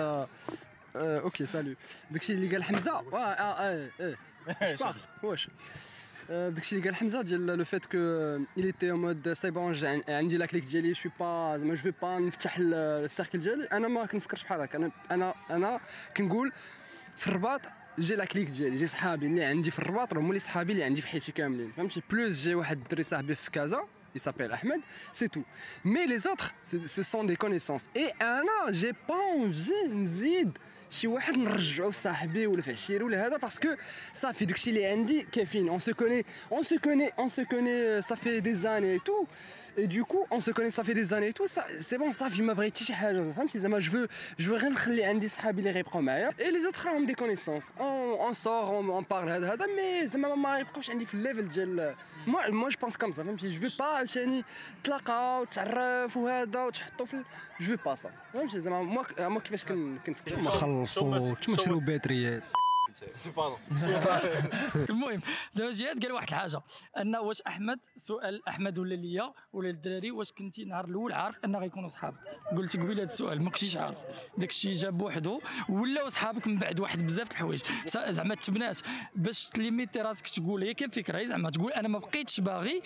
آه، 0.96 1.20
أوكي 1.20 1.46
سالو 1.46 1.76
داكشي 2.12 2.34
اللي 2.34 2.48
قال 2.48 2.64
حمزه 2.64 2.92
آه 3.14 3.18
آه 3.18 3.90
آه 4.02 4.16
parle. 4.76 5.24
واش؟ 5.24 5.48
آه، 6.30 6.50
داكشي 6.50 6.76
اللي 6.76 6.88
قال 6.88 6.96
حمزة 6.96 7.22
ديال 7.22 7.46
لو 7.48 7.64
فيت 7.66 7.86
كو 7.86 8.38
il 8.60 8.64
était 8.74 8.92
en 8.92 8.98
mode 9.28 9.32
سي 9.34 9.52
بون 9.52 9.76
عندي 10.10 10.38
لا 10.38 10.46
كليك 10.46 10.64
ديالي 10.66 10.94
شوي 10.96 11.12
با 11.20 11.58
زعما 11.58 11.76
جو 11.76 11.92
با 12.02 12.20
نفتح 12.20 12.58
ال- 12.58 12.74
ال 13.06 13.11
cercle 13.11 13.40
ديالي. 13.40 13.64
أنا 13.66 13.88
ما 13.88 14.06
كنفكرش 14.06 14.44
بحال 14.44 14.62
هكا. 14.62 14.78
أنا 14.78 14.92
أنا 15.12 15.34
أنا 15.50 15.80
كنقول 16.18 16.52
في 17.18 17.28
الرباط 17.28 17.62
j'ai 18.00 18.16
la 18.16 18.26
clique 18.26 18.50
ديالي 18.50 18.78
j'ai 18.78 18.88
صحابي 18.88 19.26
اللي 19.26 19.44
عندي 19.44 19.72
في 19.72 19.80
الرباط 19.80 20.14
هما 20.14 20.28
اللي 20.28 20.40
صحابي 20.40 20.74
اللي 20.74 20.84
عندي 20.84 21.02
في 21.02 21.08
حياتي 21.08 21.32
كاملين 21.32 21.72
فهمتي 21.78 22.02
plus 22.12 22.44
j'ai 22.44 22.56
واحد 22.56 22.78
الدري 22.78 23.04
صاحبي 23.04 23.36
في 23.36 23.52
كازا 23.52 23.88
il 24.14 24.20
s'appelle 24.20 24.52
Ahmed, 24.52 24.82
c'est 25.14 25.30
tout. 25.30 25.46
Mais 25.84 26.06
les 26.06 26.28
autres, 26.28 26.54
ce 26.62 27.04
sont 27.04 27.24
des 27.24 27.38
connaissances. 27.38 27.86
أنا, 28.20 28.72
j'ai 28.72 28.94
pas 28.94 29.22
envie 29.38 29.88
نزيد 29.88 30.58
شي 30.90 31.08
واحد 31.08 31.38
نرجعو 31.38 31.92
في 31.92 32.02
صاحبي 32.02 32.48
ولا 32.48 32.62
في 32.62 32.72
عشيري 32.72 33.04
ولا 33.04 33.28
هذا 33.28 33.38
parce 33.38 33.62
que 33.62 33.76
صافي 34.14 34.46
داكشي 34.46 34.70
اللي 34.70 34.86
عندي 34.86 35.28
كافيين 35.32 35.70
on 35.70 35.80
se 35.80 35.94
connaît 35.94 36.26
on 36.52 36.64
se 36.64 36.78
connaît 36.78 37.08
on 37.20 37.30
se 37.30 37.46
connaît 37.46 38.02
صافي 38.02 38.40
des 38.40 38.56
années 38.56 39.00
tout 39.00 39.26
Et 39.78 39.88
du 39.88 40.04
coup, 40.04 40.26
on 40.30 40.40
se 40.40 40.52
connaît, 40.52 40.70
ça 40.70 40.84
fait 40.84 40.94
des 40.94 41.14
années 41.14 41.30
et 41.30 41.34
tout, 41.34 41.46
c'est 41.80 41.98
bon, 41.98 42.12
ça, 42.12 42.28
je 42.30 42.44
m'abrite, 42.44 42.78
je 42.78 42.84
suis 42.84 42.94
une 42.94 43.34
femme, 43.34 43.80
je 43.80 43.90
veux, 43.90 44.08
je 44.38 44.50
veux 44.50 44.56
rien 44.56 44.76
faire, 44.76 45.10
un 45.10 45.16
des 45.16 45.30
les 45.62 45.72
réprimandes. 45.72 46.32
Et 46.40 46.52
les 46.52 46.66
autres, 46.66 46.88
ont 46.94 47.02
des 47.02 47.14
connaissances. 47.16 47.72
On, 47.80 48.34
sort, 48.34 48.72
on, 48.72 48.90
on 48.90 49.04
parle, 49.04 49.30
mais 49.76 50.08
ma 50.18 50.30
maman 50.30 50.56
est 50.56 50.66
proche, 50.66 50.90
elle 50.90 51.02
est 51.02 51.14
level 51.14 51.52
gel. 51.52 51.96
Moi, 52.26 52.42
moi, 52.52 52.70
je 52.70 52.78
pense 52.78 52.98
comme 52.98 53.14
ça, 53.14 53.24
même 53.24 53.40
si 53.40 53.52
je 53.52 53.60
veux 53.60 53.70
pas, 53.76 54.04
je 54.06 54.20
veux 54.20 54.42
pas 54.84 55.46
ça. 57.16 57.22
Je 57.60 57.72
veux 57.72 57.78
pas 57.78 57.96
ça. 57.96 58.10
Moi, 58.34 58.44
moi, 58.44 59.06
je 59.44 59.52
veux 59.52 59.58
pas 59.58 59.66
ça. 59.66 59.70
Tu 60.26 60.36
m'as 60.36 60.52
chalé, 60.52 61.36
tu 61.40 61.52
m'as 61.52 61.58
chalé 61.58 61.76
au. 61.76 62.71
باتريات 63.36 64.46
المهم 64.90 65.22
دابا 65.56 65.72
جهاد 65.72 66.04
قال 66.04 66.12
واحد 66.12 66.28
الحاجة 66.28 66.62
أن 66.98 67.16
واش 67.16 67.42
أحمد 67.42 67.80
سؤال 67.98 68.48
أحمد 68.48 68.80
ولا 68.80 68.96
ليا 68.96 69.34
ولا 69.54 69.70
الدراري 69.70 70.12
واش 70.12 70.32
كنتي 70.32 70.64
النهار 70.64 70.86
الأول 70.86 71.14
عارف 71.14 71.36
ان 71.46 71.56
غيكونوا 71.56 71.90
صحاب 71.90 72.16
قلت 72.58 72.78
قبيله 72.78 73.04
هذا 73.04 73.12
السؤال 73.12 73.42
ما 73.42 73.50
كنتيش 73.50 73.78
عارف. 73.78 73.98
داك 74.38 74.50
الشيء 74.50 74.72
جا 74.72 74.90
بوحدو 74.90 75.42
ولاو 75.70 76.10
صحابك 76.10 76.48
من 76.48 76.58
بعد 76.58 76.80
واحد 76.80 77.06
بزاف 77.06 77.32
الحوايج. 77.32 77.62
زعما 77.86 78.36
تبنات 78.36 78.80
باش 79.16 79.50
ت 79.50 79.56
limiter 79.56 80.02
راسك 80.02 80.28
تقول 80.28 80.64
هي 80.64 80.74
كاين 80.74 80.90
فكرة 80.90 81.18
هي 81.18 81.28
زعما 81.28 81.50
تقول 81.50 81.72
أنا 81.72 81.88
ما 81.88 82.00
بقيتش 82.00 82.40
باغي. 82.40 82.82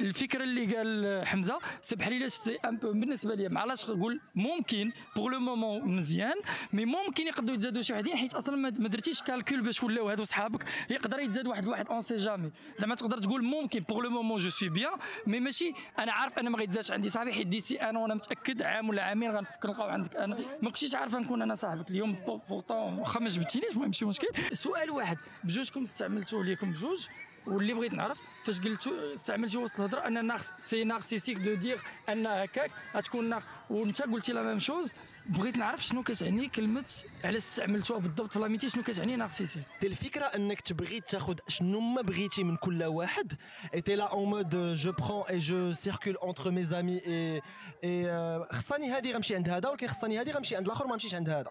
الفكرة 0.00 0.44
اللي 0.44 0.76
قال 0.76 1.26
حمزة 1.26 1.58
c'est 1.82 1.96
بحال 1.96 2.12
إلا 2.12 2.28
c'est 2.28 2.54
un 2.54 2.76
peu 2.76 2.92
بالنسبة 2.92 3.34
لي 3.34 3.48
ما 3.48 3.60
علاش 3.60 3.90
نقول 3.90 4.20
ممكن 4.34 4.92
pour 5.16 5.28
le 5.28 5.40
moment 5.40 5.96
مزيان 5.96 6.34
mais 6.72 6.84
ممكن 6.84 7.26
يقدروا 7.26 7.54
يتزادوا 7.54 7.82
شي 7.82 7.92
وحدين 7.92 8.16
حيت 8.16 8.34
أصلا 8.34 8.56
ما 8.56 8.88
درتيش 8.88 9.22
calcul 9.42 9.64
باش 9.64 9.82
ولاو 9.82 10.08
هادو 10.08 10.24
صحابك 10.24 10.64
يقدر 10.90 11.18
يتزاد 11.18 11.46
واحد 11.46 11.66
واحد 11.66 11.86
on 11.88 12.02
sait 12.02 12.16
jamais 12.16 12.50
زعما 12.78 12.94
تقدر 12.94 13.18
تقول 13.18 13.44
ممكن 13.44 13.80
pour 13.80 14.00
le 14.02 14.10
moment 14.10 14.38
je 14.38 14.50
suis 14.50 14.68
bien 14.68 14.92
mais 15.26 15.40
ماشي 15.40 15.72
أنا 15.98 16.12
عارف 16.12 16.38
أنا 16.38 16.50
ما 16.50 16.58
غيتزادش 16.58 16.90
عندي 16.90 17.08
صاحبي 17.08 17.32
حيت 17.32 17.46
ديتي 17.46 17.82
أنا 17.82 17.98
وأنا 17.98 18.14
متأكد 18.14 18.62
عام 18.62 18.88
ولا 18.88 19.02
عامين 19.02 19.30
غنفكر 19.36 19.68
نلقاو 19.68 19.88
عندك 19.88 20.16
أنا. 20.16 20.38
ما 20.62 20.70
كنتيش 20.70 20.94
عارفه 20.94 21.18
نكون 21.18 21.42
أنا 21.42 21.54
صاحبك 21.54 21.90
اليوم 21.90 22.12
pourtant 22.48 22.98
واخا 22.98 23.20
ما 23.20 23.28
جبتينيش 23.28 23.70
المهم 23.70 23.86
ماشي 23.86 24.04
مشكل. 24.04 24.28
سؤال 24.52 24.90
واحد 24.90 25.18
بجوجكم 25.44 25.82
استعملتوه 25.82 26.44
ليكم 26.44 26.70
بجوج؟ 26.70 27.06
واللي 27.46 27.74
بغيت 27.74 27.92
نعرف 27.92 28.20
فاش 28.44 28.60
قلتو 28.60 28.90
استعملتي 29.14 29.58
وسط 29.58 29.80
الهضرة 29.80 29.98
أن 30.00 30.26
ناقص 30.26 30.52
c'est 30.64 30.84
narcissique 30.84 31.38
de 31.38 31.54
dire 31.54 31.78
أن 32.08 32.26
هكاك 32.26 32.70
غتكون 32.96 33.28
ناقص 33.28 33.44
وأنت 33.70 34.02
قلتي 34.02 34.32
la 34.32 34.42
même 34.42 34.58
chose 34.58 34.92
بغيت 35.26 35.56
نعرف 35.56 35.84
شنو 35.84 36.02
كتعني 36.02 36.48
كلمة 36.48 36.84
علاش 37.24 37.42
استعملتوها 37.42 38.00
بالضبط 38.00 38.32
في 38.32 38.38
l'amitié 38.38 38.68
شنو 38.68 38.82
كتعني 38.82 39.16
narcissique 39.16 39.62
تي 39.80 39.86
الفكرة 39.86 40.24
أنك 40.24 40.60
تبغي 40.60 41.00
تاخذ 41.00 41.34
شنو 41.48 41.80
ما 41.80 42.02
بغيتي 42.02 42.44
من 42.44 42.56
كل 42.56 42.82
واحد 42.82 43.32
إيلا 43.74 44.12
en 44.12 44.30
mode 44.30 44.74
je 44.74 44.92
prends 44.92 45.72
et 45.72 45.80
je 45.80 45.88
circule 45.88 46.16
entre 46.16 46.50
mes 46.50 46.64
amis 46.64 46.88
et 46.88 47.00
et 47.06 48.44
خصني 48.52 48.92
هذه 48.92 49.12
غنمشي 49.12 49.36
عند 49.36 49.48
هذا 49.48 49.68
ولكن 49.68 49.86
خصني 49.86 50.20
هذه 50.20 50.30
غنمشي 50.30 50.56
عند 50.56 50.66
الآخر 50.66 50.86
ما 50.86 50.92
نمشيش 50.92 51.14
عند 51.14 51.28
هذا. 51.28 51.50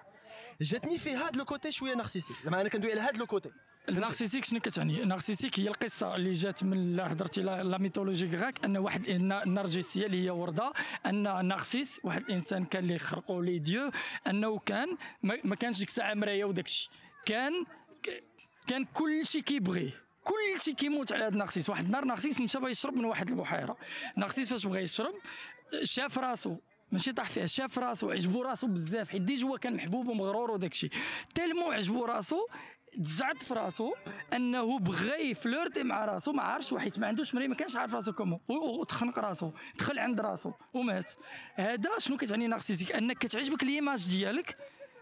جاتني 0.61 0.97
في 0.97 1.15
هذا 1.15 1.31
le 1.37 1.45
côté 1.45 1.71
شوية 1.71 1.93
narcissique 1.93 2.37
زعما 2.43 2.61
أنا 2.61 2.69
كندوي 2.69 2.91
على 2.91 3.01
هذا 3.01 3.17
le 3.17 3.25
côté. 3.25 3.51
ال 3.89 3.94
narcissique 3.94 4.45
شنو 4.45 4.59
كتعني؟ 4.59 5.03
النارسيسيك 5.03 5.59
هي 5.59 5.67
القصة 5.67 6.15
اللي 6.15 6.31
جات 6.31 6.63
من 6.63 6.99
هضرتي 6.99 7.41
la 7.41 7.77
mythologie 7.77 8.37
grecque 8.37 8.65
أن 8.65 8.77
واحد 8.77 9.07
النرجسيه 9.07 10.05
اللي 10.05 10.25
هي 10.25 10.29
وردة 10.29 10.73
أن 11.05 11.45
Narcisse 11.47 11.99
واحد 12.03 12.21
الانسان 12.21 12.65
كان 12.65 12.83
اللي 12.83 12.99
خلقوا 12.99 13.43
les 13.43 13.59
dieux 13.59 13.91
أنه 14.27 14.59
كان 14.59 14.97
ما, 15.23 15.55
كانش 15.55 15.79
ديك 15.79 15.89
الساعة 15.89 16.13
مراية 16.13 16.45
وداك 16.45 16.65
الشيء. 16.65 16.89
كان 17.25 17.65
كان 18.67 18.85
كل 18.85 19.25
شيء 19.25 19.41
كيبغيه 19.41 20.01
كل 20.23 20.61
شيء 20.61 20.73
كيموت 20.73 21.11
على 21.11 21.23
هذا 21.23 21.33
ال 21.33 21.37
Narcisse 21.37 21.69
واحد 21.69 21.85
النهار 21.85 22.05
Narcisse 22.05 22.41
مشى 22.41 22.57
يشرب 22.57 22.93
من 22.93 23.05
واحد 23.05 23.29
البحيرة. 23.29 23.77
Narcisse 24.17 24.49
فاش 24.49 24.65
بغى 24.65 24.81
يشرب 24.81 25.13
شاف 25.83 26.19
راسو 26.19 26.57
ماشي 26.91 27.13
طاح 27.13 27.29
فيها 27.29 27.45
شاف 27.45 27.79
راسو 27.79 28.11
عجبو 28.11 28.41
راسو 28.41 28.67
بزاف 28.67 29.09
حيت 29.09 29.21
déjà 29.21 29.47
هو 29.47 29.57
كان 29.57 29.75
محبوب 29.75 30.07
ومغرور 30.07 30.51
وداك 30.51 30.71
الشيء. 30.71 30.89
tellement 31.35 31.71
عجبو 31.71 32.05
راسو 32.05 32.47
تزعت 32.95 33.43
في 33.43 33.53
راسو 33.53 33.93
انه 34.33 34.79
بغى 34.79 35.29
ي 35.31 35.38
flirter 35.38 35.83
مع 35.83 36.05
راسو 36.05 36.31
ما 36.31 36.41
عارفش 36.43 36.73
حيت 36.73 36.99
ما 36.99 37.07
عندوش 37.07 37.35
مراية 37.35 37.47
ما 37.47 37.55
كانش 37.55 37.75
عارف 37.75 37.93
راسو 37.93 38.11
comment 38.13 38.39
و- 38.47 38.79
وتخنق 38.81 39.19
راسو 39.19 39.51
دخل 39.79 39.99
عند 39.99 40.21
راسو 40.21 40.51
ومات. 40.73 41.11
هذا 41.55 41.89
شنو 41.97 42.17
كتعني 42.17 42.47
narcissique؟ 42.47 42.91
انك 42.91 43.17
كتعجبك 43.17 43.63
l'image 43.63 44.07
ديالك 44.09 44.57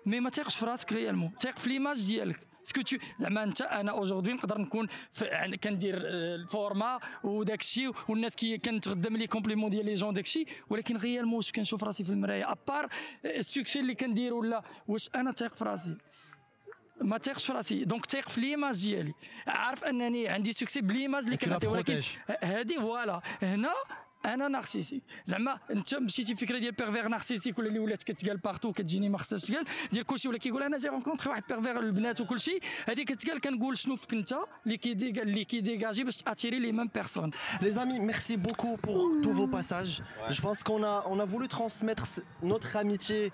مي 0.06 0.20
ما 0.20 0.30
تيقش 0.30 0.56
في 0.56 0.66
راسك 0.66 0.94
réellement 0.94 1.32
تيق 1.40 1.58
في 1.60 1.70
l'image 1.70 2.06
ديالك. 2.08 2.40
ce 2.64 2.71
que 2.71 2.82
tu 2.82 2.98
زعما 3.18 3.44
انت 3.44 3.62
أنا 3.62 3.92
aujourd'hui 3.92 4.34
نقدر 4.34 4.58
نكون 4.58 4.88
في 5.12 5.28
عند- 5.30 5.56
كندير 5.56 5.96
آه، 5.98 6.36
ال 6.36 6.45
format 6.45 7.00
وداك 7.24 7.62
الشيء 7.62 7.92
والناس 8.10 8.36
كي 8.36 8.58
كنتغدم 8.58 9.18
les 9.18 9.28
compliments 9.28 9.70
ديال 9.70 9.86
les 9.86 9.94
gens 9.94 10.14
داك 10.14 10.26
الشيء 10.26 10.48
ولكن 10.70 10.98
réellement 10.98 11.36
واش 11.36 11.52
كنشوف 11.52 11.84
راسي 11.84 12.04
في 12.04 12.10
المراية؟ 12.10 12.52
à 12.52 12.59
part 12.59 12.88
ال 13.26 13.34
succès 13.34 13.80
اللي 13.80 13.96
كندير 13.96 14.34
ولا 14.34 14.64
واش 14.88 15.10
أنا 15.16 15.32
تايق 15.32 15.56
في 15.56 15.64
راسي؟ 15.64 15.96
ما 17.02 17.18
تيقش 17.18 17.46
في 17.46 17.54
راسي. 17.54 17.84
donc 17.84 18.06
تيق 18.06 18.30
في 18.30 18.42
l'image 18.42 18.82
ديالي. 18.82 19.14
عارف 19.48 19.84
أنني 19.84 20.28
عندي 20.28 20.54
succès 20.54 20.82
ب 20.82 20.87
l'image 20.87 21.24
اللي 21.24 21.38
كنعطي 21.38 21.68
ولكن. 21.68 22.02
هذه 22.44 22.80
voilà. 22.80 23.22
هنا 23.42 23.74
أنا 24.26 24.48
narcissique. 24.48 25.04
زعما 25.26 25.60
أنت 25.72 25.96
مشيتي 25.96 26.36
فكرة 26.36 26.60
ديال 26.60 26.72
pervers 26.72 27.08
narcissique 27.08 27.60
ولا 27.60 27.68
اللي 27.68 27.80
ولات 27.80 28.04
كتقال 28.04 28.38
partout 28.38 28.72
كتجيني 28.72 29.10
ما 29.10 29.18
خصهاش 29.18 29.42
تقال. 29.42 29.66
ديال 29.92 30.06
كلشي 30.06 30.28
ولا 30.28 30.38
كيقول 30.38 30.64
أنا 30.64 30.78
j'ai 30.78 30.88
rencontré 30.88 31.30
واحد 31.30 31.44
pervers 31.50 31.80
البنات 31.80 32.22
وكلشي. 32.22 32.60
هذه 32.88 33.04
كتقال 33.04 33.42
كنقول 33.42 33.78
شنو 33.78 33.96
فيك 33.96 34.14
أنت 34.14 34.36
اللي 34.66 34.78
كي 34.78 34.95
dég 34.95 35.22
اللي 35.22 35.46
كي 35.46 35.59
dégager 35.59 36.04
باش 36.04 36.20
attirer 36.28 36.60
les 36.60 36.72
mêmes 36.72 36.90
personnes 36.96 37.32
Les 37.62 37.78
amis, 37.78 38.00
merci 38.00 38.38
beaucoup 38.38 38.76
pour 38.86 38.98
tous 39.24 39.34
vos 39.40 39.48
passages. 39.48 40.04
Je 40.30 40.42
pense 40.42 40.60
qu'on 40.64 40.84
a, 40.84 40.96
on 41.12 41.18
a 41.20 41.26
voulu 41.26 41.48
transmettre 41.48 42.06
notre 42.44 42.76
amitié, 42.76 43.32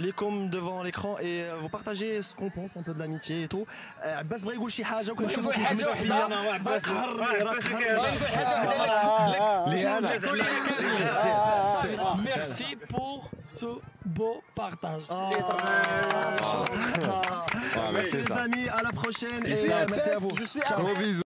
les 0.00 0.12
coms 0.12 0.48
devant 0.48 0.82
l'écran 0.84 1.16
et 1.18 1.42
euh, 1.42 1.56
vous 1.60 1.68
partagez 1.68 2.22
ce 2.22 2.32
qu'on 2.36 2.50
pense 2.50 2.76
un 2.76 2.82
peu 2.82 2.94
de 2.94 2.98
l'amitié 3.00 3.42
et 3.44 3.48
tout. 3.48 3.66
Euh, 4.04 4.16
عباس 4.18 4.42
بغى 4.42 4.54
يقول 4.54 4.72
شي 4.72 4.84
حاجة 4.84 5.10
وكنشوفوا 5.12 5.52
نقول 5.52 5.64
حاجة 5.66 5.76
كيهمس 5.76 5.88
وحدة. 5.88 6.04
فيا. 6.04 6.26
أنا 6.26 6.42
راك 6.70 6.86
حر- 6.86 7.16
راك 7.16 7.62
حر. 7.62 7.94
نقول 7.94 8.28
حاجه 8.28 8.54
وحده 8.68 9.66
لي 9.66 9.98
أنا. 9.98 10.08
Merci 12.24 12.76
pour 12.92 13.30
ce 13.42 13.66
beau 14.04 14.36
partage. 14.54 15.02
Ah, 15.10 15.30
Ah, 16.50 16.72
bah, 17.74 17.90
Merci 17.94 18.10
c'est 18.10 18.16
les 18.18 18.24
ça. 18.24 18.42
amis, 18.42 18.68
à 18.68 18.82
la 18.82 18.92
prochaine 18.92 19.40
Peace 19.42 19.64
et 19.64 19.72
euh, 19.72 19.82
out. 19.84 19.88
merci 19.90 20.10
à 20.10 20.18
vous. 20.18 20.28
Gros 20.82 20.94
bisous. 21.02 21.22